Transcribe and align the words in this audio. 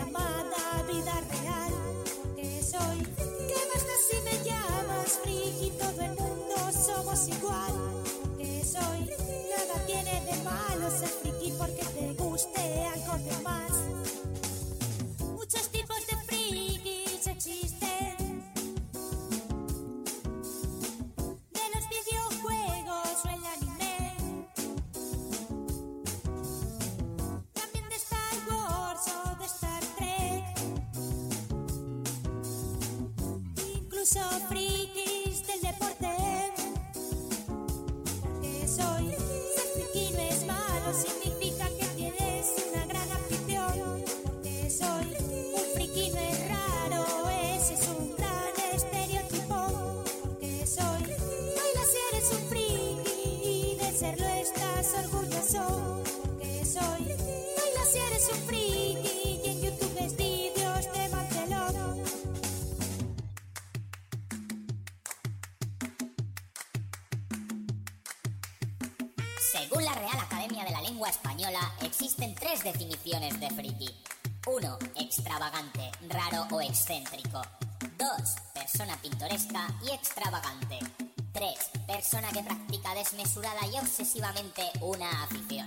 Llamada 0.00 0.82
vida 0.90 1.20
real. 1.30 1.72
Porque 2.22 2.62
soy, 2.62 2.98
¿qué 3.48 3.60
da 3.70 3.96
si 4.08 4.16
me 4.24 4.44
llamas 4.44 5.18
friki? 5.22 5.70
Todo 5.78 6.02
el 6.02 6.14
mundo 6.16 6.54
somos 6.72 7.28
igual. 7.28 7.72
Porque 8.22 8.62
soy, 8.64 9.10
nada 9.50 9.86
tiene 9.86 10.22
de 10.24 10.36
malo 10.42 10.90
ser 10.90 11.19
Según 69.50 69.84
la 69.84 69.92
Real 69.94 70.18
Academia 70.20 70.64
de 70.64 70.70
la 70.70 70.80
Lengua 70.80 71.08
Española, 71.08 71.58
existen 71.82 72.36
tres 72.36 72.62
definiciones 72.62 73.40
de 73.40 73.50
friki. 73.50 73.90
1. 74.46 74.78
Extravagante, 74.94 75.90
raro 76.08 76.46
o 76.52 76.60
excéntrico. 76.60 77.42
2. 77.98 78.10
Persona 78.54 78.96
pintoresca 79.02 79.66
y 79.84 79.90
extravagante. 79.90 80.78
3. 81.32 81.54
Persona 81.84 82.28
que 82.30 82.44
practica 82.44 82.94
desmesurada 82.94 83.66
y 83.66 83.76
obsesivamente 83.78 84.70
una 84.82 85.24
afición. 85.24 85.66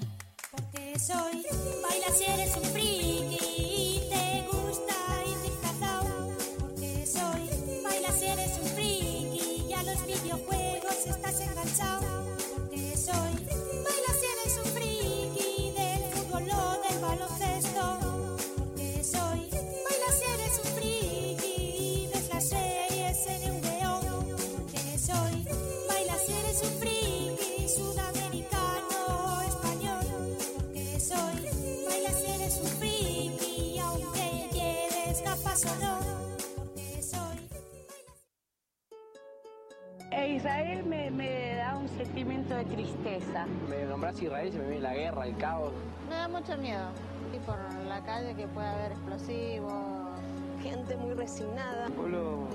Porque 0.49 0.97
soy 0.97 1.45
baila 1.81 2.07
si 2.17 2.23
eres 2.23 2.55
un 2.55 2.63
friki 2.63 4.12
Israel 40.43 40.83
me, 40.83 41.09
me 41.09 41.55
da 41.55 41.77
un 41.77 41.87
sentimiento 41.87 42.53
de 42.53 42.65
tristeza. 42.65 43.45
Me 43.69 43.85
nombras 43.85 44.21
Israel 44.21 44.49
y 44.49 44.51
se 44.51 44.57
me 44.57 44.65
viene 44.65 44.81
la 44.81 44.93
guerra, 44.93 45.25
el 45.25 45.37
caos. 45.37 45.71
Me 46.09 46.15
da 46.15 46.27
mucho 46.27 46.57
miedo. 46.57 46.89
Y 47.33 47.39
por 47.45 47.57
la 47.87 48.03
calle 48.03 48.35
que 48.35 48.45
puede 48.47 48.67
haber 48.67 48.91
explosivos. 48.91 49.73
Gente 50.61 50.97
muy 50.97 51.13
resignada. 51.13 51.87
Pueblo 51.95 52.49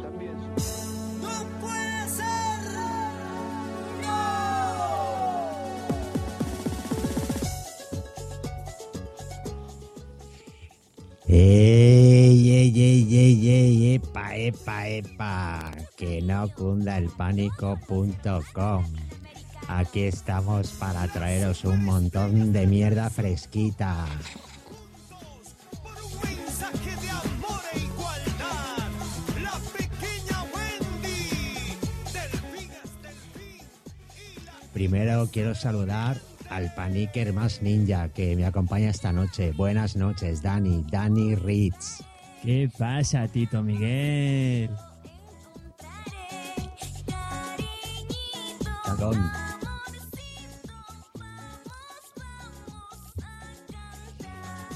también. 0.00 0.38
¡No 1.20 1.60
puede 1.60 2.08
ser! 2.08 2.32
¡Ey, 11.26 12.50
ey, 12.52 12.82
ey, 12.82 13.16
ey, 13.16 13.48
ey! 13.50 13.94
¡Epa, 13.94 14.36
epa, 14.36 14.86
epa! 14.86 15.81
Que 16.02 16.20
no 16.20 16.48
cunda 16.48 16.98
el 16.98 17.10
pánico.com. 17.10 18.84
Aquí 19.68 20.02
estamos 20.02 20.70
para 20.70 21.06
traeros 21.06 21.64
un 21.64 21.84
montón 21.84 22.52
de 22.52 22.66
mierda 22.66 23.08
fresquita. 23.08 24.08
Primero 34.74 35.28
quiero 35.32 35.54
saludar 35.54 36.20
al 36.50 36.74
paniquer 36.74 37.32
más 37.32 37.62
ninja 37.62 38.08
que 38.08 38.34
me 38.34 38.44
acompaña 38.44 38.90
esta 38.90 39.12
noche. 39.12 39.52
Buenas 39.52 39.94
noches, 39.94 40.42
Dani, 40.42 40.84
Dani 40.90 41.36
Ritz. 41.36 42.02
¿Qué 42.42 42.68
pasa, 42.76 43.28
Tito 43.28 43.62
Miguel? 43.62 44.68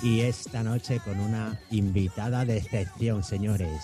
Y 0.03 0.21
esta 0.21 0.63
noche 0.63 1.01
con 1.01 1.19
una 1.19 1.59
invitada 1.71 2.45
de 2.45 2.59
excepción, 2.59 3.23
señores. 3.23 3.83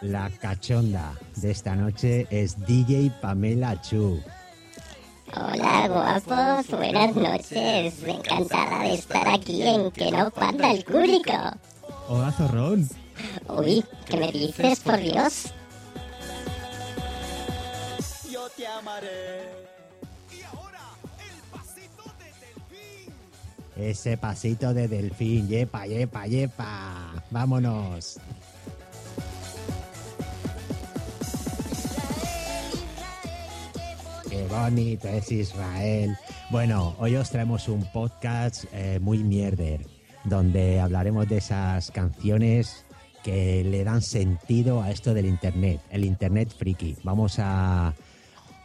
La 0.00 0.30
cachonda 0.30 1.14
de 1.36 1.50
esta 1.50 1.76
noche 1.76 2.26
es 2.30 2.58
DJ 2.66 3.12
Pamela 3.20 3.80
Chu. 3.80 4.20
Hola, 5.34 5.88
guapos, 5.88 6.76
buenas 6.76 7.14
noches. 7.14 8.02
Encantada 8.04 8.82
de 8.82 8.94
estar 8.94 9.28
aquí 9.28 9.62
en 9.62 9.90
Que 9.92 10.10
no 10.10 10.30
panda 10.30 10.72
el 10.72 10.84
cúrico. 10.84 11.32
Hola, 12.08 12.32
zorrón. 12.32 12.88
Uy, 13.48 13.84
¿qué 14.06 14.16
me 14.16 14.32
dices, 14.32 14.80
por 14.80 14.98
Dios? 14.98 15.52
Yo 18.72 18.78
te 18.78 18.78
amaré. 18.78 19.62
Ese 23.76 24.16
pasito 24.16 24.74
de 24.74 24.86
delfín, 24.86 25.48
yepa, 25.48 25.86
yepa, 25.86 26.26
yepa. 26.26 27.24
Vámonos. 27.30 28.18
Qué 34.28 34.46
bonito 34.46 35.08
es 35.08 35.32
Israel. 35.32 36.16
Bueno, 36.50 36.94
hoy 36.98 37.16
os 37.16 37.30
traemos 37.30 37.68
un 37.68 37.84
podcast 37.92 38.64
eh, 38.72 38.98
muy 39.00 39.18
mierder, 39.24 39.86
donde 40.24 40.80
hablaremos 40.80 41.28
de 41.28 41.38
esas 41.38 41.90
canciones 41.90 42.84
que 43.24 43.64
le 43.64 43.84
dan 43.84 44.02
sentido 44.02 44.82
a 44.82 44.90
esto 44.90 45.14
del 45.14 45.26
Internet, 45.26 45.80
el 45.90 46.04
Internet 46.04 46.54
friki. 46.56 46.96
Vamos 47.04 47.36
a 47.38 47.94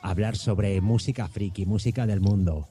hablar 0.10 0.36
sobre 0.38 0.80
música 0.82 1.28
friki, 1.28 1.66
música 1.66 2.06
del 2.06 2.20
mundo. 2.22 2.68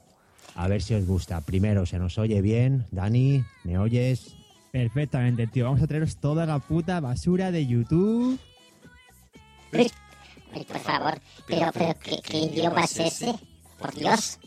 A 0.55 0.67
ver 0.67 0.81
si 0.81 0.93
os 0.95 1.05
gusta. 1.05 1.41
Primero, 1.41 1.85
¿se 1.85 1.99
nos 1.99 2.17
oye 2.17 2.41
bien? 2.41 2.85
Dani, 2.91 3.43
¿me 3.63 3.77
oyes? 3.77 4.35
Perfectamente, 4.71 5.47
tío. 5.47 5.65
Vamos 5.65 5.81
a 5.81 5.87
traeros 5.87 6.17
toda 6.17 6.45
la 6.45 6.59
puta 6.59 6.99
basura 6.99 7.51
de 7.51 7.65
YouTube. 7.67 8.39
Por 9.71 10.79
favor, 10.79 11.19
pero, 11.45 11.71
pero 11.73 11.93
¿qué, 12.01 12.19
qué 12.23 12.37
idioma 12.39 12.83
es 12.85 12.97
ese? 12.99 13.35
Por 13.77 13.93
Dios. 13.93 14.39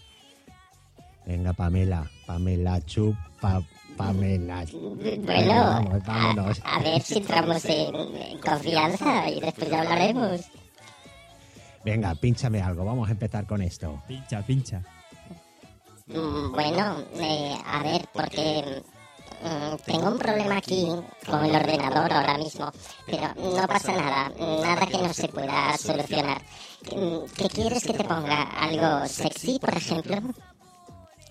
Venga, 1.26 1.52
Pamela, 1.52 2.10
Pamela, 2.26 2.84
chupa, 2.84 3.62
Pamela. 3.96 4.64
Bueno, 4.72 5.54
Vamos, 5.54 6.04
vámonos. 6.04 6.60
a, 6.64 6.76
a 6.76 6.82
ver 6.82 7.02
si 7.02 7.18
entramos 7.18 7.64
en, 7.66 7.94
en 8.16 8.38
confianza 8.38 9.28
y 9.30 9.40
después 9.40 9.70
ya 9.70 9.82
hablaremos. 9.82 10.40
Venga, 11.84 12.14
pínchame 12.14 12.60
algo. 12.60 12.84
Vamos 12.84 13.08
a 13.08 13.12
empezar 13.12 13.46
con 13.46 13.62
esto. 13.62 14.02
Pincha, 14.06 14.42
pincha. 14.42 14.82
Mm, 16.06 16.52
Bueno, 16.52 16.96
eh, 17.14 17.56
a 17.64 17.82
ver, 17.82 18.06
porque 18.12 18.82
mm, 19.42 19.76
tengo 19.86 20.08
un 20.10 20.18
problema 20.18 20.56
aquí 20.58 20.86
con 21.26 21.44
el 21.44 21.54
ordenador 21.54 22.12
ahora 22.12 22.36
mismo, 22.36 22.70
pero 23.06 23.32
no 23.36 23.66
pasa 23.66 23.92
nada, 23.92 24.28
nada 24.38 24.86
que 24.86 24.98
no 24.98 25.14
se 25.14 25.28
pueda 25.28 25.76
solucionar. 25.78 26.42
Mm, 26.94 27.24
¿Qué 27.36 27.48
quieres 27.48 27.84
que 27.84 27.92
te 27.94 28.04
ponga? 28.04 28.42
¿Algo 28.42 29.06
sexy, 29.06 29.58
por 29.58 29.74
ejemplo? 29.76 30.16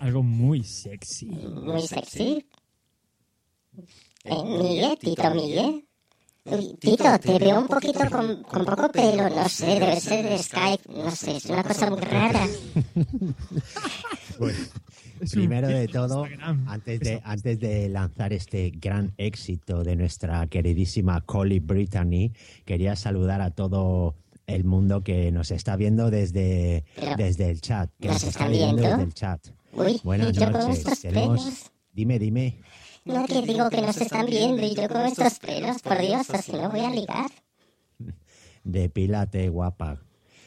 Algo 0.00 0.22
muy 0.22 0.64
sexy. 0.64 1.26
¿Muy 1.26 1.82
sexy? 1.82 2.48
Eh, 4.24 4.42
Miguel, 4.44 4.98
Tito 4.98 5.30
Miguel. 5.30 5.86
Uy, 6.44 6.74
Tito, 6.80 7.18
te 7.18 7.38
veo 7.38 7.60
un 7.60 7.68
poquito 7.68 8.00
con, 8.10 8.42
con 8.42 8.64
poco 8.64 8.90
pelo, 8.90 9.28
no 9.28 9.48
sé, 9.48 9.78
debe 9.78 10.00
ser 10.00 10.26
de 10.26 10.38
Skype, 10.38 10.84
no 10.88 11.10
sé, 11.10 11.36
es 11.36 11.44
una 11.46 11.62
cosa 11.62 11.90
muy 11.90 12.00
rara. 12.00 12.46
Bueno, 14.38 14.58
primero 15.32 15.68
de 15.68 15.86
todo, 15.86 16.26
antes 16.66 17.00
de, 17.00 17.20
antes 17.24 17.60
de 17.60 17.90
lanzar 17.90 18.32
este 18.32 18.70
gran 18.70 19.12
éxito 19.18 19.84
de 19.84 19.96
nuestra 19.96 20.46
queridísima 20.46 21.20
Collie 21.20 21.60
Brittany, 21.60 22.32
quería 22.64 22.96
saludar 22.96 23.42
a 23.42 23.50
todo 23.50 24.14
el 24.46 24.64
mundo 24.64 25.02
que 25.02 25.30
nos 25.30 25.50
está 25.50 25.76
viendo 25.76 26.10
desde, 26.10 26.84
Pero, 26.96 27.16
desde 27.16 27.50
el 27.50 27.60
chat. 27.60 27.90
Que 28.00 28.08
¿nos 28.08 28.14
nos 28.14 28.24
está 28.24 28.48
viendo 28.48 28.82
desde 28.82 29.02
el 29.02 29.12
chat. 29.12 29.46
Uy, 29.74 30.00
Buenas 30.02 30.34
noches. 30.34 31.02
Tenemos. 31.02 31.70
Dime, 31.92 32.18
dime. 32.18 32.58
No, 33.12 33.26
que 33.26 33.42
digo 33.42 33.68
que 33.70 33.82
nos 33.82 33.96
están 34.00 34.26
viendo 34.26 34.62
y 34.64 34.74
yo 34.74 34.88
con 34.88 35.02
estos 35.06 35.38
pelos, 35.38 35.82
por 35.82 35.98
Dios, 35.98 36.28
así 36.30 36.52
no 36.52 36.70
voy 36.70 36.80
a 36.80 36.90
ligar. 36.90 37.30
Depílate, 38.64 39.48
guapa. 39.48 40.00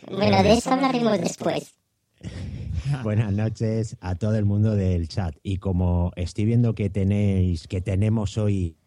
Bueno, 0.09 0.43
de 0.43 0.53
eso 0.53 0.71
hablaremos 0.71 1.19
después. 1.19 1.73
Buenas 3.03 3.31
noches 3.33 3.97
a 4.01 4.15
todo 4.15 4.35
el 4.35 4.45
mundo 4.45 4.75
del 4.75 5.07
chat. 5.07 5.35
Y 5.43 5.57
como 5.57 6.11
estoy 6.15 6.45
viendo 6.45 6.75
que 6.75 6.89
tenéis, 6.89 7.67
que 7.67 7.81
tenemos 7.81 8.37
hoy 8.37 8.77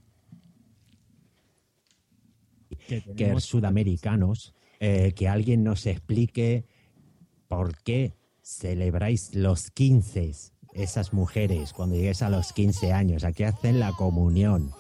Que 2.89 3.03
que 3.03 3.15
tenemos- 3.15 3.45
sudamericanos, 3.45 4.55
eh, 4.81 5.13
que 5.15 5.29
alguien 5.29 5.65
nos 5.65 5.87
explique 5.87 6.67
por 7.49 7.77
qué 7.83 8.15
celebráis 8.43 9.35
los 9.35 9.71
15, 9.71 10.33
esas 10.77 11.13
mujeres, 11.13 11.73
cuando 11.73 11.97
llegues 11.97 12.23
a 12.23 12.31
los 12.31 12.53
15 12.53 12.93
años. 12.93 13.25
Aquí 13.25 13.45
hacen 13.45 13.81
la 13.81 13.93
comunión 13.93 14.73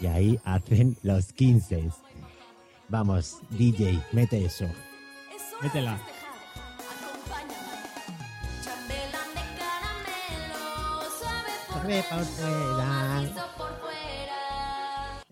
y 0.00 0.06
ahí 0.06 0.40
hacen 0.44 0.96
los 1.02 1.32
15. 1.32 1.90
Vamos, 2.88 3.38
DJ, 3.50 4.00
mete 4.12 4.44
eso. 4.44 4.66
Métela. 5.62 5.98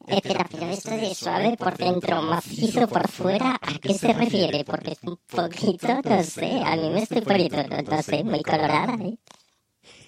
Espera, 0.07 0.47
pero 0.51 0.67
esto 0.67 0.91
de 0.91 1.15
suave 1.15 1.57
por 1.57 1.77
dentro, 1.77 2.23
macizo 2.23 2.89
por 2.89 3.09
fuera, 3.09 3.57
¿a 3.61 3.79
qué 3.79 3.95
se 3.95 4.13
refiere? 4.13 4.65
Porque 4.65 4.93
es 4.93 5.03
un 5.05 5.17
poquito, 5.27 6.01
no 6.03 6.23
sé, 6.25 6.61
a 6.65 6.77
mí 6.77 6.91
me 6.91 7.03
estoy 7.03 7.21
poniendo, 7.21 7.63
no, 7.69 7.83
no 7.83 8.03
sé, 8.03 8.25
muy 8.25 8.43
colorada, 8.43 8.95
¿eh? 8.95 9.19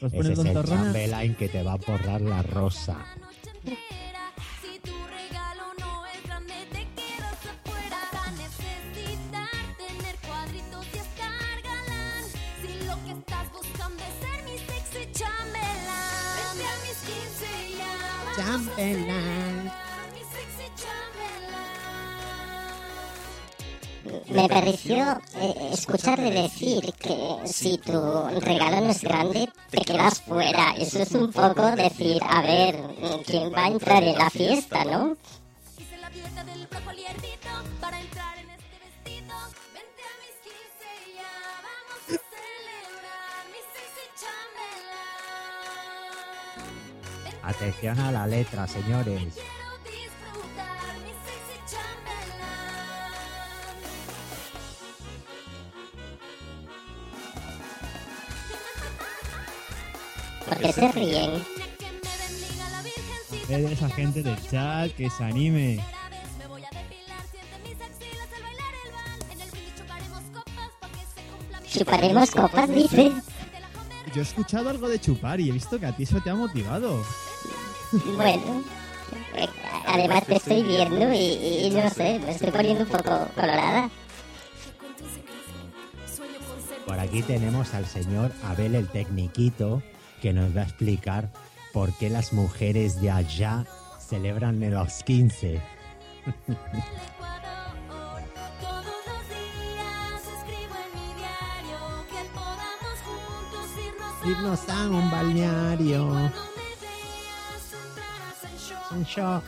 ¿Os 0.03 0.13
Ese 0.13 0.33
es 0.33 0.39
el? 0.41 0.65
Chamberlain 0.65 1.35
que 1.37 1.49
te 1.49 1.63
va 1.63 1.75
a 1.75 1.77
borrar 1.77 2.21
la 2.21 2.43
rosa. 2.43 2.97
Me 24.29 24.49
pareció 24.49 25.21
eh, 25.37 25.71
escucharle 25.73 26.31
decir 26.31 26.93
que 26.95 27.39
si 27.45 27.79
tu 27.79 27.93
regalo 28.41 28.81
no 28.81 28.91
es 28.91 29.03
grande, 29.03 29.49
te 29.71 29.85
quedas 29.85 30.21
fuera. 30.21 30.75
Eso 30.79 31.03
es 31.03 31.13
un 31.13 31.31
poco 31.31 31.71
decir, 31.73 32.21
a 32.29 32.43
ver, 32.43 32.77
¿quién 33.27 33.53
va 33.53 33.65
a 33.65 33.69
entrar 33.69 34.03
en 34.03 34.19
la 34.19 34.31
fiesta, 34.31 34.85
no? 34.85 35.17
Atención 47.45 47.99
a 47.99 48.13
la 48.13 48.27
letra, 48.27 48.67
señores. 48.69 49.35
¿Por 60.53 60.61
qué 60.61 60.73
se 60.73 60.93
ríen? 60.93 61.31
Es 63.49 63.71
esa 63.71 63.89
gente 63.89 64.23
del 64.23 64.37
chat 64.51 64.93
que 64.93 65.09
se 65.09 65.25
anime. 65.25 65.81
Chuparemos 71.67 72.31
copas, 72.33 72.69
dice. 72.69 73.13
Yo 74.15 74.21
he 74.21 74.25
escuchado 74.25 74.69
algo 74.69 74.91
de 74.91 75.01
chupar 75.01 75.41
y 75.41 75.49
he 75.49 75.53
visto 75.53 75.81
que 75.81 75.87
a 75.87 75.97
ti 75.97 76.03
eso 76.03 76.21
te 76.21 76.29
ha 76.29 76.35
motivado. 76.35 77.03
Bueno, 78.17 78.63
además 79.87 80.27
te 80.27 80.37
estoy 80.37 80.63
viendo 80.63 81.13
y, 81.15 81.67
y 81.67 81.71
no 81.71 81.89
sé, 81.89 82.19
me 82.19 82.33
estoy 82.33 82.51
poniendo 82.51 82.85
un 82.85 82.91
poco 82.91 83.27
colorada. 83.35 83.91
Por 86.87 87.01
aquí 87.01 87.23
tenemos 87.23 87.73
al 87.73 87.87
señor 87.87 88.33
Abel 88.45 88.75
el 88.75 88.89
Tecniquito 88.89 89.83
que 90.23 90.33
nos 90.33 90.57
va 90.57 90.61
a 90.61 90.65
explicar 90.65 91.29
por 91.73 91.93
qué 91.99 92.09
las 92.09 92.33
mujeres 92.33 93.01
de 93.01 93.11
allá 93.11 93.67
celebran 93.99 94.61
los 94.71 95.03
15. 95.03 95.61
Irnos 104.25 104.69
a 104.69 104.89
un 104.89 105.11
balneario. 105.11 106.31
Un 108.93 109.03
shock. 109.03 109.43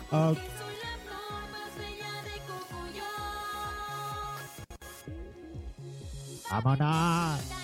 Vámonos. 6.51 7.64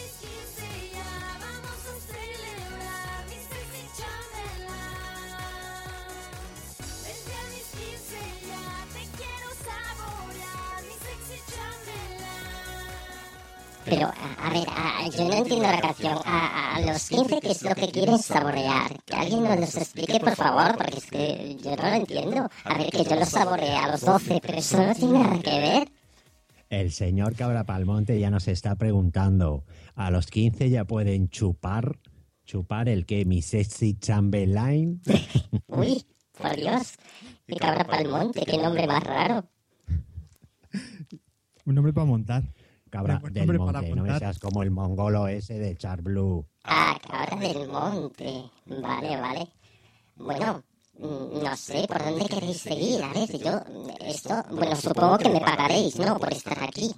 yo 15.09 15.27
no 15.27 15.33
entiendo 15.33 15.63
la 15.63 15.81
canción. 15.81 16.17
A, 16.25 16.75
a 16.75 16.81
los 16.81 17.09
15, 17.09 17.39
¿qué 17.39 17.51
es 17.51 17.63
lo 17.63 17.75
que 17.75 17.91
quieren 17.91 18.17
saborear? 18.19 19.03
Que 19.05 19.15
alguien 19.15 19.43
nos 19.43 19.57
lo 19.57 19.63
explique, 19.63 20.19
por 20.19 20.35
favor, 20.35 20.77
porque 20.77 20.97
es 20.97 21.05
que 21.05 21.57
yo 21.63 21.75
no 21.75 21.83
lo 21.83 21.95
entiendo. 21.95 22.49
A 22.65 22.77
ver, 22.77 22.89
que 22.89 23.03
yo 23.03 23.15
lo 23.15 23.25
saboreé 23.25 23.75
a 23.75 23.91
los 23.91 24.01
12, 24.01 24.39
pero 24.41 24.57
eso 24.57 24.85
no 24.85 24.93
tiene 24.93 25.19
nada 25.19 25.39
que 25.39 25.59
ver. 25.59 25.91
El 26.69 26.91
señor 26.91 27.35
Cabra 27.35 27.65
Palmonte 27.65 28.19
ya 28.19 28.29
nos 28.29 28.47
está 28.47 28.75
preguntando. 28.75 29.65
¿A 29.95 30.09
los 30.09 30.27
15 30.27 30.69
ya 30.69 30.85
pueden 30.85 31.29
chupar? 31.29 31.99
¿Chupar 32.45 32.89
el 32.89 33.05
qué? 33.05 33.25
¿Mi 33.25 33.41
sexy 33.41 33.97
Chamberlain? 33.99 35.01
Uy, 35.67 36.05
por 36.37 36.55
Dios. 36.55 36.93
Qué 37.47 37.55
cabra 37.57 37.85
palmonte, 37.85 38.45
qué 38.45 38.57
nombre 38.57 38.87
más 38.87 39.03
raro. 39.03 39.45
Un 41.65 41.75
nombre 41.75 41.91
para 41.91 42.05
montar. 42.05 42.43
Cabra 42.91 43.21
del 43.31 43.57
monte, 43.57 43.95
no 43.95 44.03
me 44.03 44.19
seas 44.19 44.37
como 44.37 44.63
el 44.63 44.69
mongolo 44.71 45.27
ese 45.27 45.57
de 45.57 45.75
Char 45.77 46.01
Blue. 46.01 46.45
Ah, 46.65 46.99
cabra 47.09 47.37
del 47.47 47.67
monte. 47.69 48.51
Vale, 48.65 49.17
vale. 49.19 49.47
Bueno, 50.17 50.61
mm, 50.99 51.41
no 51.43 51.55
sé 51.55 51.87
por 51.87 52.03
dónde 52.03 52.25
queréis 52.25 52.57
seguir. 52.57 53.01
A 53.01 53.13
ver, 53.13 53.29
yo, 53.37 53.61
esto, 54.01 54.43
bueno, 54.51 54.75
supongo 54.75 55.17
que 55.17 55.29
me 55.29 55.39
pagaréis, 55.39 55.97
¿no? 55.99 56.19
Por 56.19 56.33
estar 56.33 56.61
aquí. 56.63 56.93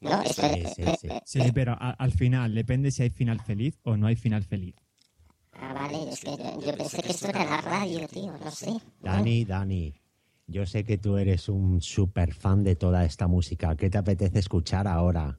No, 0.00 0.20
esto 0.22 0.42
Sí, 0.42 0.64
sí, 0.74 0.82
sí. 1.00 1.08
Sí, 1.24 1.52
pero 1.52 1.72
a- 1.72 1.92
al 1.92 2.10
final, 2.12 2.52
depende 2.54 2.90
si 2.90 3.04
hay 3.04 3.10
final 3.10 3.40
feliz 3.40 3.78
o 3.84 3.96
no 3.96 4.06
hay 4.08 4.16
final 4.16 4.42
feliz. 4.42 4.74
Ah, 5.52 5.72
vale, 5.72 6.10
es 6.10 6.20
que 6.20 6.36
yo, 6.36 6.60
yo 6.60 6.76
pensé 6.76 7.00
que 7.02 7.12
esto 7.12 7.28
era 7.28 7.44
la 7.44 7.60
radio, 7.60 8.06
tío, 8.08 8.32
no 8.36 8.50
sé. 8.50 8.74
Dani, 9.00 9.44
Dani, 9.44 9.94
yo 10.46 10.66
sé 10.66 10.84
que 10.84 10.98
tú 10.98 11.16
eres 11.16 11.48
un 11.48 11.80
super 11.80 12.34
fan 12.34 12.64
de 12.64 12.76
toda 12.76 13.04
esta 13.04 13.26
música. 13.26 13.76
¿Qué 13.76 13.90
te 13.90 13.98
apetece 13.98 14.38
escuchar 14.38 14.86
ahora? 14.86 15.38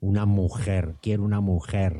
Una 0.00 0.26
mujer, 0.26 0.96
quiero 1.02 1.24
una 1.24 1.40
mujer. 1.40 1.96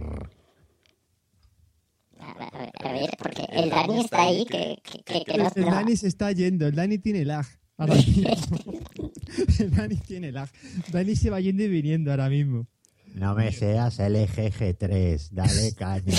A, 2.19 2.93
ver, 2.93 3.11
porque 3.19 3.47
el 3.51 3.71
Dani 3.71 4.01
está 4.01 4.23
ahí 4.23 4.45
que, 4.45 4.79
que, 4.83 5.03
que, 5.03 5.25
que 5.25 5.39
no, 5.39 5.51
El 5.55 5.65
Dani 5.65 5.97
se 5.97 6.09
está 6.09 6.33
yendo, 6.33 6.67
el 6.67 6.75
Dani 6.75 6.99
tiene 6.99 7.25
lag. 7.25 7.47
Ahora 7.77 7.95
mismo. 7.95 8.29
el 9.59 9.71
Dani 9.71 9.97
tiene 9.97 10.33
lag. 10.33 10.49
Dani 10.93 11.17
se 11.17 11.31
va 11.31 11.41
yendo 11.41 11.63
y 11.63 11.69
viniendo 11.69 12.11
ahora 12.11 12.29
mismo. 12.29 12.67
No 13.15 13.35
me 13.35 13.51
seas 13.53 13.99
LGG3, 13.99 15.31
dale 15.31 15.75
caña. 15.75 16.15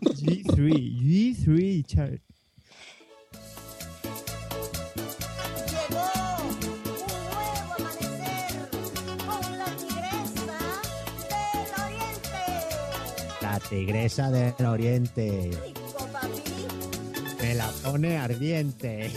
G3, 0.00 1.36
G3, 1.36 1.86
chaval. 1.86 2.25
Tigresa 13.68 14.30
del 14.30 14.66
oriente 14.66 15.50
me 17.40 17.54
la 17.54 17.68
pone 17.82 18.16
ardiente. 18.18 19.10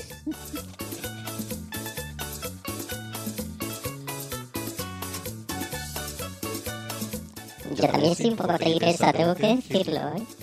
Yo 7.76 7.88
también 7.88 8.16
soy 8.16 8.26
un 8.28 8.36
poco 8.36 8.58
tigresa, 8.58 9.14
tengo 9.14 9.36
que 9.36 9.56
decirlo, 9.56 10.00
¿eh? 10.16 10.39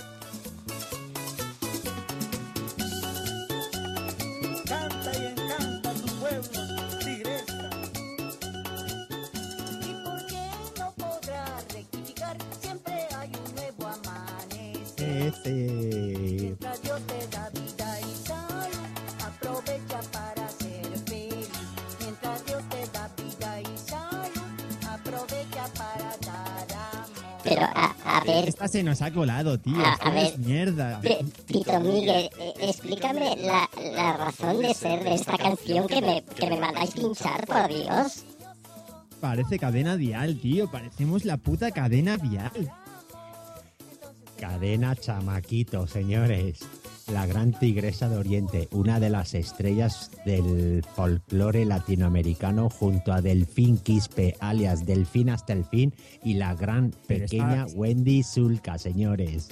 Se 28.77 28.83
nos 28.83 29.01
ha 29.01 29.11
colado, 29.11 29.59
tío. 29.59 29.79
A- 29.79 29.93
Esto 29.95 30.07
a 30.07 30.11
ver. 30.11 30.39
mierda. 30.39 31.01
Tito 31.47 31.81
Miguel, 31.81 32.29
eh, 32.39 32.53
explícame 32.61 33.35
la, 33.37 33.69
la 33.95 34.13
razón 34.19 34.59
de 34.61 34.75
ser 34.75 35.03
de 35.03 35.15
esta 35.15 35.39
canción 35.39 35.87
que 35.87 36.03
me, 36.03 36.23
que 36.23 36.51
me 36.51 36.61
mandáis 36.61 36.91
pinchar, 36.91 37.47
por 37.47 37.69
Dios. 37.69 38.25
Parece 39.19 39.59
cadena 39.59 39.97
vial, 39.97 40.39
tío. 40.41 40.71
Parecemos 40.71 41.25
la 41.25 41.39
puta 41.39 41.71
cadena 41.71 42.19
vial. 42.19 42.71
Cadena 44.39 44.95
Chamaquito, 44.95 45.87
señores. 45.87 46.59
La 47.13 47.25
gran 47.25 47.53
tigresa 47.53 48.09
de 48.09 48.17
Oriente, 48.17 48.69
una 48.73 48.99
de 48.99 49.11
las 49.11 49.35
estrellas 49.35 50.11
del 50.25 50.85
folclore 50.97 51.65
latinoamericano 51.65 52.69
junto 52.69 53.13
a 53.13 53.23
Delfín 53.23 53.79
Quispe, 53.79 54.35
alias 54.41 54.85
Delfín 54.87 55.31
hasta 55.31 55.53
el 55.53 55.65
fin, 55.65 55.95
y 56.25 56.35
la 56.35 56.55
gran 56.57 56.91
pequeña 57.07 57.67
está- 57.67 57.79
Wendy 57.79 58.25
Zulka, 58.25 58.77
señores. 58.77 59.51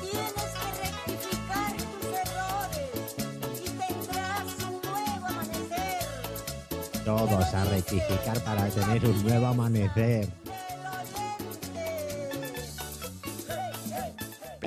Tienes 0.00 0.32
que 0.32 0.70
rectificar 0.80 1.76
tus 1.76 2.14
errores 2.16 3.16
y 3.60 3.68
tendrás 3.68 4.46
un 4.64 4.80
nuevo 4.80 5.26
amanecer. 5.26 7.04
Todos 7.04 7.54
a 7.54 7.64
rectificar 7.66 8.40
para 8.44 8.66
tener 8.70 9.04
un 9.04 9.22
nuevo 9.24 9.46
amanecer. 9.46 10.26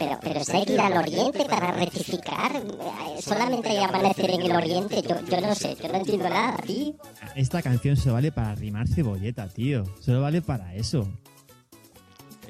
Pero, 0.04 0.20
pero 0.22 0.44
si 0.44 0.52
hay 0.52 0.66
que 0.66 0.74
ir 0.74 0.82
al 0.82 0.98
oriente 0.98 1.46
para 1.46 1.72
rectificar, 1.72 2.56
eh, 2.56 3.22
solamente 3.22 3.70
hay 3.70 3.78
amanecer 3.78 4.32
en 4.32 4.42
el 4.42 4.52
oriente, 4.52 5.02
yo, 5.02 5.16
yo 5.26 5.42
no 5.42 5.56
sé, 5.56 5.78
yo 5.82 5.88
no 5.88 5.96
entiendo 5.96 6.30
nada, 6.30 6.58
tío. 6.58 6.94
Esta 7.36 7.62
canción 7.62 7.96
solo 7.96 8.16
vale 8.16 8.32
para 8.32 8.54
rimar 8.56 8.88
cebolleta, 8.88 9.48
tío. 9.48 9.86
Solo 10.02 10.22
vale 10.22 10.42
para 10.42 10.76
eso. 10.76 11.08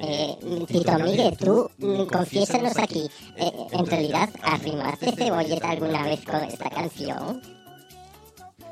Eh, 0.00 0.36
Tito 0.66 0.98
Miguel, 0.98 1.36
tú 1.36 1.70
mm, 1.78 2.06
confiésanos 2.06 2.76
aquí, 2.76 3.08
eh, 3.36 3.52
en 3.70 3.86
realidad, 3.86 4.28
¿arrimaste 4.42 5.12
cebolleta 5.12 5.70
alguna 5.70 6.02
vez 6.02 6.24
con 6.24 6.42
esta 6.42 6.68
canción? 6.70 7.40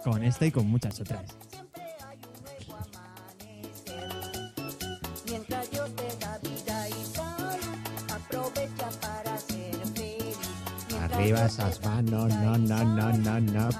Con 0.02 0.24
esta 0.24 0.46
y 0.46 0.50
con 0.50 0.66
muchas 0.66 1.00
otras. 1.00 1.24
Arriba 11.22 11.46
esas 11.46 11.80
manos, 11.84 12.34
no, 12.34 12.58
no, 12.58 12.82
no, 12.82 13.12
no, 13.12 13.40
no, 13.40 13.70
sé 13.70 13.78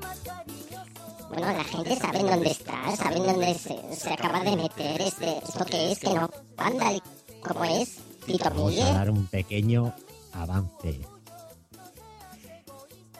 más 0.00 0.18
cariñoso. 0.20 1.28
Bueno, 1.28 1.52
la 1.52 1.64
gente 1.64 1.96
sabe 1.96 2.18
dónde 2.20 2.50
está, 2.50 2.96
sabe 2.96 3.16
dónde 3.16 3.54
se, 3.54 3.94
se 3.94 4.12
acaba 4.14 4.40
de 4.40 4.56
meter 4.56 5.02
este, 5.02 5.38
esto 5.46 5.66
que 5.66 5.92
es, 5.92 5.98
que 5.98 6.14
no, 6.14 6.30
panda, 6.56 6.90
¿cómo 7.46 7.64
es? 7.66 7.98
Tito 8.24 8.44
Vamos 8.44 8.62
a 8.62 8.68
Miguel. 8.70 8.94
dar 8.94 9.10
un 9.10 9.26
pequeño 9.26 9.92
avance. 10.32 11.13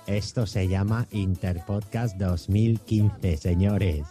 Esto 0.06 0.46
se 0.46 0.68
llama 0.68 1.06
Interpodcast 1.12 2.16
2015, 2.16 3.36
señores. 3.36 4.04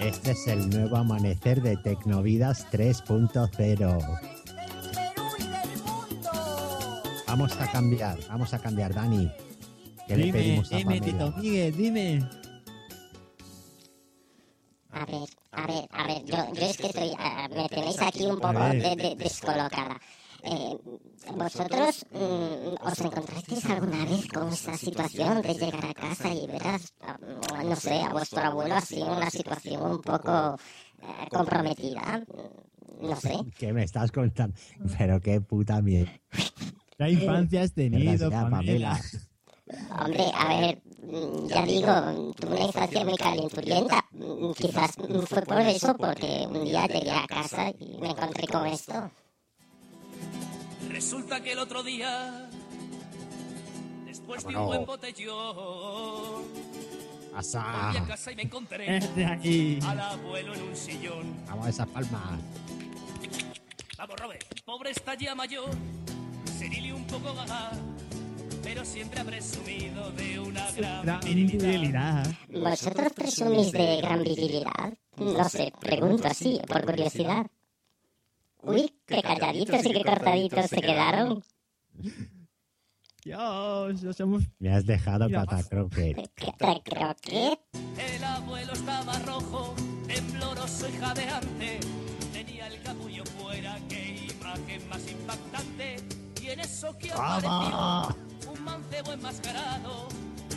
Este 0.00 0.32
es 0.32 0.46
el 0.48 0.68
nuevo 0.70 0.96
amanecer 0.96 1.62
de 1.62 1.76
Tecnovidas 1.78 2.66
3.0. 2.70 4.20
Vamos 7.26 7.52
a 7.60 7.70
cambiar, 7.72 8.18
vamos 8.28 8.52
a 8.54 8.58
cambiar, 8.58 8.92
Dani. 8.94 9.30
¿Qué 10.06 10.16
le 10.16 10.24
Dime, 10.26 10.38
pedimos 10.38 10.72
a 10.72 10.76
dime? 10.76 11.00
Tito 11.00 11.32
Miguel, 11.38 11.76
dime. 11.76 12.28
A 14.92 15.06
ver, 15.06 15.28
a 15.52 15.66
ver, 15.66 15.88
a 15.90 16.06
ver, 16.06 16.24
yo, 16.24 16.36
yo 16.54 16.62
es 16.66 16.76
que 16.76 16.86
estoy, 16.88 17.10
me 17.56 17.68
tenéis 17.68 18.00
aquí 18.02 18.24
un 18.26 18.38
poco 18.38 18.58
de, 18.60 18.94
de- 18.96 19.16
descolocada. 19.16 19.98
Eh, 20.46 20.76
¿Vosotros 21.34 22.04
mm, 22.12 22.86
os 22.86 23.00
encontrasteis 23.00 23.64
alguna 23.66 24.04
vez 24.04 24.28
con 24.28 24.48
esta 24.52 24.76
situación 24.76 25.40
de 25.40 25.54
llegar 25.54 25.86
a 25.86 25.94
casa 25.94 26.34
y 26.34 26.46
verás, 26.46 26.92
ah, 27.00 27.16
no 27.64 27.76
sé, 27.76 28.00
a 28.02 28.10
vuestro 28.10 28.40
abuelo 28.42 28.74
así 28.74 29.00
en 29.00 29.08
una 29.08 29.30
situación 29.30 29.82
un 29.90 30.02
poco 30.02 30.56
eh, 31.00 31.28
comprometida? 31.30 32.22
Mm, 32.28 33.06
No 33.08 33.16
sé. 33.16 33.34
¿Qué 33.58 33.72
me 33.72 33.84
estás 33.84 34.12
contando? 34.12 34.54
Pero 34.98 35.18
qué 35.20 35.40
puta 35.40 35.80
mierda. 35.80 36.12
¿Qué 36.98 37.08
infancia 37.10 37.62
has 37.62 37.72
tenido, 37.72 38.30
Pamela? 38.30 39.00
Hombre, 39.98 40.26
a 40.34 40.48
ver, 40.60 40.82
mm, 41.02 41.46
ya 41.48 41.62
digo, 41.64 42.34
tuve 42.36 42.52
una 42.56 42.66
infancia 42.66 43.02
muy 43.04 43.16
calenturienta. 43.16 44.04
Mm, 44.12 44.52
Quizás 44.52 44.90
fue 45.26 45.42
por 45.42 45.60
eso, 45.60 45.96
porque 45.96 46.46
un 46.48 46.64
día 46.64 46.86
llegué 46.86 47.10
a 47.10 47.26
casa 47.26 47.70
y 47.78 47.96
me 47.98 48.10
encontré 48.10 48.46
con 48.46 48.66
esto. 48.66 49.10
Resulta 50.88 51.42
que 51.42 51.52
el 51.52 51.58
otro 51.58 51.82
día, 51.82 52.48
después 54.06 54.44
de 54.46 54.56
un 54.56 54.66
buen 54.66 54.84
botellón, 54.84 56.44
Pasa. 57.32 57.86
volví 57.86 57.98
a 57.98 58.06
casa 58.06 58.32
y 58.32 58.36
me 58.36 58.42
encontré 58.42 58.96
Este 58.98 59.24
aquí. 59.24 59.78
al 59.82 60.00
abuelo 60.00 60.54
en 60.54 60.62
un 60.62 60.76
sillón. 60.76 61.34
Vamos 61.46 61.66
a 61.66 61.70
esa 61.70 61.86
palma. 61.86 62.38
Vamos, 63.98 64.16
Robert, 64.20 64.60
pobre 64.64 64.90
está 64.90 65.14
ya 65.14 65.34
mayor, 65.34 65.70
senil 66.58 66.86
y 66.86 66.92
un 66.92 67.04
poco 67.06 67.32
gaga, 67.34 67.70
pero 68.62 68.84
siempre 68.84 69.20
ha 69.20 69.24
presumido 69.24 70.10
de 70.12 70.38
una 70.40 70.70
gran 70.72 71.02
Gran 71.06 71.20
virilidad. 71.20 71.66
virilidad. 71.66 72.26
¿Vosotros 72.50 73.12
presumís 73.14 73.72
de 73.72 73.96
gran 73.98 74.22
virilidad? 74.22 74.92
No 75.16 75.48
sé, 75.48 75.72
pregunto 75.80 76.26
así, 76.28 76.60
por 76.66 76.84
curiosidad. 76.84 77.46
Uy, 78.66 78.94
qué 79.06 79.22
calladitos 79.22 79.84
y 79.84 79.92
qué 79.92 80.04
cortaditos 80.04 80.66
se 80.66 80.80
quedaron. 80.80 81.42
Dios, 83.24 84.02
no 84.02 84.12
somos... 84.12 84.44
Me 84.58 84.70
has 84.72 84.86
dejado 84.86 85.28
catacroquet. 85.30 86.30
Que 87.22 88.16
El 88.16 88.24
abuelo 88.24 88.72
estaba 88.72 89.18
rojo, 89.20 89.74
tembloroso 90.06 90.88
y 90.88 90.92
jadeante. 90.92 91.80
Tenía 92.32 92.68
el 92.68 92.82
capullo 92.82 93.24
fuera, 93.24 93.78
qué 93.88 94.28
imagen 94.30 94.88
más 94.88 95.10
impactante. 95.10 95.96
Y 96.42 96.48
en 96.48 96.60
eso 96.60 96.96
que 96.98 97.08
¡Vamos! 97.10 97.44
apareció 97.44 98.52
un 98.52 98.64
mancebo 98.64 99.12
enmascarado, 99.12 100.08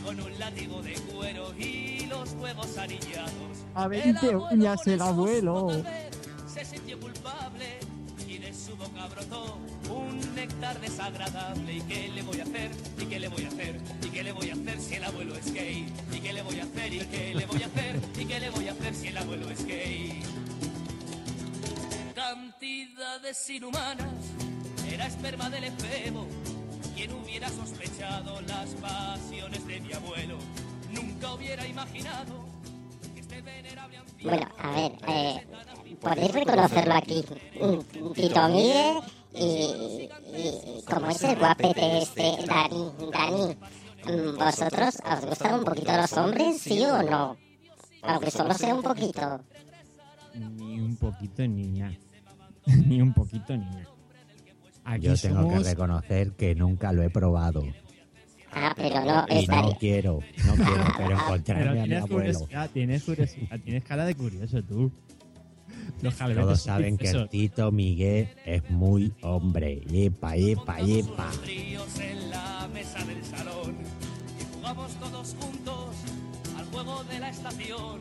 con 0.03 0.19
un 0.19 0.39
látigo 0.39 0.81
de 0.81 0.93
cuero 1.13 1.53
y 1.57 2.05
los 2.07 2.33
huevos 2.33 2.77
anillados. 2.77 3.65
A 3.75 3.87
20 3.87 4.35
uñas 4.35 4.85
el 4.87 5.01
abuelo. 5.01 5.69
Se 6.47 6.65
sintió 6.65 6.99
culpable 6.99 7.76
boca 8.77 9.07
brotó 9.07 9.57
un 9.89 10.35
néctar 10.35 10.79
desagradable. 10.79 11.73
¿Y 11.73 11.81
qué 11.81 12.09
le 12.09 12.21
voy 12.21 12.39
a 12.39 12.43
hacer? 12.43 12.71
¿Y 12.99 13.05
qué 13.05 13.19
le 13.19 13.27
voy 13.27 13.43
a 13.45 13.47
hacer? 13.47 13.79
¿Y 14.03 14.09
qué 14.09 14.23
le 14.23 14.31
voy 14.31 14.49
a 14.49 14.53
hacer 14.53 14.79
si 14.79 14.95
el 14.95 15.03
abuelo 15.03 15.35
es 15.35 15.53
gay? 15.53 15.93
¿Y 16.11 16.19
qué 16.19 16.33
le 16.33 16.41
voy 16.41 16.59
a 16.59 16.63
hacer? 16.63 16.93
¿Y 16.93 16.99
qué 16.99 17.35
le 17.35 17.45
voy 17.45 17.63
a 17.63 17.65
hacer? 17.65 17.95
¿Y 18.17 18.25
qué 18.25 18.39
le 18.39 18.49
voy 18.49 18.67
a 18.67 18.71
hacer 18.71 18.95
si 18.95 19.07
el 19.07 19.17
abuelo 19.17 19.49
es 19.49 19.65
gay? 19.65 20.23
Cantidades 22.15 23.49
inhumanas, 23.49 24.13
era 24.91 25.07
esperma 25.07 25.49
del 25.49 25.65
efebo. 25.65 26.27
Quien 26.95 27.13
hubiera 27.13 27.47
sospechado 27.49 28.41
las 28.41 28.69
pasiones 28.75 29.65
de 29.67 29.79
mi 29.81 29.93
abuelo? 29.93 30.37
Nunca 30.91 31.33
hubiera 31.33 31.67
imaginado 31.67 32.45
que 33.13 33.19
este 33.19 33.43
Bueno, 34.23 34.47
a 34.57 34.71
ver, 34.71 34.91
eh, 35.07 35.47
podéis 35.95 36.31
reconocerlo 36.33 36.93
aquí. 36.93 37.23
Mm, 37.61 38.13
Tito 38.13 38.47
Miguel 38.49 38.97
y, 39.33 39.43
y- 39.43 40.09
y 40.79 40.83
como 40.85 41.09
es 41.09 41.23
el 41.23 41.35
guapete 41.37 41.97
este, 41.99 42.37
Dani, 42.45 42.91
Dani. 43.11 43.55
mm, 44.05 44.37
¿Vosotros 44.37 44.95
os 45.11 45.25
gustan 45.25 45.59
un 45.59 45.65
poquito 45.65 45.91
los 45.95 46.13
hombres, 46.13 46.57
sí 46.61 46.83
o 46.83 47.01
no? 47.03 47.37
Aunque 48.03 48.31
solo 48.31 48.53
sea 48.53 48.73
un 48.75 48.83
poquito. 48.83 49.41
Ni 50.35 50.79
un 50.79 50.95
poquito, 50.97 51.47
niña. 51.47 51.97
Ni 52.65 53.01
un 53.01 53.13
poquito, 53.13 53.55
niña. 53.57 53.87
Aquí 54.85 55.07
Yo 55.07 55.15
tengo 55.17 55.47
que 55.49 55.55
somos... 55.55 55.65
reconocer 55.67 56.31
que 56.33 56.55
nunca 56.55 56.91
lo 56.93 57.03
he 57.03 57.09
probado. 57.09 57.63
Ah, 58.53 58.73
pero 58.75 59.01
no, 59.03 59.25
Y 59.29 59.33
no 59.33 59.39
estaría... 59.41 59.75
quiero, 59.77 60.19
no 60.45 60.53
quiero, 60.55 60.71
pero 60.75 60.93
Pero 60.97 61.11
encontrarme 61.19 61.81
a 61.81 61.85
mi 61.85 61.93
abuelo. 61.95 62.07
curiosidad, 62.39 62.69
tienes 62.73 63.03
curiosidad, 63.03 63.59
tienes 63.63 63.83
cara 63.83 64.05
de 64.05 64.15
curioso 64.15 64.63
tú. 64.63 64.91
Los 66.01 66.15
jalbetes 66.15 66.43
Todos 66.43 66.61
saben 66.61 66.97
que 66.97 67.09
el. 67.09 67.29
Tito 67.29 67.71
Miguel 67.71 68.29
es 68.45 68.69
muy 68.69 69.13
hombre. 69.21 69.81
Epa, 69.91 70.35
epa, 70.35 70.79
epa. 70.79 71.31
fríos 71.31 71.99
en 71.99 72.29
la 72.29 72.67
mesa 72.73 73.03
del 73.05 73.23
salón 73.25 73.75
y 74.39 74.55
jugamos 74.55 74.91
todos 74.95 75.35
juntos 75.39 75.95
al 76.57 76.65
juego 76.65 77.03
de 77.05 77.19
la 77.19 77.29
estación. 77.29 77.99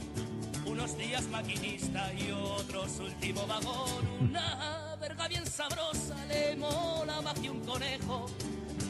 Unos 0.66 0.98
días 0.98 1.26
maquinista 1.28 2.12
y 2.14 2.32
otros 2.32 2.98
último 2.98 3.46
vagón. 3.46 4.04
Una 4.20 4.96
verga 5.00 5.28
bien 5.28 5.46
sabrosa 5.46 6.16
le 6.26 6.56
mola 6.56 7.22
más 7.22 7.38
que 7.38 7.50
un 7.50 7.60
conejo. 7.60 8.26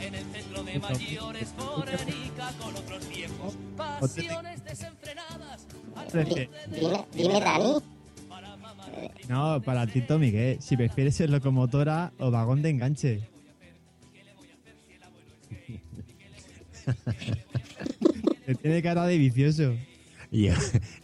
En 0.00 0.14
el 0.14 0.24
centro 0.26 0.62
de 0.64 0.78
mayores 0.78 1.48
fornica 1.56 2.52
con 2.58 2.74
otros 2.76 3.08
viejos. 3.08 3.56
Pasiones 3.76 4.64
desenfrenadas. 4.64 5.66
al 5.94 6.08
dime, 7.12 7.40
Dani. 7.40 7.95
No, 9.28 9.60
para 9.62 9.86
Tito 9.86 10.18
Miguel, 10.18 10.58
si 10.60 10.76
prefieres 10.76 11.16
ser 11.16 11.30
locomotora 11.30 12.12
o 12.18 12.30
vagón 12.30 12.62
de 12.62 12.70
enganche. 12.70 13.28
Te 18.46 18.54
tiene 18.54 18.82
cara 18.82 19.06
de 19.06 19.18
vicioso. 19.18 19.74
Yo, 20.30 20.52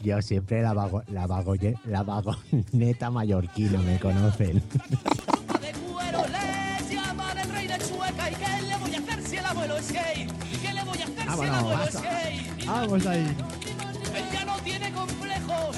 yo 0.03 0.21
siempre 0.23 0.63
la, 0.63 0.73
vago, 0.75 1.03
la, 1.09 1.27
vagoye- 1.27 1.79
la 1.87 2.03
vagoneta 2.03 3.11
mallorquina, 3.11 3.79
me 3.81 3.99
conocen. 3.99 4.57
de 4.59 5.73
cuero 5.93 6.23
le 6.29 6.95
llaman 6.95 7.39
el 7.39 7.51
rey 7.51 7.67
de 7.67 7.79
Chueca. 7.79 8.31
¿Y 8.31 8.35
qué 8.35 8.63
le 8.69 8.77
voy 8.77 8.95
a 8.95 8.99
hacer 8.99 9.23
si 9.27 9.37
el 9.37 9.45
abuelo 9.47 9.77
es 9.77 9.93
gay? 9.93 10.27
¿Y 10.53 10.57
qué 10.57 10.73
le 10.73 10.85
voy 10.85 10.99
a 10.99 11.05
hacer 11.05 11.15
si 11.17 11.21
el 11.23 11.27
Vámonos, 11.29 11.55
abuelo 11.57 11.85
es 11.85 11.95
basta. 11.95 12.23
gay? 12.23 12.47
Vamos 12.67 13.07
ahí. 13.07 13.21
Él 14.17 14.25
ya 14.33 14.45
no 14.45 14.57
tiene 14.59 14.93
complejos 14.93 15.77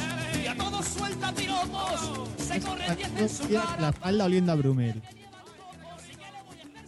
suelta 0.99 1.33
piropos. 1.33 2.29
Se 2.39 2.61
corre 2.61 2.87
en 3.19 3.29
su 3.29 3.49
cara. 3.49 3.77
la 3.81 3.89
espalda 3.91 4.25
oliendo 4.25 4.53
a 4.53 4.55
Brummel. 4.57 5.03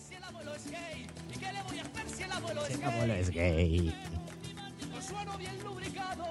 Si 0.08 0.14
el 0.14 0.22
abuelo 0.24 0.54
es 0.54 0.70
gay. 0.70 1.06
¿Y 1.34 1.38
qué 1.38 1.52
le 1.52 1.62
voy 1.62 1.78
a 1.78 1.82
hacer 1.82 2.08
si 2.16 2.22
el 2.22 2.32
abuelo 2.32 2.64
es 2.66 2.70
El 2.70 2.78
gay? 2.80 2.88
abuelo 2.92 3.14
es 3.14 3.30
gay. 3.30 3.94
Con 4.92 5.02
suelo 5.02 5.38
bien 5.38 5.62
lubricado. 5.64 6.24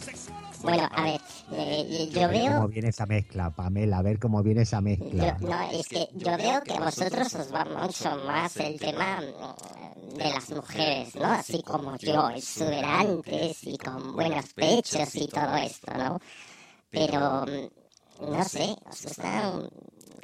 Sexual 0.00 0.44
o 0.44 0.62
Bueno, 0.62 0.88
a 0.92 1.02
ver, 1.02 1.20
eh, 1.52 2.10
yo 2.12 2.28
veo... 2.28 2.54
cómo 2.56 2.68
viene 2.68 2.88
esa 2.88 3.06
mezcla, 3.06 3.50
Pamela, 3.50 3.98
a 3.98 4.02
ver 4.02 4.18
cómo 4.18 4.42
viene 4.42 4.62
esa 4.62 4.78
Yo, 4.78 4.82
mezcla. 4.82 5.36
no, 5.40 5.70
es 5.70 5.88
que 5.88 6.08
yo 6.14 6.36
veo 6.36 6.62
que 6.62 6.74
a 6.74 6.80
vosotros 6.80 7.34
os 7.34 7.52
va 7.54 7.64
mucho 7.64 8.16
más 8.26 8.56
el 8.58 8.78
tema 8.78 9.20
mm, 9.20 10.14
de 10.18 10.24
las 10.30 10.50
mujeres, 10.50 11.14
¿no? 11.16 11.24
Así 11.26 11.62
como 11.62 11.96
yo, 11.98 12.28
exuberantes 12.30 13.64
y 13.64 13.76
con 13.78 14.12
buenos 14.14 14.52
pechos 14.54 15.14
y 15.16 15.26
todo 15.28 15.56
esto, 15.56 15.92
¿no? 15.96 16.20
Pero, 16.90 17.44
mm, 17.46 18.30
no 18.32 18.44
sé, 18.44 18.74
os 18.90 19.04
gustan, 19.04 19.68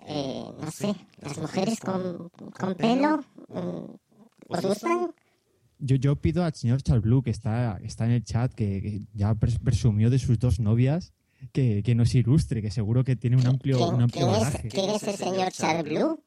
eh, 0.07 0.44
no 0.61 0.70
sé, 0.70 0.94
las 1.20 1.38
mujeres 1.38 1.79
con, 1.81 2.29
con 2.59 2.74
pelo, 2.74 3.18
mm, 3.48 3.94
¿os 4.48 4.62
gustan? 4.62 5.12
Yo, 5.79 5.96
yo 5.96 6.16
pido 6.16 6.44
al 6.44 6.55
señor 6.55 6.83
Charles 6.83 7.03
Blue, 7.05 7.22
que 7.22 7.31
está, 7.31 7.79
está 7.83 8.07
en 8.07 8.12
el 8.12 8.24
chat, 8.24 8.53
que, 8.55 8.81
que 8.81 9.00
ya 9.12 9.35
pres- 9.35 9.59
presumió 9.62 10.09
de 10.09 10.18
sus 10.18 10.38
dos 10.38 10.59
novias, 10.61 11.12
que, 11.53 11.83
que 11.83 11.94
nos 11.94 12.14
ilustre, 12.14 12.62
que 12.62 12.70
seguro 12.70 13.05
que 13.05 13.16
tiene 13.16 13.37
un 13.37 13.46
amplio, 13.46 13.77
un 13.79 13.88
¿Quién, 13.90 14.03
amplio 14.03 14.27
quién 14.27 14.37
es, 14.37 14.40
bagaje. 14.44 14.68
quién 14.68 14.90
es 14.90 15.03
el 15.03 15.16
señor 15.16 15.53
Charles 15.53 15.85
Blue? 15.85 16.22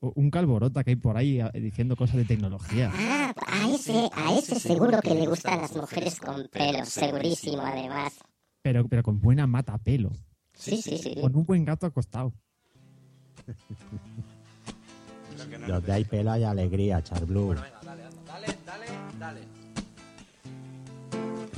Un 0.00 0.30
calborota 0.30 0.82
que 0.82 0.90
hay 0.90 0.96
por 0.96 1.16
ahí 1.16 1.40
eh, 1.40 1.50
diciendo 1.60 1.94
cosas 1.94 2.16
de 2.16 2.24
tecnología. 2.24 2.90
Ah, 2.92 3.32
a 3.46 3.70
ese, 3.70 4.08
a 4.14 4.34
ese 4.36 4.58
seguro 4.58 5.00
que 5.00 5.14
le 5.14 5.26
gustan 5.26 5.60
las 5.60 5.76
mujeres 5.76 6.18
con 6.18 6.48
pelo, 6.48 6.84
segurísimo 6.86 7.62
además. 7.62 8.14
Pero, 8.62 8.86
pero 8.88 9.02
con 9.02 9.20
buena 9.20 9.46
mata 9.46 9.76
pelo. 9.78 10.12
Sí, 10.54 10.80
sí, 10.80 10.98
sí. 10.98 11.16
Con 11.20 11.34
un 11.34 11.44
buen 11.44 11.64
gato 11.64 11.86
acostado. 11.86 12.32
Donde 15.66 15.92
hay 15.92 16.04
pelo 16.04 16.30
hay 16.30 16.44
alegría, 16.44 17.02
Charblue. 17.02 17.54
Dale, 17.56 18.56
dale, 18.64 18.86
dale. 19.18 19.40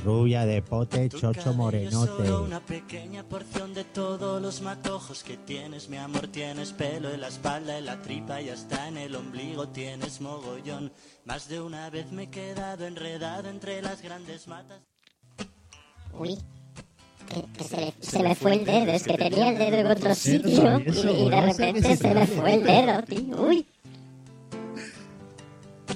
Rubia 0.03 0.45
de 0.45 0.61
pote, 0.61 1.09
chocho 1.09 1.41
Solo 1.41 1.55
morenote. 1.55 2.31
una 2.31 2.59
pequeña 2.59 3.23
porción 3.23 3.73
de 3.73 3.83
todos 3.83 4.39
los 4.39 4.61
matojos 4.61 5.23
que 5.23 5.35
tienes, 5.35 5.89
mi 5.89 5.97
amor. 5.97 6.27
Tienes 6.27 6.73
pelo 6.73 7.09
en 7.09 7.21
la 7.21 7.27
espalda, 7.27 7.77
en 7.79 7.85
la 7.87 7.99
tripa 8.01 8.39
y 8.39 8.49
hasta 8.49 8.87
en 8.87 8.97
el 8.97 9.15
ombligo 9.15 9.69
tienes 9.69 10.21
mogollón. 10.21 10.91
Más 11.25 11.49
de 11.49 11.59
una 11.59 11.89
vez 11.89 12.11
me 12.11 12.23
he 12.23 12.29
quedado 12.29 12.85
enredado 12.85 13.49
entre 13.49 13.81
las 13.81 14.03
grandes 14.03 14.47
matas. 14.47 14.81
Uy, 16.13 16.37
que, 17.25 17.43
que 17.57 17.63
se, 17.63 17.77
me, 17.77 17.93
se 17.99 18.23
me 18.23 18.35
fue 18.35 18.53
el 18.53 18.65
dedo, 18.65 18.91
es 18.91 19.03
que 19.03 19.17
tenía 19.17 19.49
el 19.49 19.57
dedo 19.57 19.77
en 19.77 19.87
otro 19.87 20.15
sitio 20.15 20.79
y, 20.79 20.89
eso, 20.89 21.11
y 21.11 21.29
de 21.29 21.41
repente 21.41 21.81
se 21.81 21.97
se 21.97 22.13
me 22.13 22.27
fue. 22.27 22.53
el 22.55 22.63
dedo, 22.63 23.03
tío. 23.03 23.41
Uy. 23.41 23.65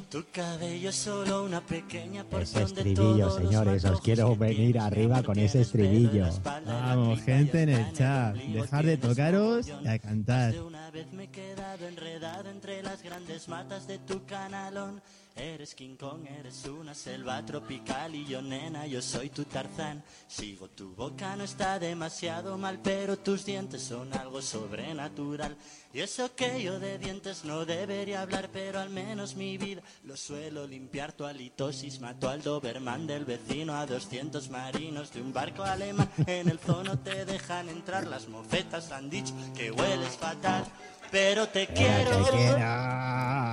Tu 0.10 0.24
cabello 0.32 0.90
es 0.90 0.96
solo 0.96 1.44
una 1.44 1.62
pequeña 1.62 2.22
Ese 2.22 2.30
porción 2.30 2.74
de 2.74 2.82
estribillo, 2.82 3.30
señores, 3.30 3.86
os 3.86 4.02
quiero 4.02 4.36
venir 4.36 4.80
arriba 4.80 5.22
con 5.22 5.38
ese 5.38 5.62
estribillo. 5.62 6.28
Vamos, 6.66 7.22
gente 7.22 7.62
en 7.62 7.70
el 7.70 7.94
chat, 7.94 8.36
dejar 8.36 8.86
de 8.86 8.98
tocaros 8.98 9.68
y 9.68 9.88
a 9.88 10.00
cantar. 10.00 10.60
Una 10.60 10.90
vez 10.90 11.12
me 11.14 11.26
he 11.26 11.28
quedado 11.28 11.88
enredado 11.88 12.50
entre 12.50 12.82
las 12.82 13.04
grandes 13.04 13.48
matas 13.48 13.86
de 13.86 14.00
tu 14.00 14.26
canalón. 14.26 15.00
Eres 15.40 15.74
King 15.74 15.96
Kong, 15.96 16.28
eres 16.28 16.66
una 16.66 16.94
selva 16.94 17.46
tropical 17.46 18.14
y 18.14 18.26
yo 18.26 18.42
nena, 18.42 18.86
yo 18.88 19.02
soy 19.02 19.30
tu 19.30 19.46
Tarzán. 19.46 20.04
Sigo 20.28 20.68
tu 20.70 20.94
boca, 20.94 21.38
no 21.38 21.46
está 21.46 21.80
demasiado 21.80 22.58
mal, 22.58 22.82
pero 22.84 23.18
tus 23.18 23.46
dientes 23.46 23.82
son 23.84 24.14
algo 24.14 24.42
sobrenatural. 24.42 25.56
Y 25.94 26.02
eso 26.02 26.36
que 26.36 26.62
yo 26.62 26.78
de 26.78 26.98
dientes 26.98 27.46
no 27.46 27.66
debería 27.66 28.22
hablar, 28.22 28.50
pero 28.52 28.82
al 28.82 28.90
menos 28.90 29.36
mi 29.36 29.58
vida 29.58 29.82
lo 30.04 30.18
suelo 30.18 30.68
limpiar. 30.68 31.14
Tu 31.14 31.24
halitosis 31.24 32.02
mató 32.02 32.28
al 32.28 32.42
Doberman 32.42 33.08
del 33.08 33.24
vecino 33.24 33.76
a 33.76 33.86
200 33.86 34.50
marinos 34.50 35.14
de 35.14 35.22
un 35.22 35.32
barco 35.32 35.64
alemán. 35.64 36.12
En 36.28 36.50
el 36.50 36.60
zono 36.60 37.00
te 37.00 37.24
dejan 37.24 37.70
entrar, 37.70 38.06
las 38.08 38.28
mofetas 38.28 38.92
han 38.92 39.10
dicho 39.10 39.34
que 39.56 39.72
hueles 39.72 40.18
fatal. 40.18 40.66
Pero 41.12 41.48
te 41.50 41.68
quiero. 41.68 42.28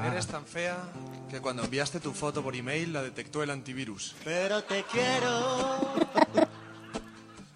Eres 0.05 0.27
tan 0.27 0.47
fea 0.47 0.77
que 1.31 1.41
cuando 1.41 1.65
enviaste 1.65 2.01
tu 2.01 2.13
foto 2.13 2.43
por 2.43 2.55
email 2.55 2.93
la 2.93 3.03
detectó 3.03 3.43
el 3.43 3.51
antivirus. 3.51 4.15
Pero 4.25 4.63
te 4.65 4.85
quiero. 4.85 5.95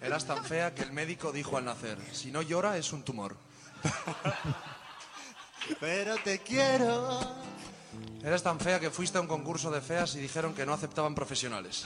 Eras 0.01 0.25
tan 0.25 0.43
fea 0.43 0.73
que 0.73 0.81
el 0.81 0.91
médico 0.91 1.31
dijo 1.31 1.57
al 1.57 1.65
nacer, 1.65 1.97
si 2.11 2.31
no 2.31 2.41
llora 2.41 2.77
es 2.77 2.91
un 2.91 3.03
tumor. 3.03 3.37
Pero 5.79 6.15
te 6.23 6.39
quiero. 6.39 7.19
Eres 8.23 8.43
tan 8.43 8.59
fea 8.59 8.79
que 8.79 8.89
fuiste 8.89 9.17
a 9.17 9.21
un 9.21 9.27
concurso 9.27 9.69
de 9.71 9.81
feas 9.81 10.15
y 10.15 10.19
dijeron 10.19 10.53
que 10.53 10.65
no 10.65 10.73
aceptaban 10.73 11.15
profesionales. 11.15 11.83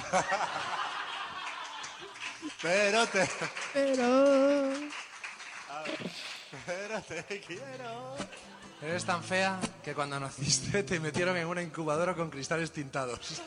Pero 2.62 3.06
te. 3.08 3.30
Pero. 3.74 4.72
Pero 6.66 7.02
te 7.02 7.40
quiero. 7.42 8.16
Eres 8.82 9.06
tan 9.06 9.24
fea 9.24 9.60
que 9.84 9.94
cuando 9.94 10.20
naciste 10.20 10.84
te 10.84 11.00
metieron 11.00 11.36
en 11.38 11.48
una 11.48 11.62
incubadora 11.62 12.14
con 12.14 12.30
cristales 12.30 12.72
tintados. 12.72 13.42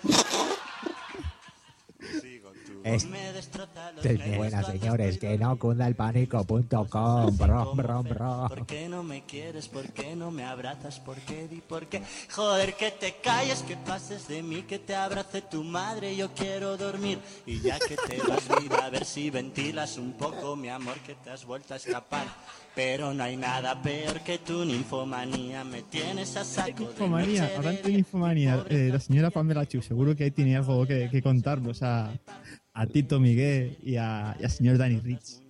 Es, 2.84 3.04
es 3.04 4.26
muy 4.26 4.36
buena, 4.36 4.62
señores, 4.62 5.18
que 5.18 5.36
no 5.36 5.58
cunda 5.58 5.86
el 5.86 5.94
pánico.com, 5.94 7.36
bro, 7.36 7.74
bro, 7.74 8.02
bro. 8.02 8.46
¿Por 8.48 8.66
qué 8.66 8.88
no 8.88 9.02
me 9.02 9.24
quieres? 9.24 9.68
¿Por 9.68 9.92
qué 9.92 10.16
no 10.16 10.30
me 10.30 10.44
abrazas? 10.44 10.98
¿Por 11.00 11.16
qué? 11.18 11.48
Di 11.48 11.60
por 11.60 11.86
qué. 11.86 12.02
Joder, 12.30 12.74
que 12.74 12.90
te 12.92 13.16
calles, 13.16 13.62
que 13.62 13.76
pases 13.76 14.28
de 14.28 14.42
mí, 14.42 14.62
que 14.62 14.78
te 14.78 14.94
abrace 14.94 15.42
tu 15.42 15.64
madre. 15.64 16.16
Yo 16.16 16.32
quiero 16.32 16.76
dormir. 16.76 17.18
Y 17.46 17.60
ya 17.60 17.78
que 17.78 17.96
te 17.96 18.22
vas, 18.22 18.48
mira 18.62 18.86
a 18.86 18.90
ver 18.90 19.04
si 19.04 19.28
ventilas 19.28 19.98
un 19.98 20.12
poco, 20.12 20.56
mi 20.56 20.68
amor, 20.68 20.98
que 21.00 21.14
te 21.14 21.30
has 21.30 21.44
vuelto 21.44 21.74
a 21.74 21.76
escapar. 21.76 22.26
Pero 22.78 23.12
no 23.12 23.24
hay 23.24 23.36
nada 23.36 23.82
peor 23.82 24.20
que 24.20 24.38
tu 24.38 24.64
ninfomanía. 24.64 25.64
Me 25.64 25.82
tienes 25.82 26.36
a 26.36 26.44
saco 26.44 26.68
de 26.68 26.82
Infomanía, 26.84 27.40
noche 27.42 27.50
de 27.50 27.56
hablando 27.56 27.82
de 27.82 27.90
infomanía, 27.90 28.64
eh, 28.70 28.90
la 28.92 29.00
señora 29.00 29.30
Pamela 29.30 29.66
Chu, 29.66 29.82
seguro 29.82 30.14
que 30.14 30.22
ahí 30.22 30.30
tiene 30.30 30.54
algo 30.56 30.86
que, 30.86 31.08
que 31.10 31.20
contarnos 31.20 31.82
a, 31.82 32.12
a 32.74 32.86
Tito 32.86 33.18
Miguel 33.18 33.76
y 33.82 33.96
a, 33.96 34.36
y 34.38 34.44
al 34.44 34.50
señor 34.52 34.78
Danny 34.78 35.00
Rich. 35.00 35.40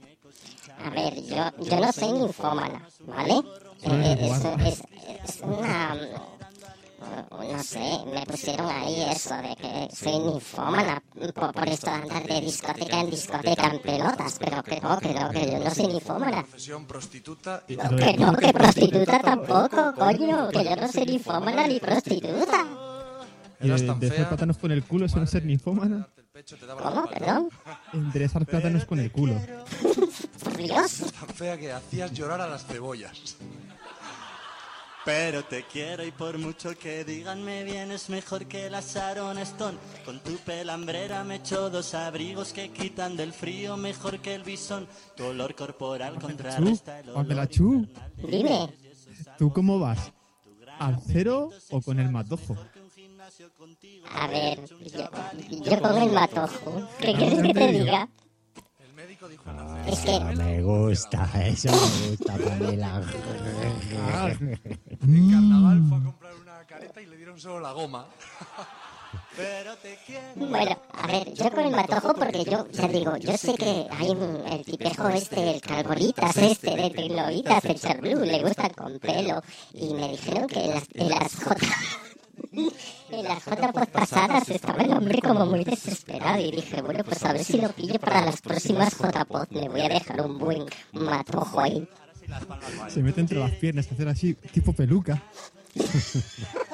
A 0.83 0.89
ver, 0.89 1.17
yo, 1.23 1.65
yo 1.67 1.81
no 1.81 1.93
soy 1.93 2.13
ninfómana, 2.19 2.89
¿vale? 3.07 3.35
Eh, 3.83 4.31
es, 4.67 4.73
es- 4.73 4.83
es 5.25 5.41
una... 5.43 5.99
No 6.99 7.63
sé, 7.63 7.99
me 8.13 8.27
pusieron 8.27 8.69
ahí 8.69 9.03
eso 9.11 9.35
de 9.37 9.55
que 9.57 9.89
soy 9.95 10.19
ninfómana 10.19 11.03
por, 11.35 11.53
por 11.53 11.69
esto 11.69 11.91
de 11.91 11.97
andar 11.97 12.27
de 12.27 12.41
discoteca 12.41 13.01
en 13.01 13.11
discoteca 13.11 13.69
en 13.69 13.79
pelotas, 13.81 14.39
pero 14.39 14.63
que 14.63 14.81
no, 14.81 14.99
que 14.99 15.15
no, 15.15 15.31
que 15.31 15.51
yo 15.53 15.59
no 15.59 15.71
soy 15.71 15.87
ninfómana. 15.87 16.43
Profesión 16.43 16.87
prostituta 16.87 17.63
y... 17.69 17.77
No, 17.77 17.97
que 17.97 18.17
no, 18.17 18.37
que 18.37 18.53
prostituta 18.53 19.21
tampoco, 19.21 19.95
coño, 19.95 20.49
que 20.49 20.65
yo 20.65 20.77
no 20.77 20.89
soy 20.89 21.07
ninfómana 21.07 21.67
ni 21.67 21.79
prostituta. 21.79 22.67
Y 23.61 23.69
de, 23.69 23.95
de 23.95 24.07
hacer 24.07 24.29
plátanos 24.29 24.59
con 24.59 24.73
el 24.73 24.85
culo, 24.85 25.07
eso 25.07 25.19
no 25.19 25.25
es 25.25 25.31
ser 25.31 25.45
ninfómana. 25.45 26.09
¿Cómo? 26.83 27.07
Perdón. 27.07 27.49
Enderezar 27.93 28.47
plátanos 28.47 28.85
con 28.85 28.99
el 29.01 29.11
culo. 29.11 29.35
Por 30.45 30.57
Dios. 30.57 31.13
Tan 31.19 31.29
fea 31.29 31.57
que 31.57 31.73
hacías 31.73 32.13
llorar 32.13 32.41
a 32.41 32.47
las 32.47 32.65
cebollas. 32.65 33.37
Pero 35.09 35.43
te 35.43 35.63
quiero 35.63 36.05
y 36.05 36.11
por 36.11 36.37
mucho 36.37 36.77
que 36.77 37.03
digan 37.03 37.43
me 37.43 37.65
vienes 37.65 38.11
mejor 38.11 38.45
que 38.45 38.69
la 38.69 38.83
Sharon 38.83 39.39
Stone. 39.39 39.79
Con 40.05 40.21
tu 40.21 40.37
pelambrera 40.37 41.25
me 41.25 41.37
echo 41.37 41.71
dos 41.71 41.95
abrigos 41.95 42.53
que 42.53 42.69
quitan 42.69 43.17
del 43.17 43.33
frío 43.33 43.79
mejor 43.79 44.21
que 44.21 44.35
el 44.35 44.43
bisón. 44.43 44.87
Tu 45.17 45.25
olor 45.25 45.55
corporal 45.55 46.19
contrarresta 46.21 47.01
el 47.01 47.09
olor. 47.09 47.27
Dime. 48.19 48.69
¿tú 49.39 49.51
cómo 49.51 49.79
vas? 49.79 50.13
¿Al 50.79 51.01
cero 51.01 51.53
o 51.71 51.81
con 51.81 51.99
el 52.01 52.11
matojo? 52.11 52.59
A 54.13 54.27
ver, 54.27 54.61
yo, 54.93 55.11
yo 55.65 55.81
con 55.81 56.03
el 56.03 56.13
matojo. 56.13 56.87
¿Qué 57.01 57.15
quieres 57.15 57.43
que 57.43 57.55
te 57.55 57.73
diga? 57.73 58.11
Es 59.87 60.01
que 60.01 60.17
Eso 60.17 60.21
me 60.37 60.63
gusta, 60.63 61.29
eso 61.45 61.69
me 61.71 62.09
gusta, 62.09 62.37
Pamela. 62.37 63.03
En 65.03 65.31
carnaval 65.31 65.83
fue 65.89 65.99
a 65.99 66.03
comprar 66.05 66.35
una 66.37 66.65
careta 66.67 67.01
y 67.01 67.07
le 67.07 67.17
dieron 67.17 67.41
solo 67.41 67.59
la 67.59 67.73
goma. 67.73 68.07
Pero 69.37 69.77
te 69.77 69.99
quiero. 70.07 70.49
Bueno, 70.49 70.77
a 70.93 71.07
ver, 71.07 71.33
yo 71.35 71.51
con 71.51 71.65
el 71.65 71.71
matojo 71.71 72.15
porque 72.15 72.45
yo, 72.45 72.69
ya 72.71 72.89
digo, 72.89 73.17
yo 73.17 73.37
sé 73.37 73.55
que 73.55 73.87
hay 73.91 74.11
un, 74.11 74.45
el 74.47 74.65
tipejo 74.65 75.09
este, 75.09 75.55
el 75.55 75.61
calvoritas 75.61 76.37
este, 76.37 76.77
de 76.77 76.91
trilobitas, 76.91 77.65
el 77.65 77.81
Cherblue, 77.81 78.25
le 78.25 78.43
gustan 78.43 78.71
con 78.71 78.99
pelo. 79.01 79.43
Y 79.73 79.95
me 79.95 80.11
dijeron 80.11 80.47
que 80.47 80.67
las, 80.67 80.85
las 80.95 81.35
J... 81.43 81.57
En 83.11 83.25
las 83.25 83.43
J 83.43 83.73
pasadas 83.87 84.49
estaba 84.51 84.83
el 84.83 84.93
hombre 84.93 85.21
como 85.23 85.47
muy 85.47 85.65
desesperado 85.65 86.41
y 86.41 86.51
dije, 86.51 86.83
bueno, 86.83 87.03
pues 87.05 87.25
a 87.25 87.33
ver 87.33 87.43
si 87.43 87.59
lo 87.59 87.71
pillo 87.71 87.99
para 87.99 88.27
las 88.27 88.43
próximas 88.43 88.95
J 88.95 89.27
me 89.51 89.69
voy 89.69 89.81
a 89.81 89.89
dejar 89.89 90.21
un 90.21 90.39
buen 90.39 90.67
matojo 90.93 91.61
ahí. 91.61 91.89
Se 92.89 93.03
mete 93.03 93.23
entre 93.23 93.39
las 93.39 93.53
piernas, 93.53 93.91
hacer 93.91 94.09
así, 94.09 94.35
tipo 94.35 94.75
peluca. 94.75 95.23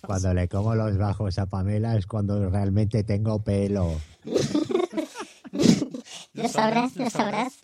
Cuando 0.00 0.32
le 0.32 0.48
como 0.48 0.74
los 0.76 0.96
bajos 0.96 1.38
a 1.38 1.46
Pamela 1.46 1.96
es 1.96 2.06
cuando 2.06 2.48
realmente 2.48 3.02
tengo 3.02 3.42
pelo. 3.42 4.00
Lo 6.34 6.48
sabrás, 6.48 6.94
lo 6.96 7.08
sabrás. 7.08 7.54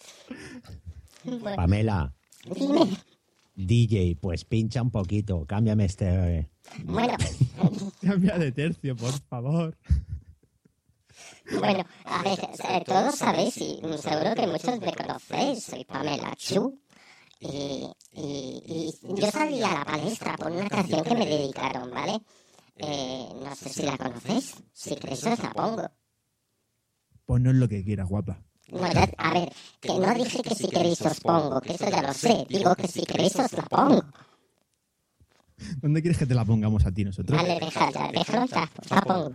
Pamela, 1.56 2.12
dime. 2.46 2.88
DJ, 3.66 4.16
pues 4.20 4.44
pincha 4.44 4.82
un 4.82 4.90
poquito, 4.90 5.44
cámbiame 5.46 5.84
este... 5.86 6.50
Bueno, 6.84 7.14
Cambia 8.00 8.38
de 8.38 8.52
tercio, 8.52 8.96
por 8.96 9.12
favor. 9.28 9.76
Bueno, 11.58 11.84
a 12.04 12.22
ver, 12.22 12.38
eh, 12.40 12.82
todos 12.86 13.16
sabéis 13.16 13.56
y 13.58 13.80
seguro 13.98 14.34
que 14.34 14.46
muchos 14.46 14.80
me 14.80 14.92
conocéis, 14.92 15.64
soy 15.64 15.84
Pamela 15.84 16.34
Chu. 16.36 16.80
Y, 17.40 17.88
y- 18.12 18.94
y 19.02 19.14
yo 19.20 19.30
salí 19.30 19.60
a 19.62 19.72
la 19.74 19.84
palestra 19.84 20.36
por 20.36 20.52
una 20.52 20.68
canción 20.68 21.02
que 21.02 21.14
me 21.14 21.26
dedicaron, 21.26 21.90
¿vale? 21.90 22.20
Eh, 22.76 23.26
no 23.42 23.54
sé 23.56 23.68
si 23.68 23.82
la 23.82 23.98
conocéis, 23.98 24.54
si 24.72 24.94
queréis 24.96 25.26
os 25.26 25.38
la 25.42 25.52
pongo. 25.52 25.90
Ponnos 27.26 27.54
lo 27.54 27.68
que 27.68 27.84
quieras, 27.84 28.08
guapa. 28.08 28.40
No, 28.72 28.90
ya- 28.92 29.08
a 29.18 29.30
ver, 29.34 29.52
que 29.80 29.92
no 30.02 30.14
dije 30.14 30.42
que 30.42 30.54
si 30.54 30.66
queréis 30.68 31.00
os 31.02 31.20
pongo, 31.20 31.60
que 31.60 31.74
eso 31.74 31.88
ya 31.90 32.02
lo 32.02 32.12
sé, 32.14 32.46
digo 32.48 32.74
que 32.74 32.88
si 32.88 33.02
queréis 33.04 33.36
os 33.36 33.52
la 33.52 33.64
pongo. 33.64 34.02
¿Dónde 35.82 36.00
quieres 36.02 36.18
que 36.18 36.26
te 36.26 36.34
la 36.34 36.44
pongamos 36.44 36.84
a 36.86 36.90
ti 36.92 37.04
nosotros? 37.04 37.36
Vale, 37.40 37.60
deja 37.60 37.90
ya, 37.90 38.04
déjalo 38.10 38.46
ya, 38.46 38.64
os 38.82 38.90
la 38.90 39.00
pongo. 39.02 39.32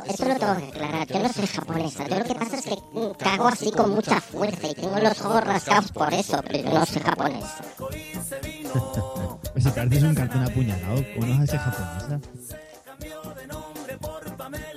esto 0.09 0.25
lo 0.25 0.37
tengo 0.37 0.57
que 0.57 0.69
aclarar. 0.69 1.07
Yo 1.07 1.19
no 1.21 1.33
soy 1.33 1.47
japonesa. 1.47 2.09
Yo 2.09 2.19
lo 2.19 2.25
que 2.25 2.35
pasa 2.35 2.57
es 2.57 2.65
que 2.65 2.77
cago 3.19 3.49
así 3.49 3.71
con 3.71 3.91
mucha 3.91 4.21
fuerza 4.21 4.69
y 4.69 4.75
tengo 4.75 4.99
los 4.99 5.21
ojos 5.21 5.45
rascados 5.45 5.93
por 5.93 6.13
eso, 6.13 6.43
pero 6.47 6.71
yo 6.71 6.79
no 6.79 6.87
soy 6.87 7.03
japonesa. 7.03 7.65
Pues 9.53 9.65
si 9.65 9.71
te 9.71 9.81
haces 9.81 10.03
un 10.03 10.15
cartón 10.15 10.43
apuñalado, 10.43 11.03
¿cómo 11.15 11.35
no 11.35 11.47
ser 11.47 11.59
japonesa? 11.59 12.21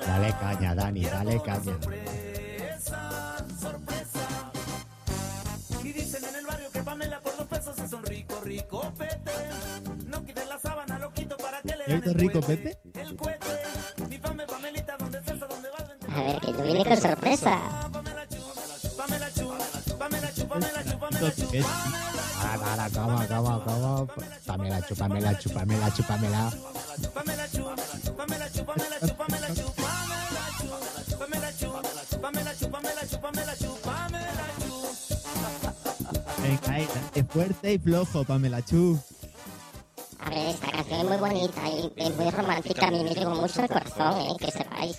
Dale 0.08 0.34
caña, 0.40 0.74
Dani, 0.76 1.04
dale 1.04 1.42
caña. 1.42 1.78
Y 5.84 5.92
dicen 5.92 6.24
en 6.24 6.36
el 6.36 6.46
barrio 6.46 6.72
que 6.72 6.82
Pamela 6.82 7.20
por 7.20 7.36
dos 7.36 7.48
pesos 7.48 7.78
es 7.78 7.92
un 7.92 8.04
rico, 8.06 8.40
rico 8.42 8.94
pete. 8.98 9.32
No 10.08 10.24
quites 10.24 10.48
la 10.48 10.60
sábana, 10.60 10.98
lo 10.98 11.12
quito 11.12 11.36
para 11.36 11.62
que 11.62 11.76
le 11.76 11.84
¿Y 11.88 11.92
ahorita 11.92 12.14
rico, 12.14 12.40
Pepe? 12.40 12.78
viene 16.74 16.86
con 16.86 17.02
sorpresa. 17.02 17.60
Dala, 22.40 22.86
ah, 22.86 22.90
cama, 22.94 23.28
cama, 23.28 23.64
cama. 23.66 24.08
Pamela, 24.46 24.82
chupamela, 24.82 25.38
chupamela, 25.38 25.94
chupamela. 25.94 26.52
Es 37.16 37.26
fuerte 37.28 37.74
y 37.74 37.78
flojo, 37.78 38.24
Pamela 38.24 38.62
Chu. 38.64 38.98
A 40.20 40.30
ver, 40.30 40.48
esta 40.50 40.72
canción 40.72 41.00
es 41.02 41.08
muy 41.08 41.18
bonita 41.18 41.70
y 41.70 41.92
es 41.96 42.16
muy 42.16 42.30
romántica, 42.30 42.88
a 42.88 42.92
mí 42.92 43.04
me 43.04 43.14
llegó 43.14 43.36
mucho 43.36 43.62
al 43.62 43.68
corazón, 43.68 44.22
eh, 44.22 44.36
que 44.40 44.52
sepáis. 44.52 44.98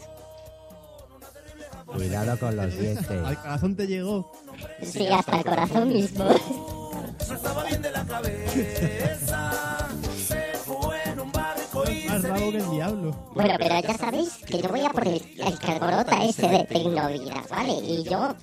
Cuidado 2.01 2.39
con 2.39 2.57
los 2.57 2.79
dientes. 2.79 3.11
Al 3.11 3.37
corazón 3.43 3.77
te 3.77 3.87
llegó. 3.87 4.33
Sí, 4.83 5.07
hasta 5.07 5.37
el 5.37 5.45
corazón 5.45 5.89
mismo. 5.89 6.25
No 6.25 7.35
estaba 7.35 7.63
bien 7.65 7.83
de 7.83 7.91
la 7.91 8.07
cabeza. 8.07 9.89
Se 10.27 10.57
fue 10.65 10.97
en 11.05 11.21
un 11.21 11.31
barco 11.31 11.85
y 11.91 12.09
Más 12.09 12.23
rabo 12.23 12.51
que 12.53 12.57
el 12.57 12.71
diablo. 12.71 13.15
Bueno, 13.35 13.55
pero 13.59 13.81
ya 13.83 13.99
sabéis 13.99 14.31
que 14.47 14.63
yo 14.63 14.69
voy 14.71 14.81
a 14.81 14.89
por 14.89 15.07
el, 15.07 15.23
el 15.47 15.59
que 15.59 15.73
alborota 15.73 16.25
ese 16.25 16.49
de 16.49 16.65
Tecnovidas, 16.65 17.49
¿vale? 17.51 17.75
Y 17.75 18.03
yo 18.05 18.35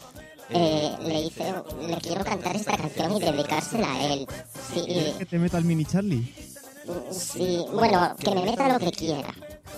eh, 0.52 0.96
le 1.02 1.22
hice, 1.22 1.52
le 1.82 1.98
quiero 1.98 2.24
cantar 2.24 2.56
esta 2.56 2.78
canción 2.78 3.17
y 3.17 3.20
dedicársela 3.22 3.91
a 3.91 4.06
él. 4.13 4.28
Sí, 4.72 4.84
¿Quieres 4.86 5.15
que 5.15 5.26
te 5.26 5.39
meta 5.39 5.58
el 5.58 5.65
mini 5.65 5.84
Charlie? 5.84 6.32
sí, 7.10 7.65
bueno, 7.74 8.15
que 8.20 8.36
me 8.36 8.43
meta 8.43 8.72
lo 8.72 8.78
que 8.78 8.91
quiera. 8.91 9.34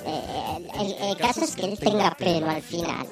Eh, 0.06 0.68
el, 0.82 1.12
el 1.12 1.18
caso 1.18 1.46
es 1.46 1.56
que 1.56 1.64
él 1.66 1.80
tenga 1.80 2.14
pelo 2.16 2.50
al 2.50 2.62
final. 2.62 3.08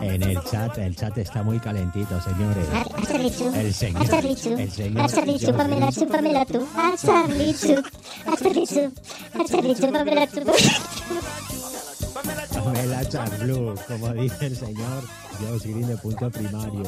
En 0.00 0.22
el 0.22 0.42
chat, 0.44 0.78
el 0.78 0.96
chat 0.96 1.16
está 1.18 1.42
muy 1.42 1.58
calentito, 1.60 2.20
señores. 2.22 2.66
El 3.54 3.72
señor. 3.72 4.02
El 4.60 4.70
señor. 4.70 5.02
Pamela, 5.56 5.90
Pamela, 6.08 6.44
tú. 6.46 6.66
Pamela, 6.74 6.96
tú. 7.66 9.86
Pamela 9.86 10.14
como 13.88 14.12
dice 14.14 14.46
el 14.46 14.56
señor 14.56 15.02
punto 15.96 16.30
primario. 16.30 16.82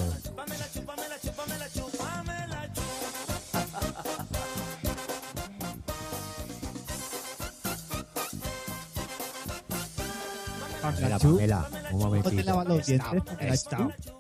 Pamela, 11.09 11.19
Pamela, 11.19 11.69
un 11.69 11.73
¿Cómo 11.91 11.99
te 11.99 12.05
momentito. 12.05 12.43
lavas 12.45 12.67
los 12.69 12.89
Stop, 12.89 13.11
dientes, 13.13 13.35
Pamela 13.35 13.55
stop. 13.55 13.79
Chu? 13.79 14.13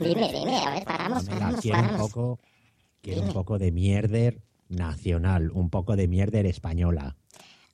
Dime, 0.00 0.32
dime, 0.32 0.58
a 0.58 0.70
ver, 0.70 0.84
paramos, 0.84 1.24
Pamela, 1.24 1.38
paramos, 1.40 1.60
quiero 1.60 1.78
un 1.78 1.84
paramos. 1.86 2.10
poco, 2.12 2.38
quiero 3.02 3.22
un 3.22 3.32
poco 3.32 3.58
de 3.58 3.72
mierder 3.72 4.40
nacional, 4.68 5.50
un 5.52 5.70
poco 5.70 5.96
de 5.96 6.08
mierder 6.08 6.46
española. 6.46 7.16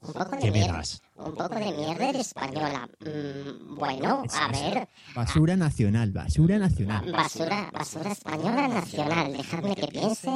Un 0.03 0.13
poco 0.15 0.31
de 0.31 0.39
¿Qué 0.39 0.47
me 0.47 0.59
mierda. 0.59 0.73
das? 0.79 1.03
Un 1.17 1.35
poco 1.35 1.55
de 1.55 1.73
mierda 1.73 2.11
española. 2.11 2.89
Mm, 3.01 3.75
bueno, 3.77 4.23
a 4.33 4.49
ver, 4.49 4.89
Basura 5.15 5.57
nacional, 5.57 6.11
basura 6.11 6.59
nacional. 6.59 7.13
basura, 7.13 7.71
basura 7.73 8.13
española 8.13 8.69
nacional. 8.69 9.33
Dejadme 9.37 9.75
que 9.77 9.87
piense. 9.89 10.31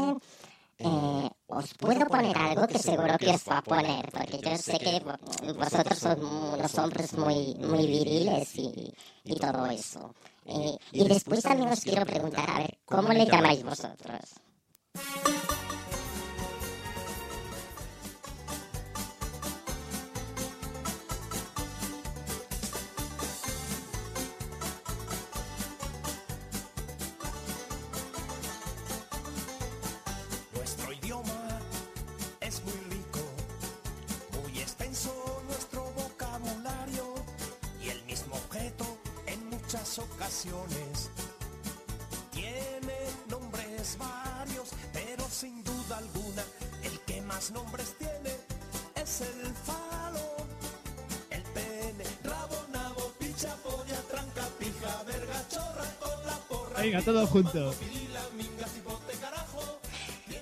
Eh, 0.78 1.30
os 1.46 1.72
puedo 1.74 2.04
poner 2.06 2.36
algo 2.36 2.66
que 2.66 2.78
seguro 2.78 3.16
que 3.16 3.30
os 3.30 3.42
va 3.48 3.58
a 3.58 3.62
poner, 3.62 4.10
porque 4.10 4.38
yo 4.42 4.56
sé 4.58 4.78
que 4.78 5.00
vo- 5.06 5.18
vosotros 5.54 5.98
sois 5.98 6.18
unos 6.18 6.74
hombres 6.78 7.12
muy, 7.16 7.54
muy 7.62 7.86
viriles 7.86 8.48
y, 8.58 8.92
y 9.24 9.34
todo 9.36 9.66
eso. 9.66 10.14
Eh, 10.46 10.76
y 10.92 11.04
después 11.08 11.42
también 11.42 11.70
os 11.70 11.80
quiero 11.80 12.04
preguntar, 12.04 12.50
a 12.50 12.58
ver, 12.58 12.78
¿cómo 12.84 13.12
le 13.12 13.24
llamáis 13.24 13.62
vosotros? 13.62 14.20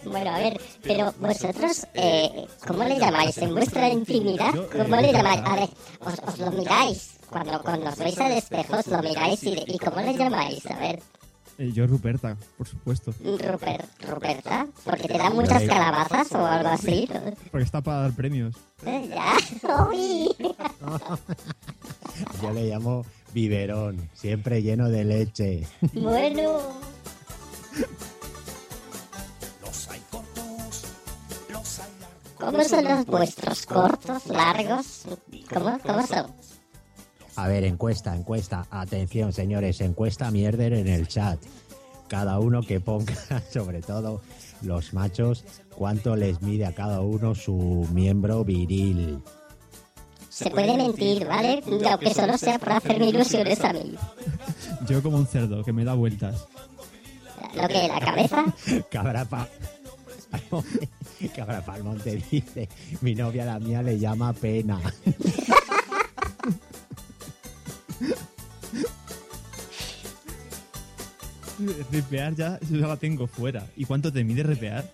Bueno, 0.05 0.31
a 0.31 0.38
ver, 0.38 0.61
pero 0.83 1.14
vosotros, 1.20 1.87
eh, 1.94 2.46
¿cómo 2.66 2.83
le 2.85 2.98
llamáis 2.98 3.38
en 3.38 3.55
vuestra 3.55 3.88
intimidad? 3.88 4.52
¿Cómo 4.70 4.96
le 4.96 5.12
llamáis? 5.12 5.40
A 5.44 5.55
ver, 5.55 5.68
os, 6.00 6.14
os 6.26 6.38
lo 6.38 6.50
miráis. 6.50 7.11
Cuando, 7.31 7.62
cuando 7.62 7.88
os 7.88 7.96
veis 7.96 8.18
al 8.18 8.33
espejo, 8.33 8.76
os 8.76 8.87
lo 8.88 9.00
miráis 9.00 9.42
y, 9.44 9.55
¿y 9.66 9.78
cómo 9.78 10.00
le 10.02 10.12
llamáis? 10.14 10.66
A 10.66 10.76
ver, 10.78 11.00
Eh, 11.59 11.70
yo, 11.72 11.87
Ruperta, 11.87 12.37
por 12.59 12.66
supuesto. 12.66 13.14
Rupert, 13.22 13.87
Ruperta, 14.09 14.66
porque 14.85 15.07
te 15.07 15.16
dan 15.18 15.35
muchas 15.35 15.62
calabazas 15.62 16.33
o 16.33 16.44
algo 16.44 16.68
así. 16.70 17.09
¿no? 17.12 17.20
Porque 17.50 17.64
está 17.64 17.81
para 17.81 18.02
dar 18.02 18.12
premios. 18.12 18.57
Eh, 18.85 19.09
Ya, 19.14 19.37
uy. 19.88 20.35
Yo 22.42 22.50
le 22.52 22.64
llamo 22.68 23.05
biberón, 23.32 24.10
siempre 24.14 24.62
lleno 24.62 24.88
de 24.88 25.04
leche. 25.04 25.66
Bueno, 25.92 26.60
Los 29.62 29.88
hay 29.88 30.00
cortos, 30.10 30.84
los 31.50 31.78
hay 31.78 31.92
largos. 32.00 32.34
¿cómo 32.36 32.64
son 32.64 32.84
los 32.84 33.06
vuestros? 33.06 33.66
¿Cortos, 33.66 34.26
largos? 34.26 35.02
¿Cómo, 35.52 35.78
cómo 35.80 36.06
son? 36.06 36.26
A 37.36 37.48
ver, 37.48 37.64
encuesta, 37.64 38.14
encuesta. 38.14 38.66
Atención, 38.70 39.32
señores, 39.32 39.80
encuesta 39.80 40.30
mierder 40.30 40.74
en 40.74 40.88
el 40.88 41.08
chat. 41.08 41.38
Cada 42.08 42.38
uno 42.38 42.62
que 42.62 42.78
ponga, 42.80 43.14
sobre 43.50 43.80
todo 43.80 44.20
los 44.60 44.92
machos, 44.92 45.44
cuánto 45.74 46.14
les 46.14 46.42
mide 46.42 46.66
a 46.66 46.74
cada 46.74 47.00
uno 47.00 47.34
su 47.34 47.88
miembro 47.92 48.44
viril. 48.44 49.22
Se 50.42 50.50
puede 50.50 50.76
mentir, 50.76 51.26
¿vale? 51.26 51.62
Aunque 51.90 52.14
solo 52.14 52.37
sea 52.37 52.59
por 52.59 52.72
hacerme 52.72 53.09
ilusiones 53.09 53.61
a 53.64 53.72
mí. 53.72 53.94
Yo 54.88 55.02
como 55.02 55.16
un 55.16 55.26
cerdo 55.26 55.64
que 55.64 55.72
me 55.72 55.85
da 55.85 55.94
vueltas. 55.94 56.46
Lo 57.55 57.68
que, 57.68 57.88
la 57.88 58.00
cabeza, 58.00 58.44
Cabra 58.90 59.24
pa... 59.24 59.48
Cabra 61.37 61.64
Palmonte 61.64 62.22
dice, 62.31 62.68
mi 63.02 63.14
novia 63.14 63.44
la 63.44 63.59
mía 63.59 63.83
le 63.83 63.98
llama 63.98 64.33
pena. 64.33 64.81
Repear 71.92 72.35
ya, 72.35 72.59
eso 72.61 72.74
ya 72.74 72.88
la 72.88 72.96
tengo 72.96 73.26
fuera. 73.26 73.66
¿Y 73.76 73.85
cuánto 73.85 74.12
te 74.12 74.24
mide 74.24 74.42
repear? 74.42 74.85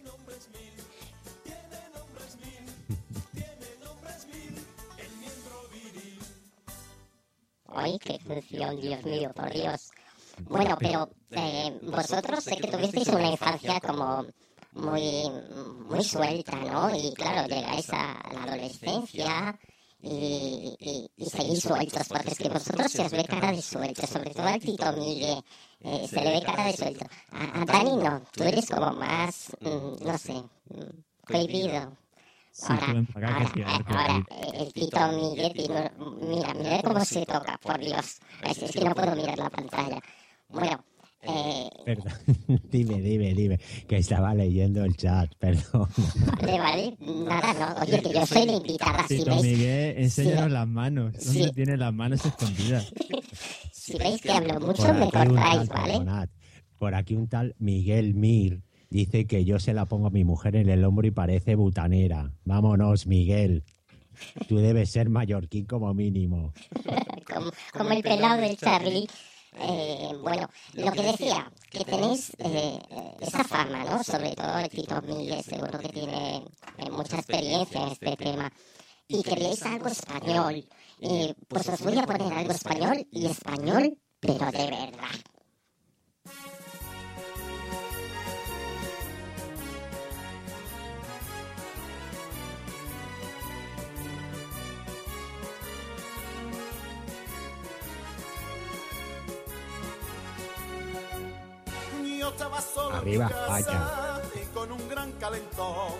Ay, 7.78 7.98
qué 7.98 8.18
función, 8.18 8.80
Dios 8.80 9.04
mío, 9.04 9.30
por 9.34 9.50
Dios. 9.52 9.90
Bueno, 10.48 10.76
pero 10.78 11.08
eh, 11.30 11.78
vosotros 11.82 12.44
sé 12.44 12.56
que 12.56 12.68
tuvisteis 12.68 13.08
una 13.08 13.30
infancia 13.30 13.80
como 13.80 14.24
muy, 14.72 15.30
muy 15.88 16.04
suelta, 16.04 16.56
¿no? 16.56 16.94
Y 16.94 17.12
claro, 17.14 17.48
llegáis 17.48 17.88
a 17.90 18.20
la 18.32 18.42
adolescencia 18.44 19.58
y, 20.00 20.76
y, 20.78 21.10
y 21.16 21.26
seguir 21.30 21.60
sueltos, 21.60 22.08
porque 22.08 22.30
es 22.30 22.38
que 22.38 22.48
vosotros 22.48 22.90
se 22.92 23.02
os 23.02 23.12
ve 23.12 23.24
cara 23.24 23.52
de 23.52 23.62
suelto, 23.62 24.06
sobre 24.06 24.30
todo 24.30 24.46
al 24.46 24.60
Tito 24.60 24.92
Miguel, 24.92 25.42
eh, 25.80 26.06
se 26.08 26.20
le 26.20 26.30
ve 26.30 26.42
cara 26.42 26.64
de 26.66 26.76
suelto. 26.76 27.06
A, 27.32 27.62
a 27.62 27.64
Dani 27.64 27.96
no, 27.96 28.22
tú 28.32 28.44
eres 28.44 28.68
como 28.70 28.92
más, 28.92 29.50
mm, 29.60 30.04
no 30.06 30.18
sé, 30.18 30.42
prohibido. 31.26 31.96
Sí, 32.50 32.66
Ahora, 32.70 32.86
ahora, 33.14 33.52
que 33.52 33.64
ahora, 33.64 34.24
el 34.54 34.72
Tito 34.72 34.98
Miguel 35.12 35.52
tiene, 35.52 35.90
mira, 36.20 36.54
mira 36.54 36.82
cómo 36.82 37.04
se 37.04 37.24
toca, 37.24 37.58
por 37.62 37.78
Dios. 37.78 38.18
Es, 38.44 38.62
es 38.62 38.72
que 38.72 38.84
no 38.84 38.94
puedo 38.94 39.14
mirar 39.14 39.38
la 39.38 39.50
pantalla. 39.50 40.00
Bueno, 40.48 40.84
eh, 41.22 41.68
Perdón, 41.84 42.12
dime, 42.70 43.00
dime, 43.00 43.34
dime, 43.34 43.58
que 43.86 43.98
estaba 43.98 44.34
leyendo 44.34 44.84
el 44.84 44.96
chat, 44.96 45.32
perdón. 45.38 45.88
vale, 46.40 46.58
vale, 46.58 46.96
nada, 47.00 47.74
no. 47.76 47.82
Oye, 47.82 48.02
que 48.02 48.12
yo 48.12 48.26
soy 48.26 48.46
la 48.46 48.52
invitada, 48.52 49.06
si 49.06 49.18
Tito 49.18 49.30
veis, 49.30 49.42
Miguel, 49.42 49.98
enséñanos 49.98 50.46
Sí. 50.46 50.50
las 50.52 50.68
manos. 50.68 51.12
¿Dónde 51.24 51.44
Sí. 51.44 51.50
tiene 51.54 51.76
las 51.76 51.92
manos 51.94 52.24
escondidas? 52.24 52.92
si 53.72 53.96
veis 53.98 54.20
que 54.20 54.32
hablo 54.32 54.60
mucho, 54.60 54.92
me 54.94 55.10
cortáis, 55.10 55.68
¿vale? 55.68 56.28
por 56.78 56.94
aquí 56.94 57.14
un 57.16 57.28
tal 57.28 57.54
Miguel 57.58 58.14
Mir 58.14 58.62
dice 58.90 59.26
que 59.26 59.44
yo 59.44 59.58
se 59.58 59.74
la 59.74 59.86
pongo 59.86 60.08
a 60.08 60.10
mi 60.10 60.24
mujer 60.24 60.56
en 60.56 60.68
el 60.68 60.84
hombro 60.84 61.06
y 61.06 61.10
parece 61.10 61.54
butanera. 61.54 62.32
Vámonos, 62.44 63.06
Miguel. 63.06 63.64
Tú 64.48 64.58
debes 64.58 64.90
ser 64.90 65.08
mallorquín 65.08 65.66
como 65.66 65.92
mínimo. 65.94 66.52
como, 67.72 67.90
el 67.90 68.02
pelado 68.02 68.40
del 68.40 68.56
Charlie. 68.56 69.08
Eh, 69.60 70.10
bueno, 70.22 70.48
lo 70.74 70.92
que 70.92 71.02
decía, 71.02 71.50
que 71.70 71.84
tenéis 71.84 72.32
eh, 72.38 72.78
esa 73.20 73.42
fama, 73.44 73.84
¿no? 73.84 74.04
Sobre 74.04 74.34
todo 74.34 74.58
el 74.58 74.68
Tito 74.68 75.02
Miguel, 75.02 75.42
seguro 75.42 75.78
que 75.78 75.88
tiene 75.88 76.44
eh, 76.78 76.90
mucha 76.90 77.16
experiencia 77.16 77.82
en 77.82 77.88
este 77.88 78.16
tema. 78.16 78.52
Y 79.08 79.22
queréis 79.22 79.62
algo 79.64 79.88
español. 79.88 80.64
Pues 81.48 81.68
os 81.68 81.80
voy 81.80 81.98
a 81.98 82.06
poner 82.06 82.32
algo 82.32 82.52
español 82.52 83.06
y 83.10 83.26
español, 83.26 83.96
pero 84.20 84.50
de 84.50 84.70
verdad. 84.70 85.37
Arriba, 102.92 103.24
en 103.24 103.28
mi 103.28 103.32
casa 103.32 103.58
España. 103.58 104.20
y 104.34 104.46
con 104.54 104.72
un 104.72 104.88
gran 104.88 105.12
calentón. 105.12 105.94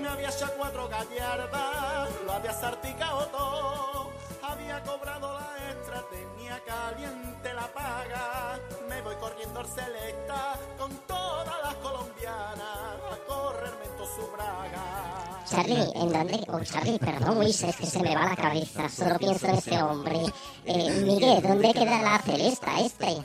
Me 0.00 0.08
había 0.08 0.28
hecho 0.28 0.50
cuatro 0.56 0.88
gallardas, 0.88 2.10
lo 2.24 2.32
había 2.32 2.52
sarticado 2.52 3.26
todo. 3.26 4.10
Había 4.42 4.82
cobrado 4.82 5.32
la 5.38 5.70
extra, 5.70 6.02
tenía 6.10 6.60
caliente 6.64 7.54
la 7.54 7.66
paga. 7.72 8.58
Me 8.88 9.00
voy 9.02 9.14
corriendo 9.16 9.60
al 9.60 9.66
selecta 9.66 10.58
con 10.78 10.90
todas 11.06 11.54
las 11.62 11.74
colombianas 11.76 12.78
a 13.12 13.16
correrme 13.26 13.84
en 13.84 13.96
todo 13.96 14.06
su 14.06 14.30
braga. 14.32 15.44
Charlie, 15.48 15.90
¿en 15.94 16.12
dónde? 16.12 16.44
Oh, 16.48 16.60
Charlie, 16.60 16.98
perdón, 16.98 17.36
Luis, 17.36 17.62
es 17.62 17.76
que 17.76 17.86
se 17.86 18.02
me 18.02 18.14
va 18.14 18.28
la 18.28 18.36
cabeza. 18.36 18.88
Solo 18.88 19.18
pienso 19.18 19.46
en 19.46 19.54
ese 19.56 19.82
hombre. 19.82 20.20
Eh, 20.64 20.90
Miguel, 21.04 21.42
¿dónde 21.42 21.72
queda 21.72 22.02
la 22.02 22.18
celesta 22.20 22.80
este? 22.80 23.24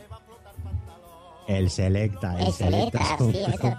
El 1.50 1.72
Selecta, 1.72 2.40
el, 2.40 2.46
El 2.46 2.54
Selecta, 2.54 3.18
un 3.20 3.34
sí, 3.34 3.40
eso. 3.48 3.76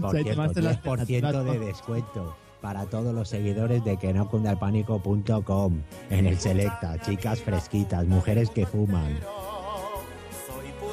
Por 0.00 0.10
Se 0.12 0.22
cierto, 0.22 0.30
llamaste 0.30 0.62
la 0.62 0.80
10% 0.80 1.42
de 1.42 1.58
descuento 1.58 2.36
para 2.60 2.86
todos 2.86 3.12
los 3.12 3.28
seguidores 3.28 3.84
de 3.84 3.96
que 3.96 4.12
no 4.12 4.28
cunda 4.28 4.52
el 4.52 4.58
pánico.com 4.58 5.82
en 6.10 6.26
el 6.26 6.38
Selecta. 6.38 6.96
Chicas 7.00 7.40
fresquitas, 7.40 8.06
mujeres 8.06 8.50
que 8.50 8.66
fuman. 8.66 9.18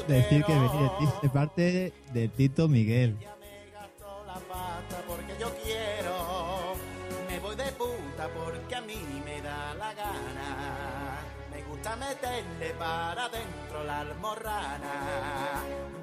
Decir 0.08 0.42
que 0.44 0.52
venir 0.52 0.90
de, 1.22 1.28
parte 1.28 1.92
de 2.12 2.28
Tito 2.28 2.66
Miguel. 2.66 3.16
porque 5.06 5.32
yo 5.40 5.52
quiero. 5.62 6.74
Me 7.28 7.38
voy 7.38 7.54
de 7.54 7.70
puta 7.72 8.28
porque 8.34 8.74
a 8.74 8.80
mí 8.80 8.98
me 9.24 9.40
da 9.42 9.74
la 9.74 9.94
gana. 9.94 11.20
Me 11.52 11.62
gusta 11.62 11.94
meterle 11.94 12.74
para 12.76 13.26
adentro 13.26 13.84
la 13.84 14.00
almorrana. 14.00 15.95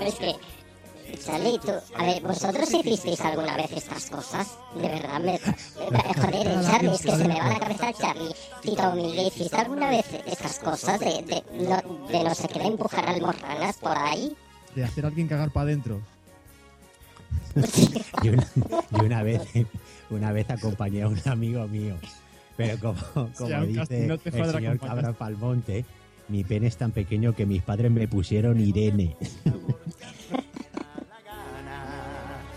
Es 0.00 0.14
que, 0.14 0.34
Charlie, 1.24 1.58
tú, 1.58 1.72
a 1.96 2.04
ver, 2.04 2.22
¿vosotros 2.22 2.72
hicisteis 2.72 3.20
alguna 3.20 3.56
vez 3.56 3.72
estas 3.72 4.10
cosas? 4.10 4.58
De 4.74 4.88
verdad, 4.88 5.20
me, 5.20 5.34
eh, 5.34 5.40
joder, 6.16 6.62
Charlie, 6.64 6.94
es 6.94 7.02
que 7.02 7.10
se 7.10 7.28
me 7.28 7.38
va 7.38 7.48
la 7.48 7.58
cabeza 7.58 7.92
Charlie. 7.98 8.34
Tito 8.62 8.92
Miguel, 8.92 9.26
¿hiciste 9.26 9.56
alguna 9.56 9.90
vez 9.90 10.06
estas 10.26 10.58
cosas 10.58 11.00
de, 11.00 11.22
de, 11.22 11.44
no, 11.64 12.08
de 12.08 12.24
no 12.24 12.34
sé 12.34 12.48
qué, 12.48 12.58
de 12.60 12.66
empujar 12.66 13.08
almorranas 13.08 13.76
por 13.76 13.96
ahí? 13.96 14.36
De 14.74 14.84
hacer 14.84 15.04
a 15.04 15.08
alguien 15.08 15.28
cagar 15.28 15.50
para 15.50 15.64
adentro. 15.64 16.00
Y 18.22 18.28
una, 18.28 18.46
y 18.90 19.04
una 19.04 19.22
vez 19.22 19.42
una 20.10 20.32
vez 20.32 20.50
acompañé 20.50 21.02
a 21.02 21.08
un 21.08 21.20
amigo 21.26 21.66
mío. 21.68 21.96
Pero 22.56 22.78
como, 22.78 23.32
como 23.36 23.62
dice 23.64 24.06
no 24.06 24.14
el 24.14 24.52
señor. 24.52 24.78
Cabra 24.78 25.12
Palmonte, 25.12 25.84
mi 26.30 26.44
pene 26.44 26.68
es 26.68 26.76
tan 26.76 26.92
pequeño 26.92 27.34
que 27.34 27.44
mis 27.44 27.62
padres 27.62 27.90
me 27.90 28.06
pusieron 28.08 28.60
Irene. 28.60 29.16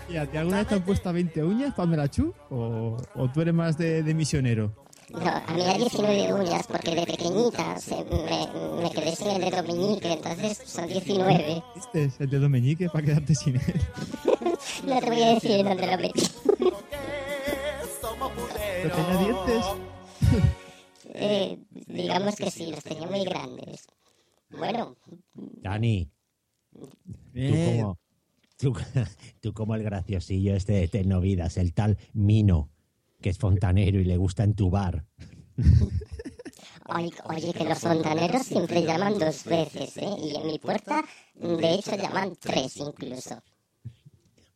¿Y 0.08 0.16
a 0.16 0.30
ti 0.30 0.36
alguna 0.36 0.58
vez 0.58 0.68
te 0.68 0.74
han 0.76 0.82
puesto 0.82 1.08
a 1.08 1.12
20 1.12 1.42
uñas, 1.42 1.74
Pamela 1.74 2.08
Chu? 2.08 2.32
¿O, 2.50 2.96
o 3.16 3.28
tú 3.32 3.40
eres 3.40 3.52
más 3.52 3.76
de, 3.76 4.04
de 4.04 4.14
misionero? 4.14 4.72
No, 5.10 5.20
a 5.20 5.52
mí 5.52 5.60
hay 5.62 5.78
19 5.78 6.32
uñas 6.34 6.66
porque 6.66 6.94
de 6.94 7.04
pequeñita 7.04 7.78
se, 7.78 7.96
me, 8.04 8.82
me 8.82 8.90
quedé 8.90 9.16
sin 9.16 9.28
el 9.28 9.50
dedo 9.50 9.62
meñique, 9.64 10.12
entonces 10.12 10.62
son 10.64 10.86
19. 10.86 11.62
Este 11.76 12.04
es 12.04 12.20
el 12.20 12.30
dedo 12.30 12.48
meñique 12.48 12.88
para 12.88 13.04
quedarte 13.04 13.34
sin 13.34 13.56
él. 13.56 13.62
No 14.86 14.98
te 14.98 15.06
voy 15.06 15.22
a 15.22 15.34
decir 15.34 15.64
dónde 15.64 15.86
lo 15.86 15.96
metí. 15.98 16.22
¿Pero 18.82 18.96
tenía 18.96 19.18
dientes? 19.18 19.64
Eh, 21.14 21.58
digamos 21.70 22.34
que 22.34 22.50
sí, 22.50 22.66
los 22.66 22.82
tenía 22.82 23.06
muy 23.06 23.24
grandes. 23.24 23.86
Bueno, 24.50 24.96
Dani, 25.34 26.10
tú 26.72 26.88
Eh, 27.34 27.62
como, 27.64 27.98
tú, 28.56 28.74
tú 29.40 29.52
como 29.52 29.76
el 29.76 29.84
graciosillo 29.84 30.56
este 30.56 30.72
de 30.74 30.88
Tecnovidas, 30.88 31.56
el 31.56 31.72
tal 31.72 31.98
Mino, 32.12 32.70
que 33.20 33.30
es 33.30 33.38
fontanero 33.38 34.00
y 34.00 34.04
le 34.04 34.16
gusta 34.16 34.44
entubar. 34.44 35.04
oye, 36.88 37.12
oye, 37.24 37.52
que 37.52 37.64
los 37.64 37.78
fontaneros 37.78 38.42
siempre 38.42 38.82
llaman 38.82 39.18
dos 39.18 39.44
veces, 39.44 39.96
¿eh? 39.96 40.14
Y 40.20 40.34
en 40.34 40.46
mi 40.46 40.58
puerta, 40.58 41.04
de 41.34 41.74
hecho, 41.74 41.96
llaman 41.96 42.36
tres 42.40 42.76
incluso. 42.76 43.42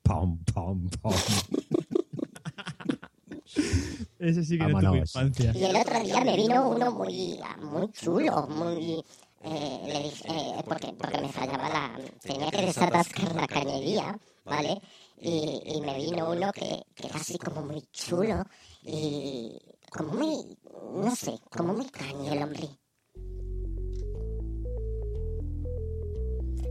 Pom, 0.03 0.39
pom, 0.45 0.89
pom. 1.01 1.15
Ese 4.19 4.45
sí 4.45 4.59
que 4.59 4.67
no 4.67 4.81
tuvo 4.81 4.97
infancia. 4.97 5.53
Y 5.55 5.65
el 5.65 5.77
otro 5.77 6.01
día 6.01 6.21
me 6.25 6.37
vino 6.37 6.71
uno 6.71 6.91
muy, 6.93 7.41
muy 7.63 7.91
chulo, 7.93 8.47
muy... 8.49 9.05
eh, 9.43 9.81
le 9.87 10.03
dije, 10.03 10.29
eh, 10.29 10.63
porque, 10.67 10.93
porque 10.99 11.21
me 11.21 11.29
fallaba 11.29 11.69
la... 11.69 12.01
Tenía 12.21 12.51
que 12.51 12.67
desatascar 12.67 13.35
la 13.37 13.47
cañería, 13.47 14.19
¿vale? 14.45 14.81
Y, 15.21 15.63
y 15.65 15.81
me 15.81 15.97
vino 15.97 16.31
uno 16.31 16.53
que, 16.53 16.83
que 16.95 17.07
era 17.07 17.17
así 17.17 17.39
como 17.39 17.63
muy 17.63 17.83
chulo 17.93 18.45
y 18.83 19.57
como 19.91 20.15
muy... 20.15 20.57
No 20.95 21.15
sé, 21.15 21.39
como 21.51 21.75
muy 21.75 21.87
caño 21.87 22.33
el 22.33 22.43
hombre. 22.43 22.69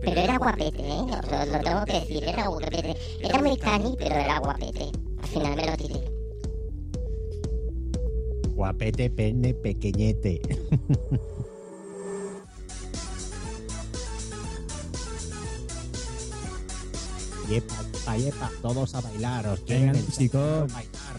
Pero 0.01 0.21
era 0.21 0.37
guapete, 0.37 0.87
¿eh? 0.87 1.01
Lo, 1.01 1.59
tengo 1.63 1.85
que 1.85 1.93
decir, 1.93 2.23
era 2.23 2.47
guapete. 2.47 2.95
Era 3.21 3.41
muy 3.41 3.57
cañi, 3.57 3.95
pero 3.97 4.15
era 4.15 4.39
guapete. 4.39 4.91
Al 5.21 5.27
final 5.27 5.55
me 5.55 5.65
lo 5.65 5.77
tiré. 5.77 6.16
Guapete, 8.57 9.11
pene, 9.11 9.53
pequeñete. 9.53 10.41
Yepa, 17.49 17.75
yepa, 17.93 18.17
yepa, 18.17 18.51
todos 18.61 18.93
a 18.95 19.01
bailar, 19.01 19.47
os 19.47 19.59
quieren 19.61 19.87
Venga, 19.93 19.99
el 19.99 20.05
músico. 20.05 20.39
bailar. 20.73 21.17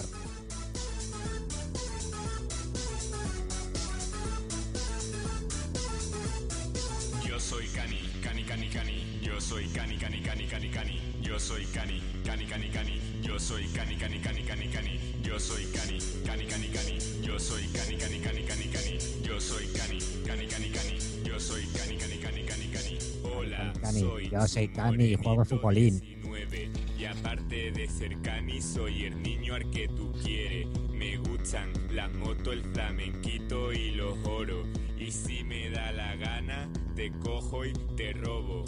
Yo 7.27 7.39
soy 7.41 7.67
Cani, 7.69 7.99
Cani, 8.23 8.43
Cani, 8.45 8.69
Cani. 8.69 9.21
Yo 9.23 9.41
soy 9.41 9.67
Cani, 9.69 9.97
Cani, 9.97 10.21
Cani, 10.23 10.47
Cani, 10.47 10.69
Cani. 10.71 11.01
Yo 11.23 11.39
soy 11.39 11.65
Cani, 11.67 12.01
Cani, 12.25 12.45
Cani, 12.47 12.69
Cani. 12.71 13.18
Yo 13.29 13.39
soy 13.39 13.67
Cani, 13.75 13.95
Cani, 13.95 14.19
Cani, 14.21 14.43
Cani, 14.43 14.69
Cani. 14.69 15.01
Yo 15.23 15.39
soy 15.39 15.63
Cani, 15.65 15.99
Cani, 16.25 16.47
Cani, 16.47 16.69
Cani. 16.69 16.99
Yo 17.21 17.39
soy 17.39 17.63
Cani, 17.75 17.97
Cani, 17.99 18.19
Cani, 18.21 18.43
Cani, 18.43 18.65
Cani. 18.73 18.99
Yo 19.23 19.39
soy 19.39 19.67
Cani, 19.67 19.99
Cani, 20.27 20.47
Cani, 20.47 20.71
Cani. 20.71 20.99
Yo 21.25 21.39
soy 21.39 21.63
Cani, 21.77 21.99
Cani, 21.99 22.17
Cani, 22.17 22.43
Cani, 22.43 22.67
Cani. 22.73 22.99
Hola, 23.23 23.75
Cani, 23.83 24.01
soy 24.01 24.31
yo 24.31 24.49
soy 24.49 24.69
Cani 24.69 25.05
y 25.05 25.15
juego 25.17 25.45
futbolín. 25.45 26.01
19. 26.01 26.71
Y 26.99 27.05
aparte 27.05 27.71
de 27.71 27.87
ser 27.87 28.19
Cani, 28.23 28.63
soy 28.63 29.05
el 29.05 29.23
niño 29.23 29.57
al 29.57 29.71
que 29.73 29.89
tú 29.89 30.11
quieres. 30.25 30.67
Me 30.91 31.19
gusta 31.19 31.39
gustan 31.39 31.73
las 31.95 32.13
motos, 32.15 32.53
el 32.53 32.65
flamenquito 32.65 33.73
y 33.73 33.91
los 33.93 34.17
oros. 34.27 34.67
Y 34.99 35.11
si 35.11 35.45
me 35.45 35.71
da 35.71 35.93
la 35.93 36.17
gana, 36.17 36.69
te 36.97 37.13
cojo 37.21 37.65
y 37.65 37.73
te 37.97 38.13
robo. 38.13 38.65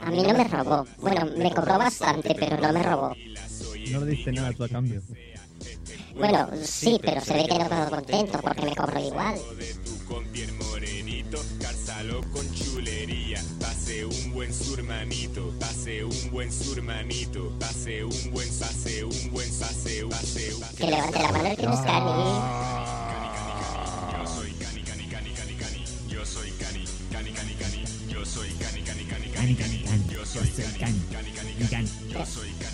A 0.00 0.10
mí 0.10 0.22
no 0.22 0.32
me 0.32 0.44
robó. 0.44 0.86
Bueno, 1.00 1.26
me 1.36 1.52
cobró 1.52 1.78
bastante, 1.78 2.34
pero 2.38 2.56
no 2.58 2.72
me 2.72 2.82
robó. 2.82 3.14
No 3.90 4.00
le 4.00 4.10
diste 4.12 4.32
nada 4.32 4.52
tú 4.52 4.64
a 4.64 4.68
cambio. 4.68 5.02
Bueno, 6.16 6.48
sí, 6.62 6.98
pero 7.02 7.20
se 7.20 7.34
ve 7.34 7.46
que 7.46 7.58
no 7.58 7.68
quedó 7.68 7.90
contento 7.90 8.40
porque 8.40 8.62
me 8.62 8.74
cobró 8.74 9.00
igual. 9.00 9.38
Con 10.08 10.24
piel 10.28 10.52
morenito, 10.52 11.42
cárzalo 11.60 12.20
con 12.30 12.52
chulería. 12.54 13.42
Pase 13.60 14.04
un 14.04 14.32
buen 14.32 14.52
surmanito, 14.52 15.52
pase 15.58 16.04
un 16.04 16.30
buen 16.30 16.52
surmanito, 16.52 17.52
pase 17.58 18.04
un 18.04 18.30
buen, 18.32 18.48
pase 18.58 19.04
un 19.04 19.30
buen, 19.32 19.48
pase 19.58 20.04
un, 20.04 20.10
pase 20.10 20.54
un. 20.54 20.62
Que 20.76 20.86
levante 20.86 21.18
la 21.18 21.32
mano 21.32 21.46
el 21.46 21.56
que 21.56 21.66
no 21.66 21.74
está 21.74 22.00
ni... 22.00 22.04
Yo 24.12 24.26
soy 24.26 24.50
cani, 24.52 24.82
cani, 24.82 25.06
cani, 25.08 25.30
cani, 25.34 25.54
cani. 25.54 25.84
Yo 26.08 26.24
soy 26.24 26.50
cani, 26.50 26.84
cani, 27.10 27.32
cani, 27.32 27.54
cani. 27.54 27.84
Yo 28.08 28.24
soy 28.24 28.50
cani, 28.50 28.82
cani, 28.82 29.04
cani, 29.04 29.28
cani, 29.30 29.54
cani. 29.54 30.04
Yo 30.10 30.24
soy 30.24 30.48
cani, 30.48 30.84
cani, 30.84 31.32
cani, 31.32 31.32
cani. 31.32 31.32
Yo 31.32 31.32
soy 31.32 31.32
cani, 31.32 31.32
cani, 31.32 31.32
cani, 31.32 31.52
cani, 31.68 32.54
cani. 32.60 32.73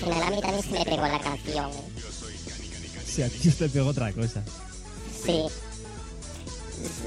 Final 0.00 0.22
a 0.22 0.30
mí 0.30 0.40
también 0.40 0.62
se 0.62 0.70
me 0.70 0.84
pegó 0.84 1.02
la 1.02 1.20
canción. 1.20 1.70
Si 3.06 3.22
a 3.22 3.28
ti 3.28 3.50
te 3.50 3.68
pegó 3.68 3.90
otra 3.90 4.12
cosa. 4.12 4.42
Sí. 5.24 5.46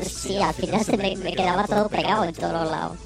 Sí, 0.06 0.38
al 0.38 0.54
final 0.54 0.86
se 0.86 0.98
me, 0.98 1.16
me 1.18 1.34
quedaba 1.34 1.66
todo 1.66 1.90
pegado 1.90 2.24
en 2.26 2.34
todos 2.34 2.54
los 2.54 2.72
lados. 2.72 2.98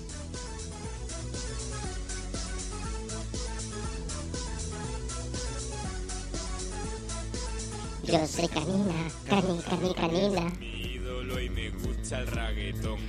Yo 8.04 8.26
soy 8.26 8.48
canina, 8.48 8.94
cani, 9.28 9.60
cani, 9.70 9.94
canina. 9.94 10.50
Mi 10.60 10.94
ídolo 10.94 11.42
y 11.42 11.50
me 11.50 11.70
gusta 11.72 12.20
el 12.20 12.28
reggaetón. 12.28 13.00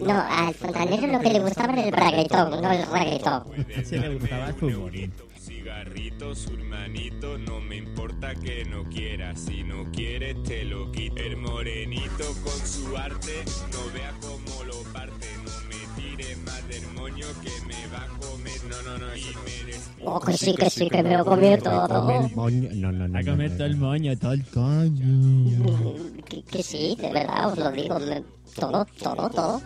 No, 0.00 0.20
al 0.28 0.54
fontanero 0.54 1.06
lo 1.06 1.20
que 1.20 1.30
le 1.30 1.40
gustaba 1.40 1.72
era 1.72 1.84
el 1.84 1.90
braguetón, 1.90 2.50
no 2.62 2.70
el 2.72 2.86
reggaetón. 2.86 3.42
Se 3.84 3.98
le 3.98 4.14
gustaba 4.16 4.48
el 4.48 4.54
fútbol. 4.54 4.92
Cigarrito, 5.38 6.34
surmanito, 6.34 7.38
no 7.38 7.60
me 7.60 7.76
importa 7.76 8.34
que 8.34 8.64
no 8.64 8.84
quieras. 8.84 9.40
Si 9.40 9.62
no 9.62 9.90
quieres, 9.92 10.42
te 10.44 10.64
lo 10.64 10.90
quito. 10.92 11.16
El 11.16 11.36
morenito 11.36 12.24
con 12.42 12.66
su 12.66 12.96
arte, 12.96 13.42
no 13.72 13.92
vea 13.92 14.12
cómo 14.20 14.64
lo 14.64 14.82
parte. 14.92 15.26
No 15.44 15.50
me 15.68 16.02
tires 16.02 16.38
más 16.44 16.66
del 16.68 16.86
moño 16.94 17.26
que 17.42 17.50
me 17.66 17.86
va 17.92 18.04
a 18.04 18.08
comer. 18.18 18.60
No, 18.68 18.82
no, 18.90 18.98
no, 19.06 19.16
y 19.16 19.24
me 19.24 19.66
des- 19.72 19.90
Oh, 20.02 20.18
que 20.20 20.32
sí, 20.34 20.54
que 20.54 20.70
sí, 20.70 20.88
que 20.88 21.02
me 21.02 21.16
lo 21.16 21.24
comió 21.24 21.58
todo. 21.58 21.86
No, 21.88 22.04
no, 22.04 22.10
no. 22.10 23.18
A 23.18 23.22
no, 23.22 23.32
comer 23.32 23.50
no, 23.50 23.56
todo 23.56 23.58
no. 23.58 23.64
el 23.66 23.76
moño, 23.76 24.18
todo 24.18 24.32
el 24.32 24.44
coño. 24.46 25.94
Que, 26.30 26.42
que 26.44 26.62
sí, 26.62 26.96
de 27.00 27.12
verdad, 27.12 27.48
os 27.50 27.58
lo 27.58 27.72
digo. 27.72 27.98
me- 27.98 28.22
todo, 28.54 28.84
todo, 29.02 29.30
todo. 29.30 29.62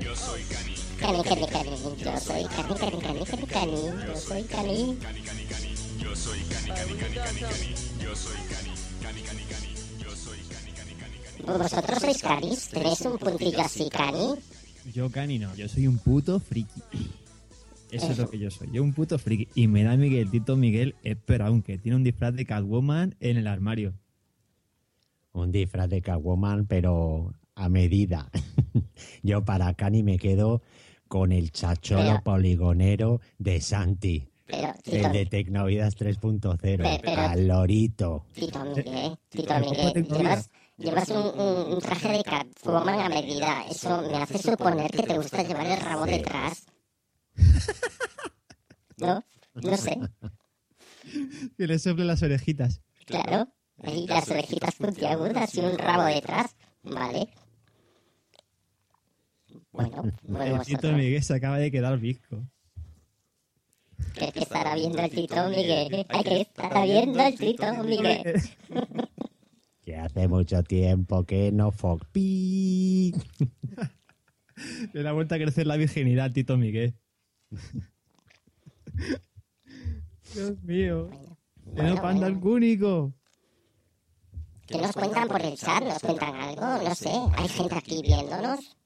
Yo 0.00 0.14
soy 0.16 0.42
cani, 0.42 0.74
Cani, 1.00 1.22
cani, 1.22 1.46
cani, 1.46 1.70
yo 1.70 2.18
soy 2.20 2.44
cani, 2.44 2.74
cani, 2.74 2.94
cani, 3.04 3.24
cani, 3.24 3.46
cani, 3.46 3.74
yo 4.06 4.16
soy 4.16 4.42
cani. 4.44 4.98
cani, 5.02 5.22
cani, 5.22 5.44
cani. 5.44 5.74
Yo 6.02 6.14
soy 6.16 6.38
cani, 6.50 6.68
cani, 6.70 6.94
cani, 6.94 7.14
cani, 7.14 7.40
cani. 7.40 7.74
Yo 8.02 8.14
soy 8.16 8.36
cani, 8.48 8.72
cani, 9.02 9.22
cani, 9.22 9.42
cani. 9.50 9.74
Yo 10.02 10.16
soy 10.16 10.38
cani, 10.50 10.72
cani, 10.72 10.94
cani, 11.00 11.16
cani. 11.36 11.58
¿Vosotros 11.58 11.98
sois 12.00 12.22
canis? 12.22 12.68
¿Tenéis 12.68 13.00
un 13.02 13.18
puntillo 13.18 13.60
así, 13.60 13.88
cani? 13.90 14.34
Yo 14.92 15.10
cani 15.10 15.38
no, 15.38 15.54
yo 15.54 15.68
soy 15.68 15.86
un 15.86 15.98
puto 15.98 16.40
friki. 16.40 16.82
Eso 17.90 18.10
es 18.12 18.18
lo 18.18 18.28
que 18.28 18.38
yo 18.38 18.50
soy, 18.50 18.68
yo 18.72 18.82
un 18.82 18.92
puto 18.92 19.18
friki. 19.18 19.48
Y 19.54 19.68
me 19.68 19.84
da 19.84 19.96
Miguel, 19.96 20.30
Tito 20.30 20.56
Miguel, 20.56 20.94
espera, 21.04 21.46
aunque 21.46 21.78
tiene 21.78 21.96
un 21.96 22.02
disfraz 22.04 22.34
de 22.34 22.44
Catwoman 22.44 23.14
en 23.20 23.36
el 23.36 23.46
armario. 23.46 23.94
Un 25.34 25.50
disfraz 25.52 25.88
de 25.88 26.00
Catwoman, 26.00 26.66
pero 26.66 27.34
a 27.56 27.68
medida. 27.68 28.30
Yo 29.22 29.44
para 29.44 29.74
Cani 29.74 30.02
me 30.02 30.16
quedo 30.18 30.62
con 31.08 31.32
el 31.32 31.50
chacholo 31.52 32.02
Pero- 32.02 32.22
poligonero 32.22 33.20
de 33.38 33.60
Santi. 33.60 34.28
Pero, 34.46 34.68
El 34.68 34.82
Tito, 34.82 35.08
de 35.08 35.26
Tecnovidas 35.26 35.96
3.0. 35.96 36.58
Pe- 36.82 37.00
pero- 37.02 37.20
Al 37.22 37.48
lorito. 37.48 38.26
Tito 38.32 38.64
Miguel, 38.64 39.16
Tito 39.30 39.58
Miguel, 39.58 40.06
llevas, 40.06 40.50
llevas 40.76 41.08
un, 41.10 41.40
un- 41.40 41.72
un 41.74 41.78
traje 41.80 42.08
de 42.12 42.22
Catwoman 42.22 43.00
a 43.00 43.08
medida. 43.08 43.64
Eso 43.70 44.02
me 44.02 44.16
hace 44.18 44.38
suponer 44.38 44.90
que 44.90 45.02
te 45.02 45.16
gusta 45.16 45.42
llevar 45.42 45.66
el 45.66 45.80
rabo 45.80 46.04
detrás. 46.06 46.66
¿No? 48.98 49.24
No 49.54 49.76
sé, 49.76 49.98
Que 51.56 51.66
le 51.66 51.78
sople 51.78 52.04
las 52.04 52.22
orejitas. 52.22 52.80
claro. 53.06 53.48
Ahí 53.82 54.06
las 54.06 54.30
orejitas 54.30 54.74
puntiagudas 54.76 55.54
y 55.54 55.60
un 55.60 55.76
rabo 55.78 56.04
detrás. 56.04 56.54
Vale. 56.82 57.28
Bueno, 59.72 60.12
bueno, 60.22 60.56
el 60.56 60.62
Tito. 60.66 60.92
Miguel 60.92 61.22
se 61.22 61.34
acaba 61.34 61.58
de 61.58 61.70
quedar 61.70 61.98
visco. 61.98 62.44
¿Qué, 64.14 64.30
qué 64.32 64.40
estará 64.40 64.74
viendo 64.74 64.98
el 64.98 65.10
Tito 65.10 65.48
Miguel? 65.48 66.06
Hay 66.08 66.22
que 66.24 66.40
estará 66.42 66.84
viendo 66.84 67.20
el 67.20 67.34
Tito 67.36 67.84
Miguel. 67.84 68.42
Que 69.84 69.96
hace 69.96 70.28
mucho 70.28 70.62
tiempo 70.62 71.24
que 71.24 71.52
no 71.52 71.70
fog. 71.70 72.06
pi. 72.06 73.12
Le 74.94 75.02
da 75.02 75.12
vuelta 75.12 75.34
a 75.34 75.38
crecer 75.38 75.66
la 75.66 75.76
virginidad, 75.76 76.32
Tito 76.32 76.56
Miguel. 76.56 76.94
Dios 80.34 80.62
mío. 80.62 81.10
Bueno, 81.66 81.96
no 81.96 82.02
panda 82.02 82.26
el 82.28 82.36
bueno. 82.36 82.48
cúnico. 82.50 83.14
¿Qué 84.66 84.78
nos 84.78 84.92
cuentan 84.92 85.28
por 85.28 85.42
el 85.42 85.56
chat? 85.56 85.82
¿Nos 85.82 85.98
cuentan 86.00 86.34
algo? 86.34 86.88
No 86.88 86.94
sé. 86.94 87.12
¿Hay 87.36 87.48
gente 87.48 87.74
aquí 87.74 88.02
viéndonos? 88.02 88.76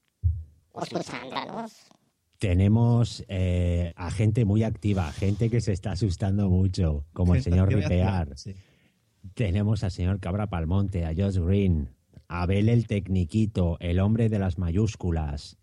¿O 0.72 0.82
escuchándonos? 0.82 1.72
Tenemos 2.38 3.24
eh, 3.28 3.92
a 3.96 4.10
gente 4.10 4.44
muy 4.44 4.62
activa, 4.62 5.10
gente 5.12 5.50
que 5.50 5.60
se 5.60 5.72
está 5.72 5.92
asustando 5.92 6.48
mucho, 6.48 7.04
como 7.12 7.34
el 7.34 7.42
señor 7.42 7.68
que 7.68 7.76
Ripear. 7.76 8.36
sí. 8.36 8.54
Tenemos 9.34 9.84
al 9.84 9.90
señor 9.90 10.20
Cabra 10.20 10.48
Palmonte, 10.48 11.04
a 11.04 11.12
Josh 11.16 11.38
Green, 11.38 11.90
a 12.28 12.42
Abel 12.42 12.68
el 12.68 12.86
Tecniquito, 12.86 13.76
el 13.80 13.98
hombre 14.00 14.28
de 14.28 14.38
las 14.38 14.58
mayúsculas. 14.58 15.58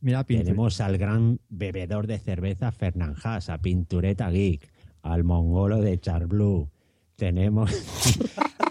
Mira. 0.00 0.24
Tenemos 0.24 0.80
al 0.80 0.98
gran 0.98 1.38
bebedor 1.48 2.06
de 2.06 2.18
cerveza 2.18 2.72
Fernán 2.72 3.14
Haas, 3.22 3.50
a 3.50 3.58
Pintureta 3.58 4.30
Geek, 4.30 4.68
al 5.02 5.22
mongolo 5.22 5.80
de 5.80 6.00
Charblue. 6.00 6.68
Tenemos 7.16 7.70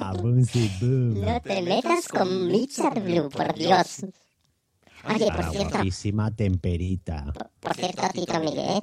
a, 0.00 0.08
a 0.08 0.12
Boomsy 0.14 0.68
Boom, 0.80 1.20
No 1.20 1.40
te 1.40 1.62
metas 1.62 2.08
con 2.08 2.48
Richard 2.48 3.00
Blue, 3.02 3.28
por 3.28 3.54
Dios. 3.54 4.06
Oye, 5.08 5.30
por 5.30 5.44
cierto, 5.50 5.70
guapísima 5.70 6.30
Temperita. 6.34 7.32
por 7.60 7.74
cierto, 7.74 8.02
Tito 8.12 8.40
Miguel, 8.40 8.82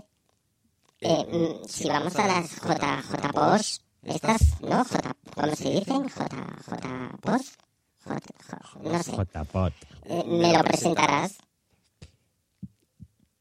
eh, 1.01 1.25
mm, 1.31 1.67
si 1.67 1.87
vamos 1.89 2.15
a 2.15 2.27
las 2.27 2.59
J, 2.59 3.01
J 3.01 3.29
Posh, 3.33 3.77
estas, 4.03 4.61
¿no? 4.61 4.83
J, 4.85 5.15
¿cómo 5.35 5.55
se 5.55 5.69
dicen? 5.71 6.07
J, 6.09 6.27
J 6.65 7.17
Posh, 7.21 7.47
J, 8.05 8.19
J- 8.49 8.79
no 8.83 9.03
sé. 9.03 9.11
J-Pot, 9.11 9.73
Eh, 10.05 10.23
¿Me 10.27 10.53
lo 10.53 10.63
presentarás? 10.63 11.37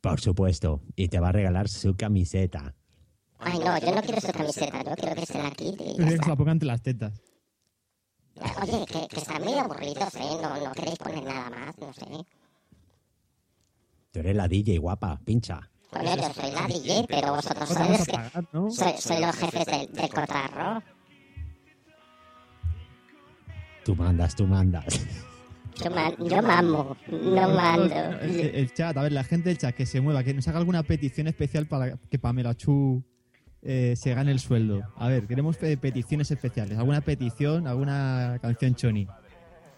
por 0.01 0.21
supuesto, 0.21 0.81
y 0.97 1.07
te 1.09 1.21
va 1.21 1.29
a 1.29 1.33
regalar 1.33 1.69
su 1.69 1.95
camiseta. 1.97 2.75
Ay, 3.45 3.59
no, 3.59 3.79
yo 3.79 3.95
no 3.95 4.01
quiero 4.03 4.19
esa 4.19 4.33
camiseta, 4.33 4.83
yo 4.85 4.95
quiero 4.95 5.15
que 5.17 5.27
se 5.27 5.43
la 5.43 5.51
quite 5.51 5.85
y 5.85 5.97
ya 5.97 6.05
Que 6.05 6.09
se 6.11 6.15
está. 6.15 6.29
la 6.29 6.37
ponga 6.37 6.53
entre 6.53 6.67
las 6.69 6.83
tetas. 6.83 7.13
Oye, 8.63 8.87
que, 8.87 9.09
que 9.09 9.17
están 9.21 9.43
medio 9.45 9.61
aburridos, 9.61 10.15
¿eh? 10.15 10.39
No, 10.43 10.59
no 10.65 10.73
queréis 10.73 10.99
poner 10.99 11.23
nada 11.25 11.51
más, 11.51 11.79
no 11.79 11.93
sé. 11.93 12.07
Tú 14.13 14.21
eres 14.21 14.37
la 14.37 14.49
DJ 14.49 14.79
guapa, 14.79 15.21
pincha. 15.25 15.69
Bueno, 15.93 16.17
yo 16.17 16.33
soy 16.33 16.51
la 16.53 16.67
DJ, 16.67 17.05
pero 17.09 17.35
vosotros 17.35 17.69
Pues 17.75 17.79
sois, 17.79 18.09
pagar, 18.09 18.45
¿no? 18.53 18.71
sois 18.71 19.21
los 19.21 19.37
jefes 19.37 19.67
del, 19.67 19.93
del 19.93 20.09
cotarro. 20.11 20.83
Tú 23.85 23.97
mandas, 23.97 24.35
tú 24.37 24.47
mandas. 24.47 24.85
Yo, 25.83 25.91
man- 25.91 26.15
yo 26.19 26.43
mamo, 26.43 26.97
no 27.11 27.49
mando. 27.49 27.95
El, 28.21 28.41
el 28.55 28.73
chat, 28.75 28.97
a 28.97 29.03
ver, 29.03 29.13
la 29.13 29.25
gente 29.25 29.49
del 29.49 29.59
chat 29.59 29.75
que 29.75 29.87
se 29.87 30.01
mueva, 30.01 30.23
que 30.23 30.33
nos 30.35 30.47
haga 30.47 30.59
alguna 30.59 30.83
petición 30.85 31.27
especial 31.27 31.67
para 31.67 31.97
que 31.97 32.19
Pamela 32.19 32.55
Chu 32.55 33.03
eh, 33.63 33.95
se 33.97 34.15
gane 34.15 34.31
el 34.33 34.41
sueldo. 34.41 34.83
A 34.97 35.09
ver, 35.09 35.27
queremos 35.27 35.57
pe- 35.57 35.77
peticiones 35.77 36.31
especiales. 36.31 36.79
¿Alguna 36.79 37.01
petición? 37.01 37.67
¿Alguna 37.67 38.39
canción 38.43 38.75
choni? 38.75 39.07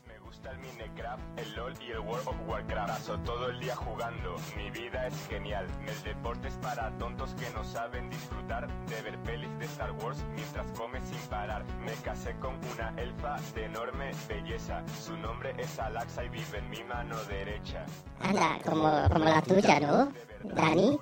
Me 0.06 0.18
gusta 0.20 0.50
el 0.52 0.58
Minecraft, 0.58 1.22
el 1.38 1.54
LOL 1.54 1.74
y 1.86 1.90
el 1.92 1.98
World 2.00 2.28
of 2.28 2.36
Warcraft. 2.48 2.88
Paso 2.88 3.18
todo 3.20 3.50
el 3.50 3.60
día 3.60 3.74
jugando, 3.76 4.36
mi 4.56 4.70
vida 4.70 5.06
es 5.06 5.14
genial. 5.28 5.66
El 5.86 6.02
deporte 6.04 6.48
es 6.48 6.54
para 6.54 6.90
tontos 6.98 7.34
que 7.34 7.48
no 7.54 7.64
saben 7.64 8.08
disfrutar 8.10 8.66
de 8.86 9.02
ver 9.02 9.18
pelis 9.22 9.58
de 9.58 9.64
Star 9.66 9.92
Wars 9.92 10.24
mientras 10.34 10.66
come 10.72 11.00
sin 11.02 11.18
parar. 11.28 11.64
Me 11.84 11.92
casé 12.02 12.34
con 12.40 12.54
una 12.74 12.94
elfa 13.00 13.36
de 13.54 13.64
enorme 13.66 14.10
belleza. 14.28 14.82
Su 15.02 15.16
nombre 15.16 15.54
es 15.58 15.78
Alaxa 15.78 16.24
y 16.24 16.28
vive 16.30 16.58
en 16.58 16.70
mi 16.70 16.82
mano 16.84 17.16
derecha. 17.24 17.84
Anda, 18.20 18.58
como, 18.64 18.90
como 19.12 19.24
la 19.24 19.42
tuya, 19.42 19.80
¿no? 19.80 20.12
Dani. 20.54 20.98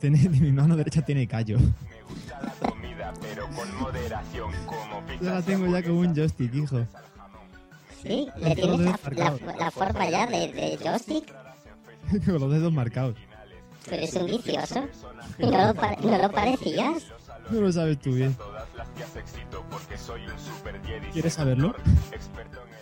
Me 0.00 0.10
Tiene, 0.16 0.28
mi 0.40 0.52
mano 0.52 0.76
derecha 0.76 1.02
tiene 1.02 1.26
callo. 1.26 1.58
pero 3.20 3.46
con 3.50 3.76
moderación 3.78 4.52
como 4.66 5.02
Yo 5.20 5.30
la 5.30 5.42
tengo 5.42 5.66
ya 5.66 5.82
como 5.82 6.00
un 6.00 6.14
joystick, 6.14 6.54
hijo. 6.54 6.86
Sí, 8.02 8.28
le 8.36 8.54
tienes 8.54 8.78
la, 8.80 8.98
la, 9.12 9.54
la 9.58 9.70
forma 9.72 10.08
ya 10.08 10.26
de, 10.26 10.52
de 10.52 10.78
joystick, 10.80 11.34
con 12.24 12.38
los 12.40 12.52
dedos 12.52 12.72
marcados. 12.72 13.16
pero 13.90 14.02
es 14.02 14.14
un 14.14 14.26
vicioso. 14.26 14.86
¿Y 15.38 15.46
no 15.46 15.50
lo, 15.50 15.74
no 15.74 16.18
lo 16.22 16.30
parecías? 16.30 17.04
No 17.50 17.60
lo 17.60 17.72
sabes 17.72 17.98
tú 17.98 18.12
bien. 18.12 18.36
¿Quieres 21.12 21.34
saberlo? 21.34 21.74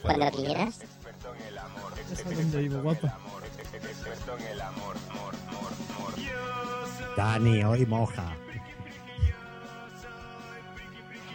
Cuando 0.03 0.31
quieras. 0.33 0.81
Ya 2.11 2.17
sabes 2.17 2.39
dónde 2.39 2.59
vivo, 2.59 2.83
guapa. 2.83 3.19
Dani, 7.17 7.65
hoy 7.65 7.87
moja. 7.87 8.37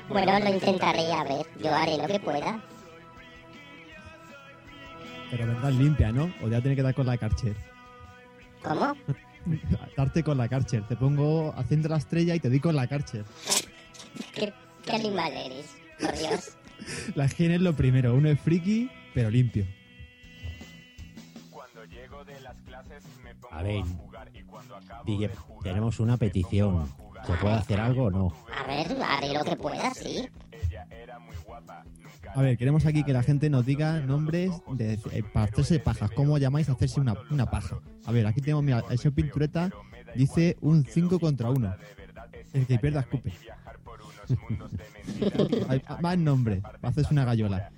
Bueno, 0.07 0.39
lo 0.39 0.49
intentaré, 0.49 1.11
a 1.11 1.23
ver. 1.23 1.45
Yo 1.59 1.73
haré 1.73 1.97
lo 1.97 2.07
que 2.07 2.19
pueda. 2.19 2.61
Pero 5.31 5.47
vendrás 5.47 5.73
limpia, 5.73 6.11
¿no? 6.11 6.25
O 6.25 6.27
te 6.27 6.45
voy 6.45 6.55
a 6.55 6.61
tener 6.61 6.75
que 6.75 6.83
dar 6.83 6.93
con 6.93 7.07
la 7.07 7.17
Karcher. 7.17 7.55
¿Cómo? 8.61 8.93
Darte 9.97 10.23
con 10.23 10.37
la 10.37 10.47
Karcher. 10.47 10.87
Te 10.87 10.95
pongo 10.95 11.53
haciendo 11.57 11.89
la 11.89 11.97
estrella 11.97 12.35
y 12.35 12.39
te 12.39 12.49
doy 12.49 12.59
con 12.59 12.75
la 12.75 12.87
Karcher. 12.87 13.25
¿Qué, 14.35 14.53
qué 14.85 14.91
animal 14.91 15.33
eres? 15.33 15.77
Por 15.99 16.17
Dios. 16.17 16.57
La 17.15 17.25
higiene 17.25 17.55
es 17.55 17.61
lo 17.61 17.75
primero. 17.75 18.15
Uno 18.15 18.29
es 18.29 18.39
friki, 18.39 18.89
pero 19.13 19.29
limpio. 19.29 19.65
A 23.51 23.63
ver, 23.63 23.83
Guille, 25.05 25.29
tenemos 25.61 25.99
una 25.99 26.17
petición. 26.17 26.87
¿Se 27.25 27.33
puede 27.33 27.53
hacer 27.53 27.79
algo 27.79 28.05
o 28.05 28.11
no? 28.11 28.33
A 28.57 28.67
ver, 28.67 28.97
haré 29.03 29.33
lo 29.33 29.43
que 29.43 29.55
pueda, 29.55 29.93
sí. 29.93 30.27
A 32.33 32.41
ver, 32.41 32.57
queremos 32.57 32.85
aquí 32.85 33.03
que 33.03 33.13
la 33.13 33.23
gente 33.23 33.49
nos 33.49 33.65
diga 33.65 33.99
nombres 33.99 34.51
de, 34.73 34.93
eh, 35.11 35.23
para 35.33 35.45
hacerse 35.45 35.79
pajas. 35.79 36.11
¿Cómo 36.11 36.37
llamáis 36.37 36.69
a 36.69 36.71
hacerse 36.71 36.99
una, 36.99 37.15
una 37.29 37.49
paja? 37.49 37.79
A 38.05 38.11
ver, 38.11 38.25
aquí 38.25 38.41
tenemos, 38.41 38.63
mira, 38.63 38.83
el 38.89 38.97
señor 38.97 39.13
Pintureta 39.15 39.69
dice 40.15 40.57
un 40.61 40.85
5 40.85 41.19
contra 41.19 41.49
1. 41.49 41.75
El 42.53 42.65
que 42.65 42.79
pierda 42.79 43.01
escupe. 43.01 43.33
Hay 45.69 45.81
más 46.01 46.17
nombres. 46.17 46.61
para 46.61 46.89
hacerse 46.89 47.13
una 47.13 47.25
gallola. 47.25 47.69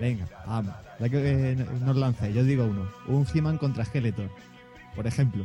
Venga, 0.00 0.26
vamos. 0.46 0.74
Ya 0.98 1.08
que 1.10 1.50
eh, 1.52 1.56
nos 1.56 1.96
lancéis, 1.96 2.34
yo 2.34 2.42
digo 2.42 2.64
uno. 2.64 2.88
Un 3.06 3.26
He-Man 3.32 3.58
contra 3.58 3.84
Skeletor. 3.84 4.30
Por 4.96 5.06
ejemplo. 5.06 5.44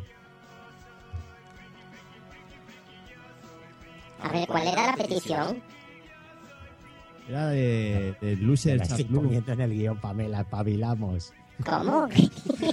A 4.21 4.29
ver, 4.29 4.47
¿cuál 4.47 4.67
era 4.67 4.87
la 4.87 4.93
petición? 4.95 5.61
Era 7.27 7.47
de, 7.47 8.15
de 8.21 8.35
Blue. 8.35 8.55
poniendo 9.21 9.51
en 9.51 9.61
el 9.61 9.73
guion, 9.73 9.99
Pamela, 9.99 10.41
espabilamos. 10.41 11.33
¿Cómo? 11.63 12.07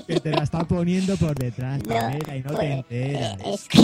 Que 0.06 0.20
te 0.20 0.30
la 0.30 0.42
está 0.42 0.64
poniendo 0.64 1.16
por 1.16 1.34
detrás, 1.34 1.80
No, 1.84 1.94
Pamela, 1.94 2.36
y 2.36 2.42
no 2.42 2.54
te 2.56 2.72
enteras. 2.72 3.38
Es 3.44 3.68
que, 3.68 3.80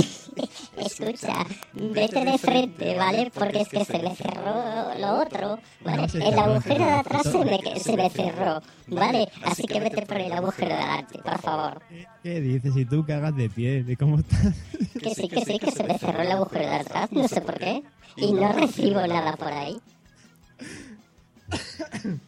escucha, 0.77 1.47
vete 1.73 2.25
de 2.25 2.39
frente, 2.39 2.97
¿vale? 2.97 3.31
Porque 3.35 3.61
es 3.61 3.69
que 3.69 3.85
se 3.85 3.99
me 3.99 4.15
cerró 4.17 4.95
lo 4.99 5.21
otro, 5.21 5.59
¿vale? 5.85 6.07
No 6.07 6.25
el 6.25 6.39
agujero 6.39 6.85
de 6.85 6.93
atrás 6.93 7.23
se 7.25 7.39
me, 7.39 7.81
se 7.81 7.97
me 7.97 8.11
cerró, 8.11 8.63
¿vale? 8.89 9.29
Así 9.45 9.65
que 9.65 9.81
vete 9.81 10.07
por 10.07 10.17
el 10.19 10.33
agujero 10.33 10.75
de 10.75 10.83
adelante, 10.83 11.19
por 11.23 11.39
favor. 11.41 11.83
¿Qué 12.23 12.41
dices? 12.41 12.75
Si 12.75 12.85
tú 12.85 13.05
cagas 13.05 13.37
de 13.37 13.51
pie, 13.51 13.85
¿de 13.85 13.97
cómo 13.97 14.19
estás? 14.19 14.55
Que 15.01 15.15
sí, 15.15 15.29
que 15.29 15.45
sí, 15.45 15.59
que 15.59 15.71
se 15.71 15.85
me 15.85 15.99
cerró 15.99 16.23
el 16.23 16.33
agujero 16.33 16.67
de 16.69 16.77
atrás, 16.77 17.13
no 17.13 17.29
sé 17.29 17.41
por 17.41 17.59
qué. 17.59 17.83
Y 18.17 18.33
no 18.33 18.53
recibo 18.53 19.07
nada 19.07 19.37
por 19.37 19.53
ahí. 19.53 19.79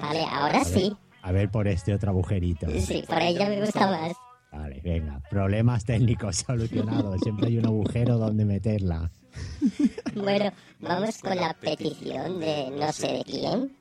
Vale, 0.00 0.24
ahora 0.30 0.64
sí. 0.64 0.96
A 1.22 1.32
ver 1.32 1.50
por 1.50 1.68
este 1.68 1.94
otro 1.94 2.10
agujerito. 2.10 2.66
Sí, 2.80 3.04
por 3.06 3.16
ahí 3.16 3.34
ya 3.34 3.48
me 3.48 3.60
gusta 3.60 3.86
más. 3.86 4.12
Vale, 4.50 4.80
venga. 4.82 5.20
Problemas 5.30 5.84
técnicos 5.84 6.36
solucionados. 6.46 7.20
Siempre 7.22 7.46
hay 7.48 7.58
un 7.58 7.66
agujero 7.66 8.18
donde 8.18 8.44
meterla. 8.44 9.10
Bueno, 10.14 10.50
vamos 10.80 11.18
con 11.18 11.36
la 11.36 11.54
petición 11.54 12.38
de 12.40 12.70
no 12.70 12.92
sé 12.92 13.08
de 13.08 13.24
quién. 13.24 13.76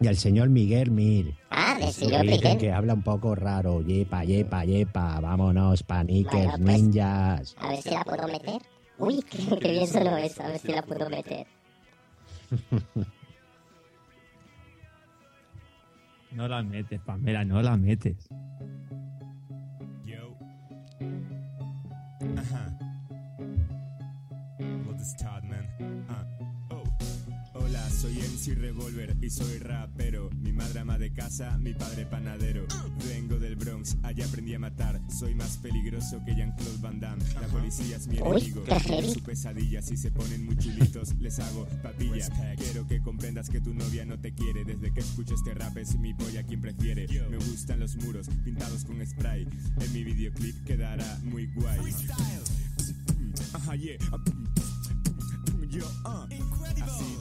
Y 0.00 0.06
el 0.06 0.16
señor 0.16 0.48
Miguel 0.48 0.90
Mir. 0.90 1.34
Ah, 1.50 1.74
del 1.76 1.86
Que 1.88 1.92
señor 1.92 2.24
Miguel. 2.24 2.58
que 2.58 2.72
habla 2.72 2.94
un 2.94 3.02
poco 3.02 3.34
raro. 3.34 3.82
Yepa, 3.82 4.24
yepa, 4.24 4.64
yepa. 4.64 5.20
Vámonos, 5.20 5.82
paniques, 5.82 6.32
Bueno, 6.32 6.52
pues- 6.64 6.82
ninjas. 6.82 7.54
A 7.58 7.68
ver 7.68 7.82
si 7.82 7.90
la 7.90 8.02
puedo 8.04 8.26
meter. 8.26 8.62
Uy, 8.98 9.22
qué, 9.30 9.58
qué 9.58 9.70
bien 9.72 9.86
sonó 9.86 10.16
eso, 10.16 10.42
a 10.42 10.48
ver 10.48 10.58
si 10.58 10.68
la 10.72 10.82
puedo 10.82 11.08
meter. 11.10 11.46
No 16.34 16.48
la 16.48 16.62
metes, 16.62 17.00
Pamela, 17.00 17.44
no 17.44 17.60
la 17.62 17.76
metes. 17.76 18.28
Yo. 20.04 20.36
Ajá. 22.38 22.78
Well, 24.58 24.96
this 24.96 25.08
is 25.08 25.16
Todd, 25.16 25.44
soy 28.02 28.14
MC 28.14 28.56
Revolver 28.56 29.16
y 29.22 29.30
soy 29.30 29.58
rapero. 29.58 30.28
Mi 30.40 30.52
madre 30.52 30.80
ama 30.80 30.98
de 30.98 31.12
casa, 31.12 31.56
mi 31.58 31.72
padre 31.72 32.04
panadero. 32.04 32.66
Vengo 33.06 33.38
del 33.38 33.54
Bronx, 33.54 33.96
allá 34.02 34.26
aprendí 34.26 34.54
a 34.54 34.58
matar. 34.58 35.00
Soy 35.08 35.36
más 35.36 35.56
peligroso 35.58 36.20
que 36.24 36.34
Jean-Claude 36.34 36.78
Van 36.80 36.98
Damme. 36.98 37.22
La 37.40 37.46
policía 37.46 37.98
es 37.98 38.08
mi 38.08 38.18
enemigo. 38.18 38.64
qué 38.64 38.74
heavy. 38.74 39.08
Su 39.12 39.22
pesadilla, 39.22 39.82
si 39.82 39.96
se 39.96 40.10
ponen 40.10 40.44
muy 40.44 40.56
chulitos, 40.56 41.14
les 41.20 41.38
hago 41.38 41.64
papilla. 41.80 42.28
Quiero 42.56 42.88
que 42.88 43.00
comprendas 43.00 43.48
que 43.48 43.60
tu 43.60 43.72
novia 43.72 44.04
no 44.04 44.18
te 44.18 44.34
quiere. 44.34 44.64
Desde 44.64 44.92
que 44.92 44.98
escucho 44.98 45.34
este 45.34 45.54
rap 45.54 45.76
es 45.76 45.96
mi 45.96 46.12
polla 46.12 46.42
quien 46.42 46.60
prefiere. 46.60 47.06
Me 47.30 47.36
gustan 47.36 47.78
los 47.78 47.94
muros 47.98 48.28
pintados 48.44 48.84
con 48.84 49.06
spray. 49.06 49.46
En 49.78 49.92
mi 49.92 50.02
videoclip 50.02 50.64
quedará 50.64 51.20
muy 51.22 51.46
guay. 51.54 51.78
Ajá, 53.52 53.76
yeah. 53.76 53.96
Yo, 55.70 55.86
ah. 56.04 56.26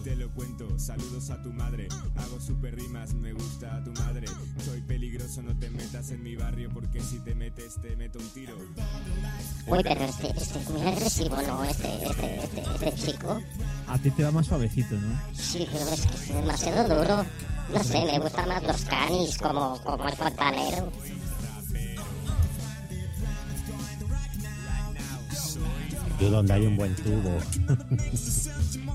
Te 0.04 0.16
lo 0.16 0.32
cuento, 0.32 0.68
saludos 0.80 1.30
a 1.30 1.40
tu 1.44 1.54
madre. 1.54 1.88
Hago 2.16 2.40
super 2.40 2.76
rimas, 2.76 3.14
me 3.14 3.34
gusta 3.34 3.76
a 3.76 3.84
tu 3.84 3.92
madre. 3.92 4.26
Soy 4.66 4.82
peligroso, 4.82 5.44
no 5.44 5.56
te 5.60 5.70
metas 5.70 6.10
en 6.10 6.24
mi 6.24 6.36
barrio 6.36 6.72
porque 6.74 7.00
si 7.02 7.20
te 7.20 7.36
metes 7.36 7.76
te 7.80 7.96
meto 7.96 8.18
un 8.18 8.28
tiro. 8.30 8.56
Uy, 9.68 9.80
pero 9.84 10.04
este, 10.04 10.30
este 10.36 10.60
es 10.60 10.70
muy 10.72 10.82
agresivo, 10.82 11.40
¿no? 11.44 11.64
Este, 11.64 12.04
este, 12.04 12.44
este, 12.44 12.62
este 12.62 12.94
chico. 12.96 13.40
A 13.88 14.00
ti 14.00 14.10
te 14.10 14.24
va 14.24 14.32
más 14.32 14.48
suavecito, 14.48 14.96
¿no? 14.96 15.22
Sí, 15.36 15.68
pero 15.72 15.86
es 15.90 16.08
que 16.08 16.16
es 16.16 16.34
demasiado 16.34 16.96
duro. 16.96 17.26
No 17.72 17.84
sé, 17.84 18.04
me 18.04 18.20
gustan 18.20 18.50
más 18.50 18.64
los 18.64 18.82
canis 18.86 19.38
como, 19.38 19.80
como 19.84 20.08
el 20.08 20.16
fontanero. 20.16 20.92
Tú 26.18 26.30
donde 26.30 26.54
hay 26.54 26.66
un 26.66 26.76
buen 26.76 26.96
tubo. 26.96 27.38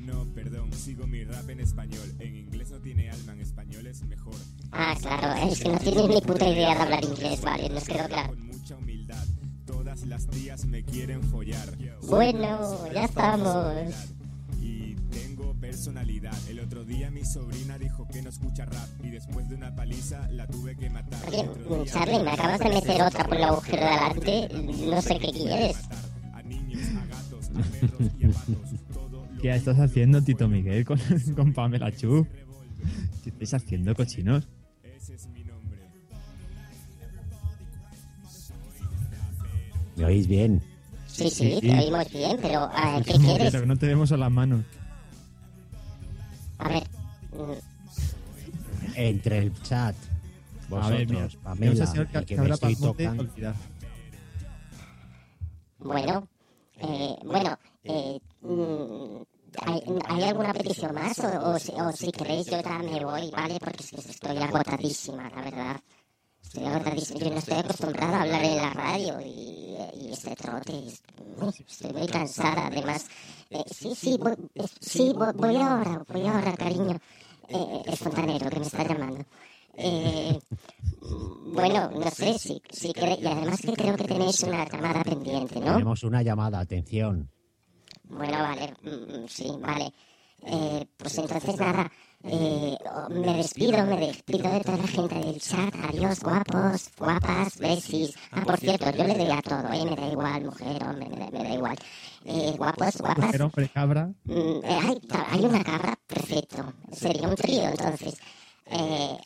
No, 0.00 0.24
perdón, 0.34 0.72
sigo 0.72 1.06
mi 1.06 1.24
rap 1.24 1.48
en 1.48 1.60
español. 1.60 2.12
En 2.18 2.36
inglés 2.36 2.70
no 2.70 2.78
tiene 2.78 3.10
alma, 3.10 3.32
en 3.32 3.40
español 3.40 3.86
es 3.86 4.02
mejor. 4.02 4.34
Ah, 4.72 4.94
claro, 5.00 5.48
es 5.48 5.60
que 5.60 5.68
no 5.68 5.78
tienes 5.78 6.08
ni 6.08 6.20
puta 6.20 6.48
idea 6.48 6.74
de 6.74 6.82
hablar 6.82 7.04
inglés, 7.04 7.40
vale, 7.42 7.68
nos 7.68 7.84
quedó 7.84 8.06
claro. 8.08 8.34
Mucha 8.36 8.76
humildad. 8.76 9.24
Todas 9.66 10.02
las 10.06 10.26
tías 10.26 10.64
me 10.66 10.84
quieren 10.84 11.22
follar. 11.22 11.68
Bueno, 12.02 12.90
ya 12.92 13.04
estamos. 13.04 13.94
Y 14.60 14.94
tengo 15.10 15.54
personalidad. 15.54 16.36
El 16.48 16.60
otro 16.60 16.84
día 16.84 17.10
mi 17.10 17.24
sobrina 17.24 17.78
dijo 17.78 18.08
que 18.08 18.20
no 18.20 18.30
escucha 18.30 18.64
rap 18.64 18.88
y 19.02 19.10
después 19.10 19.48
de 19.48 19.54
una 19.54 19.74
paliza 19.74 20.28
la 20.30 20.46
tuve 20.46 20.76
que 20.76 20.90
matar. 20.90 21.20
Oye, 21.28 21.48
Charlie, 21.86 22.22
me 22.22 22.30
acabas 22.32 22.58
de 22.58 22.68
meter 22.68 23.02
otra 23.02 23.24
por 23.24 23.36
el 23.36 23.44
agujero 23.44 23.82
de 23.82 23.88
adelante. 23.88 24.48
No 24.86 25.00
sé 25.02 25.18
qué 25.18 25.30
quieres. 25.30 25.76
¿Qué 29.44 29.54
estás 29.54 29.78
haciendo, 29.78 30.22
Tito 30.22 30.48
Miguel, 30.48 30.86
con, 30.86 30.98
con 31.36 31.52
Pamela 31.52 31.92
Chu? 31.94 32.26
¿Qué 33.22 33.28
estáis 33.28 33.52
haciendo, 33.52 33.94
cochinos? 33.94 34.48
¿Me 39.96 40.06
oís 40.06 40.26
bien? 40.26 40.62
Sí, 41.06 41.28
sí, 41.28 41.58
Sí, 41.60 41.60
te 41.60 41.78
oímos 41.78 42.10
bien, 42.10 42.38
pero 42.40 42.70
ah, 42.72 43.02
¿qué 43.04 43.12
quieres? 43.12 43.52
que 43.54 43.66
no 43.66 43.76
te 43.76 43.86
vemos 43.86 44.10
a 44.12 44.16
las 44.16 44.32
manos. 44.32 44.64
A 46.56 46.68
ver, 46.70 46.84
mm, 47.32 48.94
Entre 48.94 49.38
el 49.40 49.52
chat. 49.60 49.94
a 50.70 50.88
ver, 50.88 51.06
mira, 51.06 51.28
Pamela, 51.42 51.86
señor 51.86 52.08
que, 52.08 52.24
que 52.24 52.36
me 52.36 52.40
habla 52.44 52.54
estoy 52.54 52.76
tocando. 52.76 53.24
olvidar. 53.24 53.54
bueno, 55.80 56.28
eh, 56.78 57.16
bueno, 57.26 57.58
eh, 57.84 58.18
mm, 58.40 59.33
¿hay, 59.62 59.82
hay 60.08 60.22
alguna 60.24 60.52
petición 60.52 60.94
más? 60.94 61.18
O, 61.20 61.50
o 61.50 61.58
si, 61.58 61.72
o 61.72 61.92
si 61.92 62.10
queréis 62.12 62.46
yo 62.46 62.60
ya 62.60 62.78
me 62.78 63.04
voy, 63.04 63.30
¿vale? 63.30 63.58
Porque 63.60 63.82
es 63.82 63.90
que 63.90 64.10
estoy 64.10 64.36
agotadísima, 64.38 65.30
la 65.30 65.42
verdad. 65.42 65.80
Estoy 66.42 66.64
agotadísima. 66.66 67.20
Yo 67.20 67.30
no 67.30 67.38
estoy 67.38 67.58
acostumbrada 67.58 68.18
a 68.18 68.22
hablar 68.22 68.44
en 68.44 68.56
la 68.56 68.70
radio 68.70 69.20
y, 69.20 69.76
y 70.00 70.12
este 70.12 70.34
trote. 70.36 70.84
Estoy 71.68 71.92
muy 71.92 72.06
cansada. 72.06 72.66
Además, 72.66 73.06
eh, 73.50 73.62
sí, 73.70 73.94
sí, 73.94 74.16
voy, 74.20 74.34
eh, 74.54 74.64
sí, 74.80 75.12
voy, 75.14 75.56
ahora, 75.56 76.02
voy 76.08 76.26
ahora, 76.26 76.54
cariño. 76.56 76.96
Eh, 77.48 77.82
es 77.86 77.98
Fontanero 77.98 78.48
que 78.50 78.58
me 78.60 78.66
está 78.66 78.84
llamando. 78.86 79.24
Eh, 79.76 80.38
bueno, 81.52 81.90
no 81.90 82.10
sé 82.10 82.38
si, 82.38 82.62
si 82.70 82.92
cre- 82.92 83.18
y 83.20 83.26
además 83.26 83.60
que 83.60 83.72
creo 83.72 83.96
que 83.96 84.04
tenéis 84.04 84.42
una 84.42 84.64
llamada 84.68 85.02
pendiente, 85.02 85.60
¿no? 85.60 85.72
Tenemos 85.72 86.02
una 86.04 86.22
llamada, 86.22 86.60
atención. 86.60 87.28
Bueno, 88.16 88.38
vale, 88.38 88.74
mm, 88.82 89.26
sí, 89.28 89.52
vale. 89.60 89.92
Eh, 90.46 90.86
pues 90.96 91.18
entonces 91.18 91.56
nada, 91.56 91.90
eh, 92.22 92.76
me 93.10 93.34
despido, 93.34 93.84
me 93.86 93.96
despido 93.96 94.50
de 94.50 94.60
toda 94.60 94.76
la 94.78 94.86
gente 94.86 95.14
del 95.16 95.40
chat. 95.40 95.74
Adiós, 95.88 96.20
guapos, 96.20 96.90
guapas, 96.98 97.58
besis. 97.58 98.14
Ah, 98.30 98.42
por 98.44 98.58
cierto, 98.58 98.90
yo 98.90 99.04
le 99.04 99.14
doy 99.14 99.30
a 99.30 99.42
todo, 99.42 99.72
¿eh? 99.72 99.84
Me 99.84 99.96
da 99.96 100.06
igual, 100.06 100.44
mujer, 100.44 100.82
hombre, 100.84 101.08
me 101.08 101.16
da, 101.16 101.30
me 101.30 101.44
da 101.44 101.54
igual. 101.54 101.76
Eh, 102.24 102.54
guapos, 102.56 102.98
guapas. 102.98 103.24
Mujer, 103.26 103.42
hombre, 103.42 103.68
cabra. 103.70 104.06
Mm, 104.24 104.32
eh, 104.62 104.80
hay, 104.82 105.00
hay 105.30 105.44
una 105.44 105.64
cabra, 105.64 105.98
perfecto. 106.06 106.72
Sería 106.92 107.28
un 107.28 107.36
trío, 107.36 107.62
entonces. 107.64 108.16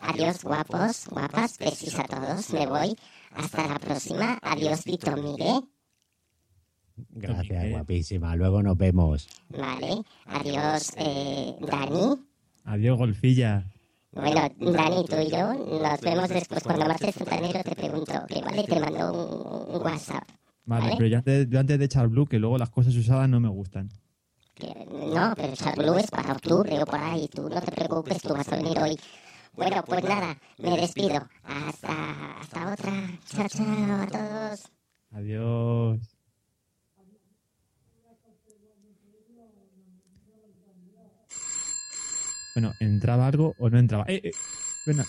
Adiós, 0.00 0.42
guapos, 0.42 1.06
guapas, 1.10 1.58
besis 1.58 1.98
a 1.98 2.04
todos. 2.04 2.50
Me 2.50 2.66
voy. 2.66 2.96
Hasta 3.34 3.66
la 3.66 3.78
próxima. 3.78 4.38
Adiós, 4.42 4.84
Vito 4.84 5.14
Miguel. 5.16 5.62
Gracias, 7.10 7.70
guapísima. 7.70 8.36
Luego 8.36 8.62
nos 8.62 8.76
vemos. 8.76 9.28
Vale. 9.48 10.02
Adiós, 10.26 10.92
eh, 10.96 11.56
Dani. 11.60 12.16
Adiós, 12.64 12.98
golfilla. 12.98 13.64
Bueno, 14.12 14.48
Dani, 14.58 15.04
tú 15.04 15.16
y 15.16 15.30
yo 15.30 15.54
nos 15.54 16.00
vemos 16.00 16.28
después. 16.28 16.62
Cuando 16.62 16.86
marches 16.86 17.14
fontanero 17.14 17.62
te 17.62 17.74
pregunto, 17.74 18.12
que 18.26 18.40
vale, 18.40 18.64
te 18.64 18.80
mando 18.80 19.12
un, 19.12 19.74
un 19.76 19.82
WhatsApp. 19.82 20.24
Vale, 20.64 20.84
¿Vale? 20.84 20.94
pero 20.98 21.08
yo 21.08 21.16
antes, 21.18 21.48
yo 21.48 21.60
antes 21.60 21.78
de 21.78 21.84
echar 21.86 22.08
blue, 22.08 22.26
que 22.26 22.38
luego 22.38 22.58
las 22.58 22.70
cosas 22.70 22.94
usadas 22.94 23.28
no 23.28 23.40
me 23.40 23.48
gustan. 23.48 23.88
Que, 24.54 24.66
no, 25.14 25.34
pero 25.36 25.54
Charblue 25.54 26.00
es 26.00 26.10
para 26.10 26.32
octubre 26.32 26.82
o 26.82 26.84
por 26.84 26.98
ahí. 27.00 27.28
Tú 27.28 27.48
no 27.48 27.60
te 27.60 27.70
preocupes, 27.70 28.20
tú 28.20 28.34
vas 28.34 28.52
a 28.52 28.56
venir 28.56 28.78
hoy. 28.78 28.98
Bueno, 29.54 29.82
pues 29.86 30.04
nada, 30.04 30.36
me 30.58 30.76
despido. 30.76 31.26
Hasta, 31.44 32.38
hasta 32.40 32.72
otra. 32.72 32.92
Chao, 33.26 33.48
chao 33.48 34.02
a 34.02 34.06
todos. 34.06 34.68
Adiós. 35.12 36.17
Bueno, 42.58 42.74
¿entraba 42.80 43.28
algo 43.28 43.54
o 43.56 43.70
no 43.70 43.78
entraba? 43.78 44.04
Eh, 44.08 44.20
eh, 44.24 44.30
bueno, 44.84 45.04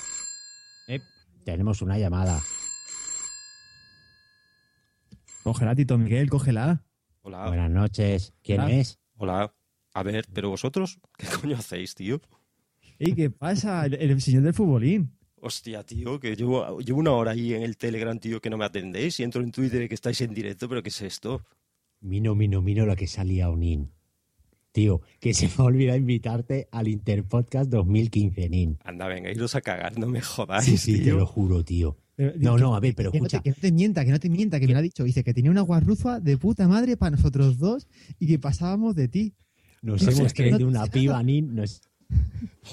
Tenemos 1.44 1.82
una 1.82 1.98
llamada. 1.98 2.40
cógela, 5.42 5.74
Tito 5.74 5.98
Miguel, 5.98 6.30
cógela. 6.30 6.86
Hola. 7.24 7.48
Buenas 7.48 7.72
noches. 7.72 8.36
¿Quién 8.44 8.60
Hola. 8.62 8.72
es? 8.76 9.00
Hola. 9.18 9.56
A 9.96 10.04
ver, 10.04 10.28
pero 10.32 10.52
vosotros, 10.52 11.00
¿qué 11.18 11.26
coño 11.42 11.56
hacéis, 11.58 11.96
tío? 11.96 12.22
Ey, 13.00 13.16
¿qué 13.16 13.32
pasa? 13.32 13.84
El, 13.88 13.96
el 13.96 14.22
señor 14.22 14.44
del 14.44 14.54
futbolín. 14.54 15.18
Hostia, 15.38 15.84
tío, 15.84 16.20
que 16.20 16.36
llevo, 16.36 16.78
llevo 16.82 17.00
una 17.00 17.14
hora 17.14 17.32
ahí 17.32 17.56
en 17.56 17.64
el 17.64 17.78
Telegram, 17.78 18.20
tío, 18.20 18.40
que 18.42 18.52
no 18.52 18.58
me 18.58 18.66
atendéis 18.66 19.20
y 19.20 19.24
entro 19.24 19.42
en 19.42 19.52
Twitter 19.52 19.82
y 19.82 19.90
que 19.90 19.96
estáis 19.96 20.22
en 20.22 20.36
directo, 20.36 20.70
pero 20.70 20.84
¿qué 20.84 20.90
es 20.90 21.02
esto? 21.02 21.44
Mino, 22.00 22.36
mino, 22.36 22.62
mino 22.62 22.86
lo 22.86 22.96
que 22.96 23.08
salía 23.08 23.50
Onin. 23.50 23.92
Tío, 24.72 25.02
que 25.20 25.34
se 25.34 25.48
me 25.48 25.54
ha 25.58 25.64
olvidado 25.64 25.98
invitarte 25.98 26.68
al 26.72 26.88
Interpodcast 26.88 27.70
2015, 27.72 28.50
Nin. 28.50 28.78
Anda, 28.84 29.08
venga, 29.08 29.32
iros 29.32 29.56
a 29.56 29.62
cagar, 29.62 29.98
no 29.98 30.08
me 30.08 30.22
jodáis, 30.22 30.66
Sí, 30.66 30.78
sí, 30.78 31.04
te 31.04 31.12
lo 31.12 31.26
juro, 31.26 31.64
tío. 31.64 31.98
Pero, 32.16 32.34
No, 32.38 32.56
que- 32.56 32.62
no, 32.62 32.76
a 32.76 32.80
ver, 32.80 32.94
pero 32.96 33.12
que 33.12 33.20
no 33.22 33.28
te- 33.28 33.38
escucha. 33.38 33.44
que 33.44 33.50
no 33.52 33.56
te 33.62 33.72
mienta, 33.72 34.06
que 34.06 34.12
no 34.12 34.20
te 34.20 34.30
mienta, 34.30 34.60
que 34.60 34.68
me 34.68 34.74
lo 34.74 34.80
ha 34.80 34.82
dicho. 34.82 35.04
Dice 35.06 35.24
que 35.24 35.34
tenía 35.34 35.50
una 35.52 35.62
guarrufa 35.62 36.20
de 36.20 36.38
puta 36.38 36.68
madre 36.68 36.98
para 36.98 37.12
nosotros 37.16 37.58
dos 37.58 37.88
y 38.20 38.28
que 38.28 38.38
pasábamos 38.40 38.94
de 38.96 39.08
ti. 39.08 39.34
Nos 39.82 40.04
No 40.04 40.12
hemos 40.12 40.34
que 40.34 40.44
no 40.44 40.50
traído 40.50 40.58
te- 40.58 40.66
una 40.66 40.86
piba, 40.88 41.24
Nin. 41.24 41.56
Nos 41.56 41.82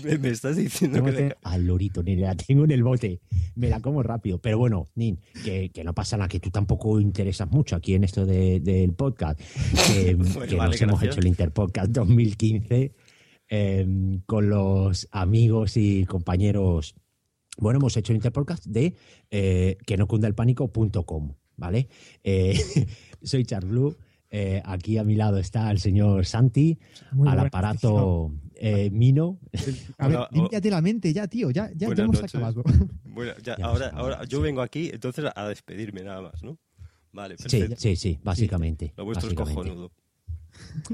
Me, 0.05 0.18
me 0.18 0.28
estás 0.28 0.57
diciendo 0.57 1.05
que... 1.05 1.34
al 1.43 1.66
lorito, 1.66 2.03
Nin. 2.03 2.20
La 2.20 2.34
tengo 2.34 2.64
en 2.64 2.70
el 2.70 2.82
bote. 2.82 3.20
Me 3.55 3.68
la 3.68 3.80
como 3.80 4.03
rápido. 4.03 4.39
Pero 4.39 4.59
bueno, 4.59 4.89
Nin, 4.95 5.18
que, 5.45 5.70
que 5.70 5.84
no 5.84 5.95
pasa 5.95 6.16
nada, 6.16 6.28
que 6.28 6.41
tú 6.41 6.51
tampoco 6.51 7.01
interesas 7.01 7.51
mucho 7.51 7.76
aquí 7.76 7.95
en 7.95 8.05
esto 8.05 8.24
de- 8.26 8.61
del 8.61 8.93
podcast. 8.93 9.41
Que, 9.87 10.14
Bueno, 10.14 10.41
que 10.47 10.57
vale, 10.57 10.70
nos 10.72 10.82
hemos 10.82 11.03
hecho 11.03 11.20
el 11.20 11.26
Interpodcast 11.26 11.91
2015 11.93 12.93
eh, 13.49 14.18
con 14.26 14.49
los 14.49 15.09
amigos 15.12 15.76
y 15.76 16.05
compañeros 16.05 16.95
Bueno, 17.59 17.78
hemos 17.78 17.97
hecho 17.97 18.12
el 18.12 18.16
Interpodcast 18.16 18.66
de 18.66 18.95
eh, 19.30 19.76
que 19.87 19.97
no 19.97 20.07
cunda 20.09 20.26
el 20.28 20.34
pánico.com, 20.34 21.32
¿vale? 21.57 21.89
Eh, 22.24 22.59
soy 23.22 23.45
Charblue. 23.45 23.97
eh, 24.30 24.61
aquí 24.64 24.99
a 24.99 25.05
mi 25.05 25.14
lado 25.14 25.39
está 25.39 25.70
el 25.70 25.78
señor 25.78 26.26
Santi, 26.26 26.78
Muy 27.12 27.28
al 27.28 27.39
aparato 27.41 28.32
eh, 28.59 28.90
Mino. 28.90 29.38
A 29.98 30.09
ver, 30.09 30.18
límpiate 30.30 30.70
la 30.70 30.80
mente 30.80 31.12
ya, 31.12 31.26
tío. 31.28 31.50
Ya, 31.50 31.70
ya, 31.74 31.88
ya 31.94 32.02
hemos 32.04 32.16
noches. 32.16 32.34
acabado. 32.34 32.62
Bueno, 33.16 33.32
ya, 33.42 33.57
Ya 33.57 33.64
ahora, 33.64 33.86
acabado, 33.86 34.14
ahora 34.14 34.24
yo 34.24 34.40
vengo 34.42 34.61
aquí 34.61 34.90
entonces 34.92 35.24
a 35.34 35.48
despedirme 35.48 36.02
nada 36.02 36.20
más, 36.20 36.42
¿no? 36.42 36.59
Vale, 37.12 37.36
Sí, 37.38 37.44
perfecto. 37.61 37.76
sí, 37.78 37.96
sí, 37.96 38.18
básicamente. 38.22 38.92
Lo 38.96 39.07
vuestro 39.07 39.28
es 39.30 39.34
cojonudo. 39.34 39.90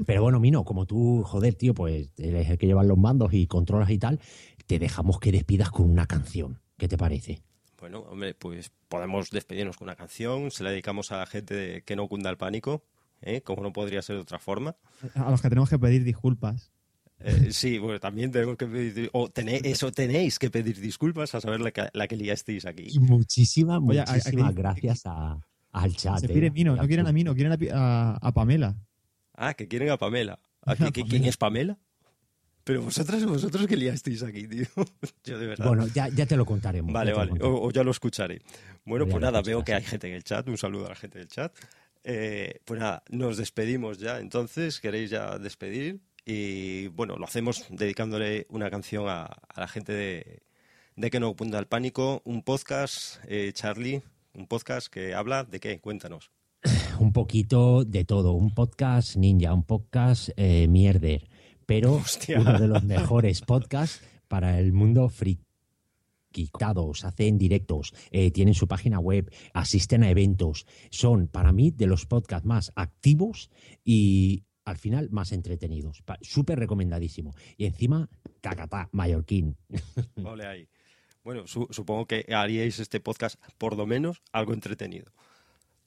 Pero 0.05 0.21
bueno, 0.23 0.39
Mino, 0.39 0.63
como 0.63 0.85
tú, 0.85 1.23
joder, 1.23 1.55
tío, 1.55 1.73
pues 1.73 2.09
eres 2.17 2.49
el 2.49 2.57
que 2.57 2.65
lleva 2.67 2.83
los 2.83 2.97
mandos 2.97 3.33
y 3.33 3.47
controlas 3.47 3.89
y 3.89 3.97
tal, 3.97 4.19
te 4.67 4.79
dejamos 4.79 5.19
que 5.19 5.31
despidas 5.31 5.69
con 5.69 5.89
una 5.89 6.05
canción. 6.05 6.59
¿Qué 6.77 6.87
te 6.87 6.97
parece? 6.97 7.41
Bueno, 7.79 7.99
hombre, 8.09 8.33
pues 8.33 8.71
podemos 8.87 9.29
despedirnos 9.29 9.77
con 9.77 9.87
una 9.87 9.95
canción, 9.95 10.51
se 10.51 10.63
la 10.63 10.69
dedicamos 10.69 11.11
a 11.11 11.17
la 11.17 11.25
gente 11.25 11.53
de 11.53 11.81
que 11.81 11.95
no 11.95 12.07
cunda 12.07 12.29
el 12.29 12.37
pánico, 12.37 12.83
¿eh? 13.21 13.41
como 13.41 13.61
no 13.63 13.73
podría 13.73 14.01
ser 14.01 14.15
de 14.15 14.21
otra 14.21 14.39
forma. 14.39 14.75
A 15.15 15.29
los 15.31 15.41
que 15.41 15.49
tenemos 15.49 15.69
que 15.69 15.79
pedir 15.79 16.03
disculpas. 16.03 16.71
Eh, 17.23 17.53
sí, 17.53 17.77
bueno, 17.77 17.99
también 17.99 18.31
tenemos 18.31 18.57
que 18.57 18.65
pedir, 18.67 19.09
o 19.13 19.29
tenéis, 19.29 19.61
eso 19.63 19.91
tenéis 19.91 20.37
que 20.39 20.49
pedir 20.49 20.79
disculpas 20.79 21.33
a 21.35 21.41
saber 21.41 21.61
la 21.61 21.71
que, 21.71 21.87
la 21.93 22.07
que 22.07 22.15
liasteis 22.17 22.65
aquí. 22.65 22.87
Y 22.91 22.99
muchísimas, 22.99 23.79
Oye, 23.85 23.99
a- 23.99 24.03
a- 24.03 24.13
muchísimas 24.13 24.49
que- 24.53 24.61
gracias 24.61 25.01
a- 25.05 25.39
al 25.71 25.95
chat. 25.95 26.19
Se 26.19 26.27
pide 26.27 26.51
Mino, 26.51 26.75
no 26.75 26.85
quieren 26.87 27.07
a 27.07 27.11
Mino, 27.13 27.33
quieren 27.33 27.53
a, 27.53 27.57
Pi- 27.57 27.69
a- 27.71 28.17
a 28.21 28.31
Pamela. 28.33 28.75
Ah, 29.35 29.53
que 29.53 29.67
quieren 29.67 29.89
a 29.89 29.97
Pamela. 29.97 30.39
¿A 30.65 30.75
qué- 30.75 31.03
¿Quién 31.03 31.25
es 31.25 31.37
Pamela? 31.37 31.77
Pero 32.65 32.81
vosotros, 32.81 33.25
vosotros 33.25 33.67
que 33.67 33.75
liasteis 33.75 34.23
aquí, 34.23 34.47
tío. 34.47 34.65
Yo 35.25 35.37
de 35.37 35.47
verdad. 35.47 35.67
Bueno, 35.67 35.85
ya, 35.87 36.07
ya 36.09 36.25
te 36.25 36.37
lo 36.37 36.45
contaremos. 36.45 36.93
Vale, 36.93 37.11
vale, 37.13 37.31
contaremos. 37.31 37.59
o, 37.61 37.65
o 37.67 37.71
ya 37.71 37.83
lo 37.83 37.91
escucharé. 37.91 38.41
Bueno, 38.85 39.05
pues 39.05 39.21
nada, 39.21 39.41
veo 39.41 39.63
que 39.63 39.73
hay 39.73 39.83
gente 39.83 40.07
en 40.07 40.13
el 40.13 40.23
chat, 40.23 40.47
un 40.47 40.57
saludo 40.57 40.85
a 40.85 40.89
la 40.89 40.95
gente 40.95 41.19
del 41.19 41.27
chat. 41.27 41.53
Eh, 42.05 42.59
pues 42.65 42.79
nada, 42.79 43.03
nos 43.09 43.37
despedimos 43.37 43.97
ya, 43.97 44.19
entonces, 44.19 44.79
¿queréis 44.79 45.09
ya 45.09 45.37
despedir? 45.39 45.99
Y 46.25 46.87
bueno, 46.87 47.17
lo 47.17 47.25
hacemos 47.25 47.65
dedicándole 47.69 48.45
una 48.49 48.69
canción 48.69 49.07
a, 49.09 49.23
a 49.25 49.59
la 49.59 49.67
gente 49.67 49.91
de, 49.91 50.43
de 50.95 51.09
Que 51.09 51.19
no 51.19 51.35
punta 51.35 51.59
el 51.59 51.67
pánico, 51.67 52.21
un 52.23 52.43
podcast, 52.43 53.17
eh, 53.27 53.51
Charlie, 53.53 54.01
un 54.33 54.47
podcast 54.47 54.87
que 54.87 55.13
habla 55.13 55.43
de 55.43 55.59
qué, 55.59 55.79
cuéntanos. 55.79 56.31
Un 56.99 57.11
poquito 57.11 57.83
de 57.83 58.05
todo. 58.05 58.33
Un 58.33 58.53
podcast 58.53 59.17
ninja, 59.17 59.53
un 59.53 59.63
podcast 59.63 60.29
eh, 60.37 60.67
mierder. 60.69 61.27
Pero 61.65 61.95
Hostia. 61.95 62.39
uno 62.39 62.57
de 62.57 62.67
los 62.67 62.83
mejores 62.85 63.41
podcasts 63.41 64.01
para 64.27 64.59
el 64.59 64.71
mundo 64.71 65.09
friki. 65.09 65.43
Quitados, 66.31 67.05
hacen 67.05 67.37
directos, 67.37 67.93
eh, 68.09 68.31
tienen 68.31 68.55
su 68.55 68.67
página 68.67 68.97
web, 68.97 69.31
asisten 69.53 70.01
a 70.01 70.09
eventos. 70.09 70.65
Son, 70.89 71.27
para 71.27 71.51
mí, 71.51 71.69
de 71.69 71.85
los 71.85 72.07
podcasts 72.07 72.47
más 72.47 72.71
activos 72.75 73.51
y 73.85 74.43
al 74.65 74.77
final 74.77 75.09
más 75.11 75.31
entretenidos. 75.31 76.03
Súper 76.21 76.59
recomendadísimo. 76.59 77.33
Y 77.57 77.65
encima, 77.65 78.09
cacatá, 78.41 78.89
mallorquín. 78.91 79.55
Vale 80.15 80.45
ahí. 80.45 80.69
Bueno, 81.23 81.47
su- 81.47 81.67
supongo 81.71 82.05
que 82.05 82.25
haríais 82.33 82.79
este 82.79 82.99
podcast 82.99 83.41
por 83.57 83.77
lo 83.77 83.85
menos 83.85 84.21
algo 84.31 84.53
entretenido. 84.53 85.11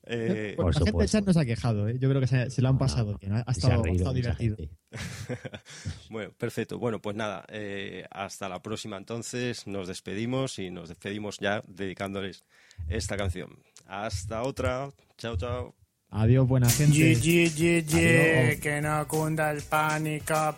Eh, 0.09 0.55
Bueno, 0.57 0.71
la 0.71 0.79
gente 1.09 1.27
no 1.27 1.33
se 1.33 1.41
ha 1.41 1.45
quejado, 1.45 1.89
¿eh? 1.89 1.99
yo 1.99 2.09
creo 2.09 2.21
que 2.21 2.29
se, 2.29 2.49
se 2.49 2.63
lo 2.63 2.69
han 2.69 2.79
pasado 2.79 3.19
bien. 3.19 3.33
Ha, 3.33 3.41
ha 3.41 3.53
Se 3.53 3.59
estado, 3.61 3.83
ha 3.85 3.89
estado 3.91 4.15
divertido. 4.15 4.57
Bueno, 6.11 6.31
perfecto. 6.39 6.79
Bueno, 6.79 7.03
pues 7.03 7.17
nada, 7.17 7.45
eh, 7.49 8.07
hasta 8.11 8.49
la 8.49 8.63
próxima 8.63 8.97
entonces. 8.97 9.67
Nos 9.67 9.89
despedimos 9.89 10.59
y 10.61 10.71
nos 10.71 10.89
despedimos 10.91 11.39
ya 11.41 11.63
dedicándoles 11.67 12.45
esta 12.89 13.17
canción. 13.17 13.59
Hasta 13.87 14.43
otra. 14.43 14.91
Chao, 15.19 15.37
chao. 15.37 15.75
Adiós, 16.19 16.49
buena 16.49 16.67
gente. 16.71 16.97
Ye, 16.97 17.13
ye, 17.15 17.83
Adiós. 17.83 18.57
que 18.59 18.81
no 18.81 19.07
cunda 19.07 19.51
el 19.51 19.61
Soy 19.61 20.57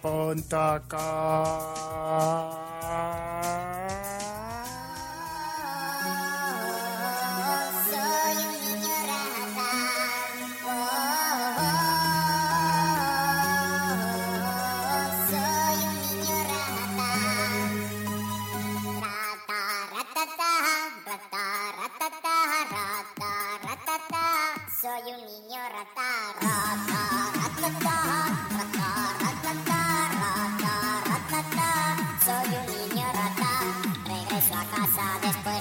después 35.23 35.58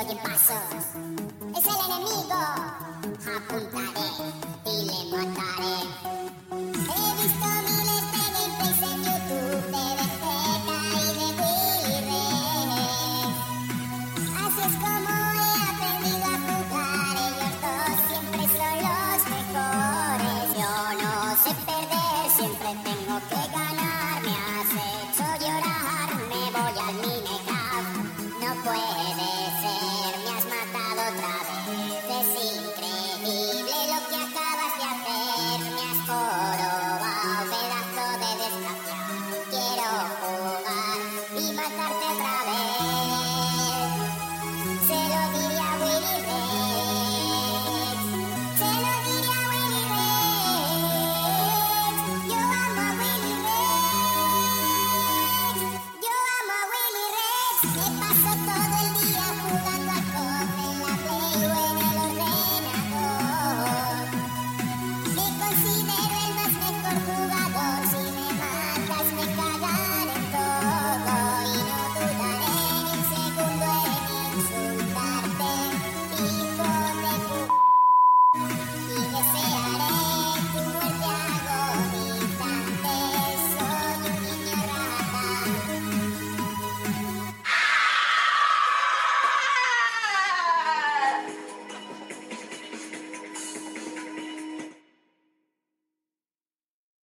Es 0.00 1.66
el 1.66 1.76
enemigo. 1.84 2.40
Apuntaré. 3.50 4.49